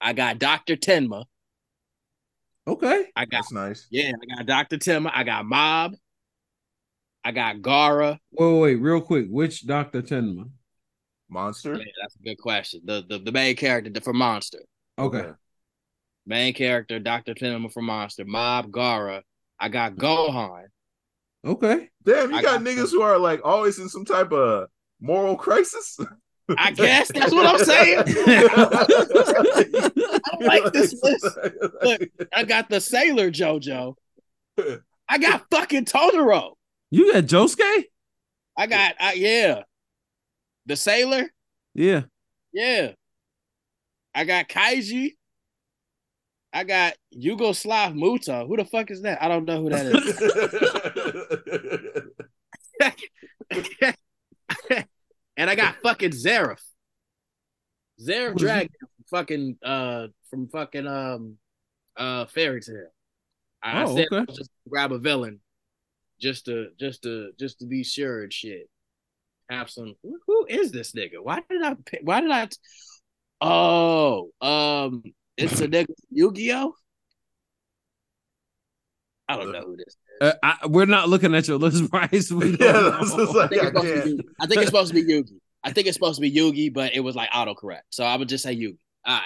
I 0.00 0.12
got 0.12 0.38
Dr. 0.38 0.76
Tenma. 0.76 1.24
Okay. 2.66 3.06
I 3.16 3.24
got 3.24 3.38
That's 3.38 3.52
nice. 3.52 3.86
yeah, 3.90 4.12
I 4.20 4.36
got 4.36 4.46
Dr. 4.46 4.76
Tenma. 4.78 5.10
I 5.14 5.22
got 5.24 5.46
Mob. 5.46 5.94
I 7.26 7.32
got 7.32 7.56
Gaara. 7.56 8.20
Wait, 8.30 8.52
wait, 8.52 8.60
wait, 8.60 8.74
real 8.76 9.00
quick. 9.00 9.26
Which 9.28 9.66
Doctor 9.66 10.00
Tenma? 10.00 10.48
Monster. 11.28 11.74
Yeah, 11.74 11.84
that's 12.00 12.14
a 12.14 12.22
good 12.22 12.38
question. 12.38 12.82
The 12.84 13.04
the, 13.08 13.18
the 13.18 13.32
main 13.32 13.56
character 13.56 14.00
for 14.00 14.12
Monster. 14.12 14.60
Okay. 14.96 15.30
Main 16.24 16.54
character, 16.54 17.00
Dr. 17.00 17.34
Tenma 17.34 17.72
for 17.72 17.82
Monster. 17.82 18.24
Mob, 18.24 18.70
Gaara. 18.70 19.22
I 19.58 19.68
got 19.68 19.96
Gohan. 19.96 20.66
Okay. 21.44 21.88
Damn, 22.04 22.30
you 22.30 22.42
got, 22.42 22.44
got 22.44 22.60
niggas 22.60 22.92
who 22.92 23.02
are 23.02 23.18
like 23.18 23.40
always 23.42 23.80
in 23.80 23.88
some 23.88 24.04
type 24.04 24.30
of 24.30 24.68
moral 25.00 25.34
crisis. 25.34 25.98
I 26.56 26.70
guess 26.70 27.10
that's 27.12 27.32
what 27.32 27.44
I'm 27.44 27.64
saying. 27.64 27.98
I 28.06 28.86
don't 30.30 30.44
like 30.44 30.72
this 30.72 30.94
list. 31.02 31.26
Look. 31.82 32.02
I 32.32 32.44
got 32.44 32.68
the 32.68 32.80
Sailor 32.80 33.32
JoJo. 33.32 33.94
I 35.08 35.18
got 35.18 35.44
fucking 35.50 35.86
Totoro. 35.86 36.52
You 36.90 37.12
got 37.12 37.24
Josuke? 37.24 37.84
I 38.56 38.66
got 38.66 38.94
I, 38.98 39.12
yeah. 39.14 39.62
The 40.66 40.76
Sailor. 40.76 41.30
Yeah. 41.74 42.02
Yeah. 42.52 42.92
I 44.14 44.24
got 44.24 44.48
Kaiji. 44.48 45.12
I 46.52 46.64
got 46.64 46.94
Yugoslav 47.14 47.94
Muta. 47.94 48.44
Who 48.46 48.56
the 48.56 48.64
fuck 48.64 48.90
is 48.90 49.02
that? 49.02 49.22
I 49.22 49.28
don't 49.28 49.44
know 49.44 49.60
who 49.62 49.68
that 49.70 49.86
is. 49.86 50.16
and 55.36 55.50
I 55.50 55.54
got 55.54 55.76
fucking 55.82 56.12
Who 56.12 56.62
is 57.98 58.40
Dragon 58.40 58.70
from 58.80 58.88
fucking 59.10 59.58
uh 59.62 60.06
from 60.30 60.48
fucking 60.48 60.86
um 60.86 61.36
uh 61.96 62.26
Fairy 62.26 62.60
Tail. 62.60 62.88
I, 63.62 63.80
I 63.80 63.84
Oh, 63.84 63.96
said 63.96 64.06
okay. 64.12 64.32
just 64.34 64.50
grab 64.68 64.92
a 64.92 64.98
villain 64.98 65.40
just 66.20 66.46
to 66.46 66.68
just 66.78 67.02
to 67.02 67.30
just 67.38 67.58
to 67.60 67.66
be 67.66 67.84
sure 67.84 68.22
and 68.22 68.32
shit. 68.32 68.68
Have 69.50 69.70
some 69.70 69.94
who, 70.02 70.18
who 70.26 70.46
is 70.48 70.72
this 70.72 70.92
nigga? 70.92 71.22
Why 71.22 71.40
did 71.48 71.62
I 71.62 71.74
pick 71.84 72.00
why 72.02 72.20
did 72.20 72.30
I 72.30 72.46
t- 72.46 72.56
Oh, 73.40 74.30
um 74.40 75.02
it's 75.36 75.60
a 75.60 75.68
nigga 75.68 75.86
Yu-Gi-Oh? 76.10 76.72
I 79.28 79.36
don't 79.36 79.52
know 79.52 79.60
who 79.62 79.76
this 79.76 79.86
is. 79.88 79.96
Uh, 80.20 80.32
I, 80.42 80.66
we're 80.66 80.86
not 80.86 81.08
looking 81.08 81.34
at 81.34 81.46
your 81.48 81.58
list, 81.58 81.90
Bryce. 81.90 82.30
We 82.30 82.52
Yeah, 82.52 82.56
don't 82.72 82.90
that's 83.00 83.10
know. 83.16 83.24
just 83.24 83.34
like- 83.36 83.52
I 83.52 83.58
think, 83.58 83.62
it's 83.62 83.66
I 83.66 83.70
supposed 83.70 83.88
to 83.88 83.94
be 83.94 84.02
can't. 84.04 84.20
I 84.40 84.46
think 84.46 84.58
it's 84.58 84.66
supposed 84.66 84.94
to 84.94 84.94
be 84.94 85.12
Yugi. 85.12 85.38
I 85.64 85.72
think 85.72 85.86
it's 85.88 85.96
supposed 85.96 86.16
to 86.16 86.20
be 86.22 86.32
Yugi, 86.32 86.72
but 86.72 86.94
it 86.94 87.00
was 87.00 87.16
like 87.16 87.30
autocorrect. 87.30 87.80
So 87.90 88.04
I 88.04 88.16
would 88.16 88.28
just 88.28 88.44
say 88.44 88.54
Yugi. 88.56 88.78
All 89.04 89.14
right. 89.16 89.24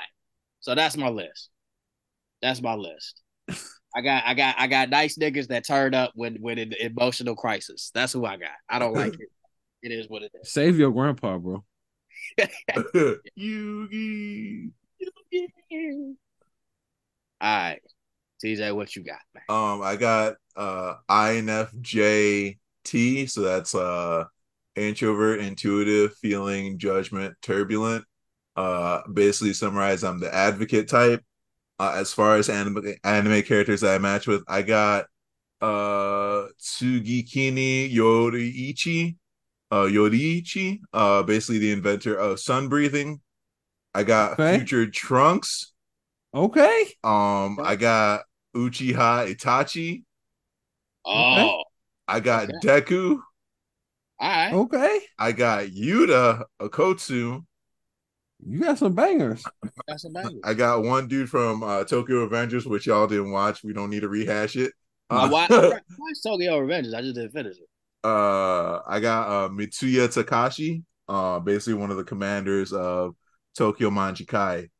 So 0.61 0.75
that's 0.75 0.97
my 0.97 1.09
list. 1.11 1.51
That's 2.43 2.63
my 2.63 2.75
list. 2.75 3.21
I 3.95 4.01
got 4.03 4.25
I 4.27 4.35
got 4.35 4.55
I 4.59 4.67
got 4.67 4.91
nice 4.91 5.19
niggas 5.19 5.49
that 5.49 5.67
turn 5.67 5.95
up 5.95 6.13
when 6.15 6.37
when 6.37 6.59
in 6.59 6.73
emotional 6.75 7.35
crisis. 7.35 7.91
That's 7.95 8.13
who 8.13 8.25
I 8.25 8.37
got. 8.37 8.51
I 8.69 8.79
don't 8.79 8.95
like 8.95 9.15
it. 9.15 9.29
It 9.83 9.93
is 9.93 10.11
what 10.11 10.23
it 10.23 10.31
is. 10.35 10.53
Save 10.53 10.79
your 10.79 10.91
grandpa, 10.91 11.39
bro. 11.39 11.65
Yugi. 12.39 13.13
Yugi. 15.33 16.15
All 17.41 17.49
right. 17.49 17.81
TJ, 18.45 18.75
what 18.77 18.95
you 18.95 19.03
got, 19.03 19.21
man? 19.35 19.45
Um, 19.49 19.81
I 19.81 19.97
got 19.97 20.35
uh 20.55 20.97
INFJT, 21.09 22.59
so 23.31 23.41
that's 23.41 23.75
uh 23.75 24.25
introvert, 24.77 25.41
intuitive, 25.41 26.15
feeling, 26.17 26.79
judgment, 26.79 27.35
turbulent. 27.43 28.05
Uh, 28.57 29.01
basically 29.13 29.53
summarize, 29.53 30.05
I'm 30.05 30.21
the 30.21 30.35
advocate 30.35 30.89
type. 30.89 31.23
Uh, 31.81 31.95
as 31.97 32.13
far 32.13 32.37
as 32.37 32.51
anime 32.51 32.95
anime 33.05 33.43
characters 33.43 33.81
that 33.81 33.95
I 33.95 33.99
match 33.99 34.27
with, 34.27 34.45
I 34.47 34.61
got 34.61 35.07
uh 35.63 36.49
Tsugikuni 36.61 37.91
Yoriichi, 37.91 39.17
uh 39.71 39.85
Yoriichi, 39.85 40.81
uh 40.93 41.23
basically 41.23 41.59
the 41.59 41.73
inventor 41.73 42.15
of 42.17 42.39
sun 42.39 42.69
breathing. 42.69 43.21
I 43.95 44.03
got 44.03 44.35
Okay. 44.35 44.59
Future 44.59 44.91
Trunks. 44.91 45.73
Okay. 46.35 46.85
Um, 47.03 47.59
I 47.63 47.77
got 47.77 48.25
Uchiha 48.55 49.35
Itachi. 49.35 50.03
Oh, 51.07 51.65
I 52.07 52.21
got 52.21 52.51
Okay. 52.51 52.59
Deku. 52.63 53.21
all 54.19 54.29
right. 54.29 54.53
Okay. 54.53 55.01
I 55.19 55.33
got 55.33 55.65
Yuta 55.65 56.45
Okkotsu. 56.61 57.45
You 58.47 58.61
got 58.61 58.79
some 58.79 58.95
bangers. 58.95 59.43
Got 59.89 60.01
some 60.01 60.13
bangers. 60.13 60.41
I 60.45 60.55
got 60.55 60.83
one 60.83 61.09
dude 61.09 61.29
from 61.29 61.63
uh, 61.63 61.85
Tokyo 61.85 62.27
Revengers, 62.27 62.67
which 62.67 62.87
y'all 62.87 63.07
didn't 63.07 63.31
watch. 63.31 63.63
We 63.63 63.73
don't 63.73 63.91
need 63.91 64.01
to 64.01 64.09
rehash 64.09 64.57
it. 64.57 64.73
I 65.11 65.25
Uh, 65.27 65.29
watched, 65.31 65.53
I 65.53 65.81
watched 65.99 66.23
Tokyo 66.23 66.59
Revengers. 66.61 66.95
I 66.95 67.03
just 67.03 67.15
didn't 67.17 67.33
finish 67.33 67.57
it. 67.59 67.69
uh, 68.05 68.81
I 68.87 69.01
got 69.01 69.29
uh, 69.29 69.49
Mitsuya 69.51 70.09
Takashi, 70.09 70.83
uh, 71.09 71.41
basically 71.41 71.75
one 71.75 71.91
of 71.91 71.97
the 71.97 72.05
commanders 72.05 72.73
of 72.73 73.15
Tokyo 73.57 73.91
Manjikai, 73.91 74.71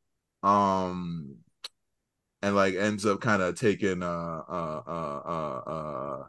um, 0.43 1.37
and 2.43 2.57
like 2.57 2.75
ends 2.75 3.05
up 3.05 3.21
kind 3.21 3.43
of 3.43 3.59
taking 3.59 4.03
uh, 4.03 4.41
uh, 4.49 4.83
uh, 4.87 5.21
uh, 5.27 5.71
uh, 5.71 6.25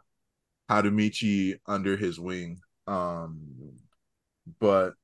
Harumichi 0.70 1.56
under 1.66 1.96
his 1.96 2.18
wing, 2.20 2.58
um, 2.86 3.38
but 4.60 4.94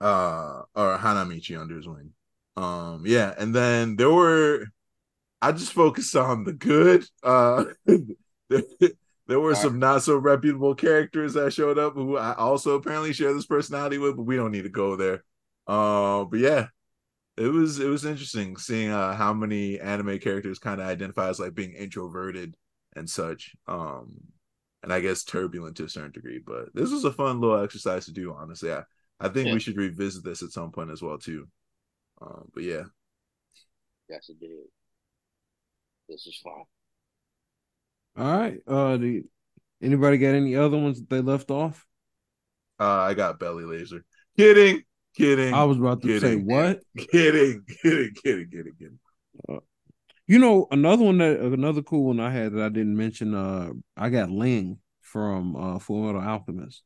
uh, 0.00 0.62
or 0.74 0.98
Hanamichi 0.98 1.58
under 1.58 1.76
his 1.76 1.88
wing, 1.88 2.12
um, 2.56 3.04
yeah, 3.06 3.34
and 3.38 3.54
then 3.54 3.96
there 3.96 4.10
were. 4.10 4.66
I 5.40 5.52
just 5.52 5.72
focused 5.72 6.16
on 6.16 6.42
the 6.44 6.52
good. 6.52 7.04
Uh, 7.22 7.66
there 8.48 8.62
there 9.28 9.40
were 9.40 9.54
some 9.54 9.78
not 9.78 10.02
so 10.02 10.16
reputable 10.16 10.74
characters 10.74 11.34
that 11.34 11.52
showed 11.52 11.78
up 11.78 11.94
who 11.94 12.16
I 12.16 12.34
also 12.34 12.74
apparently 12.74 13.12
share 13.12 13.34
this 13.34 13.46
personality 13.46 13.98
with, 13.98 14.16
but 14.16 14.22
we 14.22 14.36
don't 14.36 14.50
need 14.50 14.62
to 14.62 14.70
go 14.70 14.96
there. 14.96 15.22
Uh, 15.66 16.24
but 16.24 16.40
yeah, 16.40 16.68
it 17.36 17.48
was 17.48 17.78
it 17.78 17.88
was 17.88 18.06
interesting 18.06 18.56
seeing 18.56 18.90
uh, 18.90 19.14
how 19.14 19.34
many 19.34 19.78
anime 19.78 20.18
characters 20.18 20.58
kind 20.58 20.80
of 20.80 20.88
identify 20.88 21.28
as 21.28 21.38
like 21.38 21.54
being 21.54 21.74
introverted 21.74 22.56
and 22.96 23.08
such. 23.08 23.54
Um, 23.66 24.14
and 24.82 24.92
I 24.92 25.00
guess 25.00 25.24
turbulent 25.24 25.76
to 25.76 25.84
a 25.84 25.88
certain 25.88 26.12
degree. 26.12 26.40
But 26.44 26.74
this 26.74 26.90
was 26.90 27.04
a 27.04 27.12
fun 27.12 27.40
little 27.40 27.62
exercise 27.62 28.06
to 28.06 28.12
do. 28.12 28.32
Honestly, 28.32 28.72
I 28.72 28.84
I 29.20 29.28
think 29.28 29.46
Yeah. 29.48 29.54
we 29.54 29.60
should 29.60 29.76
revisit 29.76 30.24
this 30.24 30.42
at 30.42 30.50
some 30.50 30.70
point 30.72 30.90
as 30.90 31.02
well 31.02 31.18
too. 31.18 31.48
Um, 32.20 32.50
but 32.54 32.62
yeah, 32.62 32.84
Yes, 34.08 34.28
it 34.30 34.40
did. 34.40 34.50
This 36.08 36.26
is 36.26 36.40
fun. 36.42 36.64
All 38.16 38.38
right. 38.38 38.58
Uh, 38.66 38.96
the, 38.96 39.24
anybody 39.82 40.18
got 40.18 40.34
any 40.34 40.56
other 40.56 40.78
ones 40.78 40.98
that 40.98 41.10
they 41.10 41.20
left 41.20 41.50
off? 41.50 41.86
uh, 42.80 42.84
I 42.84 43.14
got 43.14 43.38
belly 43.38 43.64
laser. 43.64 44.04
Kidding, 44.36 44.82
kidding. 45.16 45.52
I 45.52 45.64
was 45.64 45.78
about 45.78 46.00
to 46.02 46.20
say 46.20 46.36
what? 46.36 46.80
kidding, 46.96 47.64
kidding, 47.82 48.14
kidding, 48.14 48.50
kidding, 48.50 48.72
kidding. 48.78 48.98
You 50.26 50.38
know, 50.38 50.66
another 50.70 51.04
one 51.04 51.18
that 51.18 51.40
another 51.40 51.82
cool 51.82 52.04
one 52.04 52.20
I 52.20 52.30
had 52.30 52.52
that 52.52 52.62
I 52.62 52.68
didn't 52.68 52.96
mention. 52.96 53.34
Uh, 53.34 53.70
I 53.96 54.10
got 54.10 54.30
Ling 54.30 54.78
from 55.00 55.56
uh 55.56 55.78
Full 55.78 56.02
Metal 56.04 56.20
Alchemist, 56.20 56.82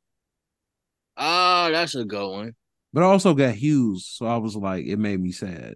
Oh, 1.68 1.72
that's 1.72 1.94
a 1.94 2.04
good 2.04 2.28
one. 2.30 2.52
but 2.92 3.02
I 3.02 3.06
also 3.06 3.34
got 3.34 3.54
Hughes. 3.54 4.06
So 4.06 4.26
I 4.26 4.36
was 4.36 4.56
like, 4.56 4.84
it 4.86 4.98
made 4.98 5.20
me 5.20 5.32
sad. 5.32 5.74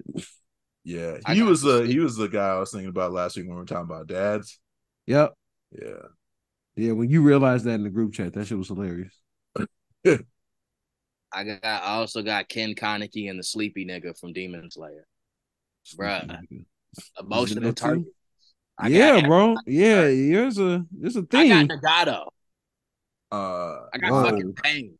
Yeah, 0.84 1.16
he 1.32 1.42
was 1.42 1.62
the 1.62 1.82
he 1.82 1.98
was 1.98 2.16
the 2.16 2.28
guy 2.28 2.48
I 2.54 2.58
was 2.58 2.70
thinking 2.70 2.88
about 2.88 3.12
last 3.12 3.36
week 3.36 3.46
when 3.46 3.56
we 3.56 3.60
were 3.60 3.66
talking 3.66 3.90
about 3.90 4.06
dads. 4.06 4.60
Yep. 5.06 5.34
Yeah, 5.72 6.06
Yeah. 6.76 6.92
When 6.92 7.10
you 7.10 7.22
realized 7.22 7.64
that 7.64 7.72
in 7.74 7.82
the 7.82 7.90
group 7.90 8.12
chat, 8.12 8.32
that 8.34 8.46
shit 8.46 8.56
was 8.56 8.68
hilarious. 8.68 9.12
I 11.32 11.44
got. 11.44 11.58
I 11.64 11.78
also 11.96 12.22
got 12.22 12.48
Ken 12.48 12.74
Kaneki 12.74 13.28
and 13.28 13.38
the 13.38 13.42
sleepy 13.42 13.84
nigga 13.84 14.18
from 14.18 14.32
Demon 14.32 14.70
Slayer. 14.70 15.06
Bruh. 15.96 16.40
Emotional 17.18 17.72
target. 17.72 18.06
I 18.78 18.88
yeah, 18.88 19.20
got, 19.20 19.26
bro. 19.26 19.56
Yeah, 19.66 20.02
there's 20.02 20.58
a 20.58 20.84
there's 20.92 21.16
a 21.16 21.22
thing. 21.22 21.50
I 21.52 21.64
got 21.64 21.78
Nagato. 21.82 22.26
uh, 23.32 23.86
I 23.92 23.98
got 23.98 24.12
Whoa. 24.12 24.24
fucking 24.24 24.52
pain. 24.54 24.98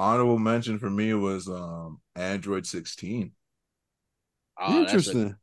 Honorable 0.00 0.38
mention 0.38 0.78
for 0.78 0.88
me 0.90 1.12
was 1.14 1.46
um 1.48 2.00
Android 2.16 2.66
sixteen. 2.66 3.32
Oh, 4.58 4.66
that's 4.72 4.76
a- 4.78 4.80
Interesting. 4.96 5.36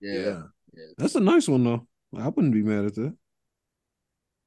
Yeah, 0.00 0.42
yeah, 0.72 0.86
That's 0.98 1.14
a 1.16 1.20
nice 1.20 1.48
one 1.48 1.64
though. 1.64 1.86
I 2.16 2.28
wouldn't 2.28 2.54
be 2.54 2.62
mad 2.62 2.84
at 2.84 2.94
that. 2.94 3.14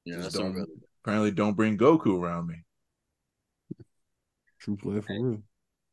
yeah, 0.05 0.15
Just 0.15 0.23
that's 0.23 0.35
don't- 0.37 0.53
really. 0.53 0.71
apparently 1.03 1.31
don't 1.31 1.55
bring 1.55 1.77
Goku 1.77 2.19
around 2.21 2.47
me. 2.47 2.55
True 4.59 4.77
player 4.77 5.01
for 5.01 5.13
real. 5.13 5.43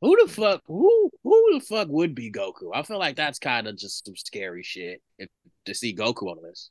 Who 0.00 0.24
the 0.26 0.30
fuck? 0.30 0.62
Who 0.66 1.10
who 1.22 1.54
the 1.54 1.60
fuck 1.64 1.88
would 1.88 2.14
be 2.14 2.30
Goku? 2.30 2.70
I 2.74 2.82
feel 2.82 2.98
like 2.98 3.16
that's 3.16 3.38
kind 3.38 3.66
of 3.66 3.76
just 3.76 4.04
some 4.04 4.16
scary 4.16 4.62
shit 4.62 5.02
if, 5.18 5.28
to 5.66 5.74
see 5.74 5.94
Goku 5.94 6.30
on 6.30 6.42
this. 6.42 6.70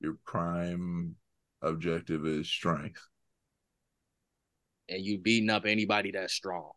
Your 0.00 0.16
prime 0.24 1.16
objective 1.62 2.26
is 2.26 2.48
strength. 2.48 3.02
And 4.90 5.02
you 5.02 5.18
beating 5.18 5.50
up 5.50 5.64
anybody 5.64 6.10
that's 6.10 6.34
strong. 6.34 6.72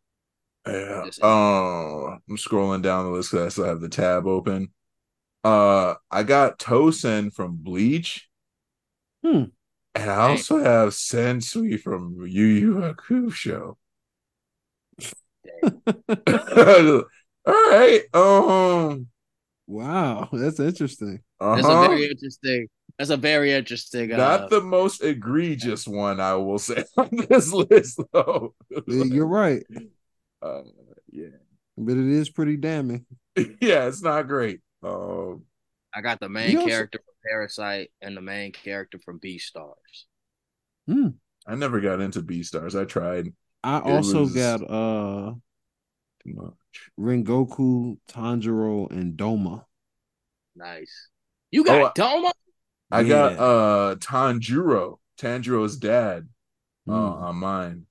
Yeah. 0.67 1.05
Yes. 1.05 1.19
Oh, 1.21 2.17
I'm 2.29 2.37
scrolling 2.37 2.81
down 2.81 3.05
the 3.05 3.11
list 3.11 3.31
because 3.31 3.47
I 3.47 3.49
still 3.49 3.65
have 3.65 3.81
the 3.81 3.89
tab 3.89 4.27
open. 4.27 4.69
Uh, 5.43 5.95
I 6.09 6.23
got 6.23 6.59
Tosen 6.59 7.31
from 7.31 7.57
Bleach. 7.57 8.29
Hmm. 9.25 9.45
And 9.95 10.09
I 10.09 10.29
also 10.29 10.57
have 10.57 10.89
Sensui 10.89 11.79
from 11.79 12.17
Yu 12.25 12.45
Yu 12.45 12.73
Hakusho. 12.75 13.75
All 17.45 17.69
right. 17.69 18.01
Um. 18.13 19.07
Wow, 19.67 20.29
that's 20.31 20.59
interesting. 20.59 21.21
That's 21.39 21.65
uh-huh. 21.65 21.85
a 21.85 21.87
very 21.87 22.09
interesting. 22.09 22.67
That's 22.97 23.09
a 23.09 23.17
very 23.17 23.51
interesting. 23.51 24.13
Uh, 24.13 24.17
Not 24.17 24.49
the 24.49 24.61
most 24.61 25.03
egregious 25.03 25.87
one, 25.87 26.19
I 26.19 26.35
will 26.35 26.59
say 26.59 26.83
on 26.97 27.09
this 27.29 27.51
list, 27.51 27.99
though. 28.13 28.53
Yeah, 28.69 29.03
You're 29.05 29.27
right, 29.27 29.63
Uh, 30.41 30.61
yeah, 31.09 31.27
but 31.77 31.93
it 31.95 32.05
is 32.05 32.29
pretty 32.29 32.57
damning. 32.57 33.05
yeah, 33.37 33.87
it's 33.87 34.01
not 34.03 34.27
great. 34.27 34.59
Um, 34.83 35.43
I 35.95 36.01
got 36.01 36.19
the 36.19 36.27
main 36.27 36.51
You 36.51 36.57
also- 36.59 36.69
character 36.69 36.99
from 36.99 37.13
Parasite 37.25 37.91
and 38.01 38.17
the 38.17 38.21
main 38.21 38.51
character 38.51 38.99
from 38.99 39.19
Beastars. 39.21 40.03
I 40.89 41.55
never 41.55 41.79
got 41.79 42.01
into 42.01 42.21
Beastars. 42.21 42.79
I 42.79 42.83
tried 42.85 43.33
I 43.63 43.77
It 43.77 43.83
also 43.85 44.21
was- 44.21 44.33
got 44.33 44.61
uh 44.69 45.33
too 46.23 46.33
much. 46.33 46.53
Rengoku, 46.99 47.97
Tanjiro, 48.09 48.91
and 48.91 49.17
Doma. 49.17 49.63
Nice. 50.57 51.07
You 51.51 51.63
got 51.63 51.97
Oh, 51.97 52.01
Doma? 52.01 52.31
I 52.93 53.03
got 53.03 53.33
Yeah. 53.33 53.41
uh 53.41 53.95
Tanjiro, 53.95 54.99
Tanjiro's 55.17 55.77
dad, 55.77 56.29
uh, 56.87 56.91
Mm. 56.91 57.21
on 57.21 57.35
mine. 57.37 57.87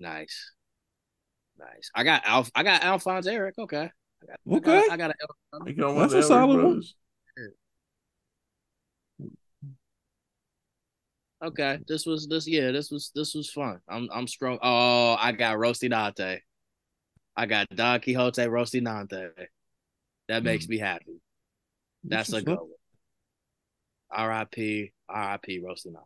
Nice. 0.00 0.52
Nice. 1.58 1.90
I 1.94 2.04
got 2.04 2.24
Alf. 2.24 2.50
I 2.54 2.62
got 2.62 2.82
Alphonse 2.82 3.26
Elric. 3.26 3.58
Okay. 3.58 3.90
I 4.22 4.26
got, 4.26 4.40
Okay. 4.56 4.78
I 4.90 4.96
got, 4.96 5.10
I 5.10 5.14
got 5.56 5.66
a, 5.66 5.70
You 5.70 5.76
know, 5.76 5.98
That's 5.98 6.12
a 6.14 6.16
of 6.18 6.22
the 6.22 6.28
solid 6.28 6.62
one. 6.62 6.82
okay. 11.42 11.78
This 11.88 12.06
was 12.06 12.26
this. 12.28 12.46
Yeah. 12.46 12.70
This 12.72 12.90
was 12.90 13.10
this 13.14 13.34
was 13.34 13.50
fun. 13.50 13.80
I'm 13.88 14.08
I'm 14.12 14.26
strong. 14.26 14.58
Oh, 14.62 15.16
I 15.18 15.32
got 15.32 15.56
Rocinante. 15.56 16.40
I 17.36 17.46
got 17.46 17.68
Don 17.74 18.00
Quixote 18.00 18.42
Rocinante. 18.42 19.30
That 20.28 20.42
makes 20.42 20.66
Hmm. 20.66 20.70
me 20.72 20.78
happy. 20.78 21.20
That's 22.04 22.32
a 22.32 22.42
good 22.42 22.58
one. 22.58 22.70
R.I.P. 24.10 24.92
R.I.P. 25.08 25.60
Rocinante. 25.60 26.04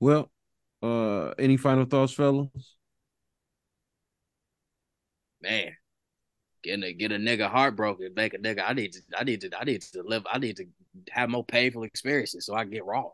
Well, 0.00 0.30
uh, 0.82 1.30
any 1.38 1.56
final 1.56 1.84
thoughts, 1.84 2.12
fellas? 2.12 2.48
Man, 5.42 5.72
getting 6.62 6.84
a 6.84 6.92
get 6.92 7.12
a 7.12 7.16
nigga 7.16 7.48
heartbroken, 7.50 8.12
make 8.14 8.34
a 8.34 8.38
nigga. 8.38 8.64
I 8.66 8.72
need 8.72 8.92
to. 8.92 9.00
I 9.16 9.24
need 9.24 9.40
to. 9.42 9.50
I 9.58 9.64
need 9.64 9.82
to 9.82 10.02
live. 10.02 10.24
I 10.30 10.38
need 10.38 10.56
to 10.58 10.64
have 11.10 11.30
more 11.30 11.44
painful 11.44 11.82
experiences 11.84 12.46
so 12.46 12.54
I 12.54 12.62
can 12.62 12.70
get 12.70 12.84
raw. 12.84 13.04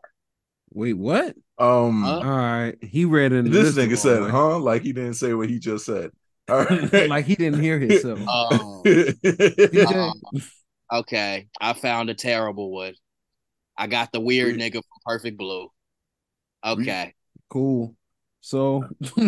Wait, 0.71 0.93
what? 0.93 1.35
Um, 1.57 2.03
Huh? 2.03 2.19
All 2.19 2.21
right, 2.21 2.75
he 2.81 3.05
read 3.05 3.33
in 3.33 3.49
this 3.49 3.75
nigga 3.75 3.97
said, 3.97 4.29
"Huh?" 4.29 4.59
Like 4.59 4.83
he 4.83 4.93
didn't 4.93 5.15
say 5.15 5.33
what 5.33 5.49
he 5.49 5.59
just 5.59 5.85
said. 5.85 6.11
All 6.47 6.63
right. 6.65 7.09
like 7.09 7.25
he 7.25 7.35
didn't 7.35 7.61
hear 7.61 7.79
himself. 7.79 8.19
Um, 8.19 8.83
DJ, 8.85 9.95
um, 9.95 10.41
okay, 10.91 11.47
I 11.59 11.73
found 11.73 12.09
a 12.09 12.13
terrible 12.15 12.71
one. 12.71 12.93
I 13.77 13.87
got 13.87 14.11
the 14.11 14.19
weird 14.19 14.55
We- 14.55 14.61
nigga 14.61 14.73
from 14.73 14.83
Perfect 15.05 15.37
Blue. 15.37 15.69
Okay, 16.65 17.13
cool. 17.49 17.95
So 18.41 18.83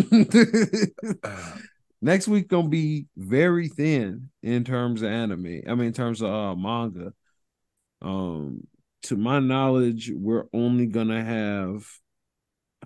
next 2.02 2.28
week 2.28 2.48
gonna 2.48 2.68
be 2.68 3.06
very 3.16 3.68
thin 3.68 4.30
in 4.42 4.64
terms 4.64 5.02
of 5.02 5.10
anime. 5.10 5.62
I 5.68 5.74
mean, 5.74 5.88
in 5.88 5.92
terms 5.92 6.20
of 6.22 6.30
uh, 6.30 6.54
manga. 6.56 7.12
Um, 8.00 8.66
to 9.04 9.16
my 9.16 9.38
knowledge, 9.38 10.10
we're 10.14 10.44
only 10.52 10.86
gonna 10.86 11.24
have 11.24 11.86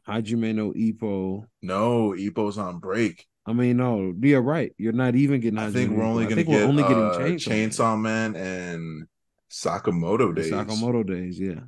Hajime 0.07 0.55
no 0.55 0.73
Ippo. 0.73 1.45
no, 1.63 2.11
Ippo's 2.13 2.59
on 2.59 2.79
break. 2.79 3.27
I 3.47 3.53
mean, 3.53 3.77
no, 3.77 4.13
you're 4.21 4.43
right. 4.43 4.73
You're 4.77 4.93
not 4.93 5.15
even 5.15 5.41
getting. 5.41 5.59
I 5.59 5.71
think 5.71 5.93
we're 5.93 6.03
only 6.03 6.25
gonna 6.27 6.43
get 6.43 6.49
we're 6.49 6.65
only 6.65 6.83
getting 6.83 6.99
uh, 6.99 7.19
Chainsaw, 7.39 7.99
Man 8.01 8.35
and 8.35 9.07
Sakamoto 9.51 10.35
days. 10.35 10.51
Sakamoto 10.51 11.07
days, 11.07 11.39
yeah. 11.39 11.61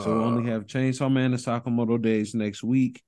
so 0.00 0.14
we 0.14 0.22
Uh, 0.22 0.26
only 0.26 0.50
have 0.50 0.66
Chainsaw 0.66 1.12
Man 1.12 1.32
and 1.32 1.42
Sakamoto 1.42 2.00
days 2.00 2.34
next 2.34 2.62
week. 2.62 3.02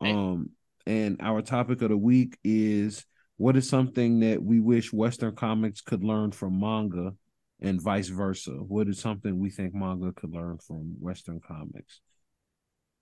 Um, 0.00 0.50
and 0.86 1.16
our 1.20 1.42
topic 1.42 1.82
of 1.82 1.90
the 1.90 1.96
week 1.96 2.38
is 2.44 3.04
what 3.36 3.56
is 3.56 3.68
something 3.68 4.20
that 4.20 4.42
we 4.42 4.60
wish 4.60 4.92
Western 4.92 5.34
comics 5.34 5.80
could 5.80 6.04
learn 6.04 6.30
from 6.30 6.60
manga 6.60 7.14
and 7.60 7.82
vice 7.82 8.08
versa? 8.08 8.52
What 8.52 8.88
is 8.88 8.98
something 9.00 9.38
we 9.38 9.50
think 9.50 9.74
manga 9.74 10.12
could 10.12 10.30
learn 10.30 10.58
from 10.58 10.94
Western 11.00 11.40
comics? 11.40 12.00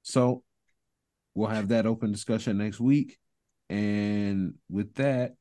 So 0.02 0.42
we'll 1.34 1.48
have 1.50 1.68
that 1.68 1.86
open 1.86 2.10
discussion 2.10 2.58
next 2.58 2.80
week. 2.80 3.18
And 3.68 4.54
with 4.68 4.94
that, 4.94 5.34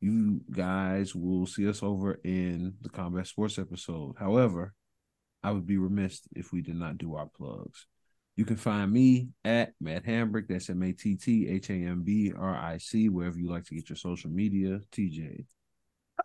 you 0.00 0.40
guys 0.50 1.14
will 1.14 1.46
see 1.46 1.68
us 1.68 1.82
over 1.82 2.20
in 2.24 2.74
the 2.82 2.88
combat 2.88 3.26
sports 3.26 3.58
episode. 3.58 4.16
However, 4.18 4.74
I 5.42 5.52
would 5.52 5.66
be 5.66 5.78
remiss 5.78 6.20
if 6.34 6.52
we 6.52 6.62
did 6.62 6.76
not 6.76 6.98
do 6.98 7.14
our 7.14 7.26
plugs. 7.26 7.86
You 8.36 8.44
can 8.44 8.56
find 8.56 8.90
me 8.90 9.28
at 9.44 9.74
Matt 9.80 10.04
Hambrick. 10.04 10.48
That's 10.48 10.70
M 10.70 10.82
A 10.82 10.92
T 10.92 11.16
T 11.16 11.48
H 11.48 11.70
A 11.70 11.74
M 11.74 12.02
B 12.02 12.32
R 12.36 12.56
I 12.56 12.78
C, 12.78 13.08
wherever 13.08 13.38
you 13.38 13.50
like 13.50 13.64
to 13.66 13.74
get 13.74 13.90
your 13.90 13.96
social 13.96 14.30
media. 14.30 14.80
TJ. 14.90 15.44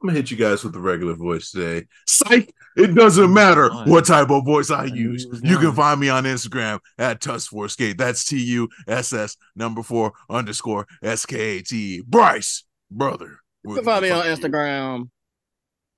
I'm 0.01 0.07
gonna 0.07 0.17
hit 0.17 0.29
you 0.29 0.37
guys 0.37 0.63
with 0.63 0.73
the 0.73 0.79
regular 0.79 1.15
voice 1.15 1.51
today. 1.51 1.87
Psych! 2.05 2.53
It 2.75 2.93
doesn't 2.93 3.33
matter 3.33 3.69
what 3.85 4.05
type 4.05 4.29
of 4.29 4.45
voice 4.45 4.69
I, 4.69 4.85
use. 4.85 5.25
You 5.43 5.57
can 5.57 5.73
find 5.73 5.99
me 5.99 6.09
on 6.09 6.25
Instagram 6.25 6.79
at 6.99 7.19
Tuss 7.19 7.47
for 7.47 7.67
Skate. 7.67 7.97
That's 7.97 8.23
T 8.23 8.37
U 8.37 8.69
S 8.87 9.11
S 9.11 9.35
number 9.55 9.81
four 9.81 10.13
underscore 10.29 10.85
S 11.01 11.25
K 11.25 11.57
A 11.57 11.61
T. 11.63 12.03
Bryce, 12.05 12.63
brother. 12.91 13.39
You 13.63 13.75
can 13.75 13.83
find 13.83 14.03
me 14.03 14.11
on 14.11 14.25
Instagram. 14.25 15.09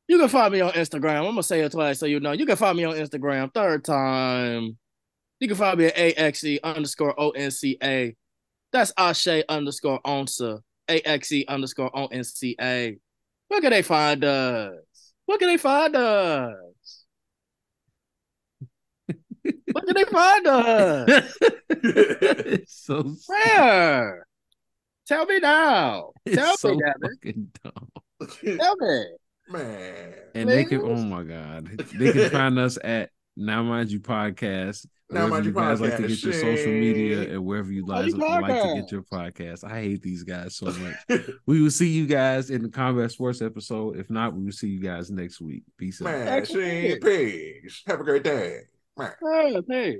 You 0.08 0.18
can 0.18 0.30
find 0.30 0.54
me 0.54 0.62
on 0.62 0.72
Instagram. 0.72 1.20
I'm 1.20 1.26
gonna 1.26 1.44
say 1.44 1.60
it 1.60 1.72
twice 1.74 2.00
so 2.00 2.06
you 2.06 2.22
know. 2.22 2.32
You 2.32 2.46
can 2.46 2.56
find 2.56 2.78
me 2.78 2.86
on 2.86 2.96
Instagram. 2.96 3.54
Third 3.54 3.84
time. 3.84 4.78
You 5.40 5.48
can 5.48 5.58
find 5.58 5.78
me 5.78 5.86
at 5.86 5.98
AXE 6.18 6.60
underscore 6.64 7.16
ONCA. 7.16 8.16
That's 8.72 8.94
Ashe 8.98 9.44
underscore 9.50 10.00
Onsa. 10.06 10.62
AXE 10.88 11.44
underscore 11.48 11.92
ONCA. 11.92 12.98
Where 13.50 13.62
can 13.62 13.72
they 13.72 13.82
find 13.82 14.24
us? 14.24 14.74
Where 15.26 15.38
can 15.38 15.50
they 15.50 15.58
find 15.58 15.96
us? 15.96 17.06
Where 19.44 19.84
can 19.86 19.96
they 19.96 20.06
find 20.06 20.48
us? 20.48 21.38
so 22.68 23.16
Where? 23.28 24.26
Tell 25.08 25.26
me 25.26 25.40
now. 25.40 26.12
Tell 26.32 26.54
it's 26.54 26.62
so 26.62 26.76
me, 26.76 26.78
Devin. 26.78 27.02
fucking 27.02 27.52
dumb. 27.64 27.90
Tell 28.60 28.76
me. 28.78 29.06
Man. 29.50 30.14
And 30.36 30.50
they 30.50 30.66
can, 30.66 30.82
oh 30.82 30.96
my 30.96 31.24
God, 31.24 31.66
they 31.96 32.12
can 32.12 32.30
find 32.30 32.60
us 32.60 32.78
at 32.84 33.10
Now 33.36 33.64
Mind 33.64 33.90
You 33.90 34.00
Podcast. 34.00 34.86
Now 35.12 35.22
wherever 35.22 35.30
Mind 35.30 35.46
you 35.46 35.52
You 35.52 35.58
guys 35.58 35.82
like 35.82 35.98
to 35.98 36.08
get 36.08 36.24
your 36.24 36.34
social 36.34 36.72
media 36.72 37.22
and 37.32 37.44
wherever 37.44 37.72
you 37.72 37.86
guys 37.86 38.08
You 38.08 38.18
like 38.18 38.62
to 38.62 38.76
get 38.76 38.92
your 38.92 39.02
podcast. 39.02 39.64
I 39.64 39.82
hate 39.82 40.04
these 40.04 40.24
guys 40.24 40.56
so 40.56 40.68
much. 40.68 41.22
we 41.48 41.62
will 41.62 41.72
see 41.72 41.90
you 41.90 42.06
guys 42.06 42.52
in 42.52 42.62
the 42.62 42.70
Combat 42.70 43.12
Sports 43.12 43.42
episode. 43.42 43.98
If 43.98 44.12
not, 44.12 44.36
we 44.36 44.44
will 44.44 44.52
see 44.52 44.68
you 44.68 44.80
guys 44.80 45.10
next 45.10 45.42
week. 45.42 45.64
Peace 45.78 46.00
out. 46.02 46.06
Man, 46.06 46.46
she 46.46 46.62
ain't 46.62 47.02
pigs. 47.02 47.82
Have 47.88 48.02
a 48.02 48.04
great 48.04 48.24
day. 48.24 48.60
Man. 48.98 49.12
Hey, 49.24 49.62
hey. 49.68 49.98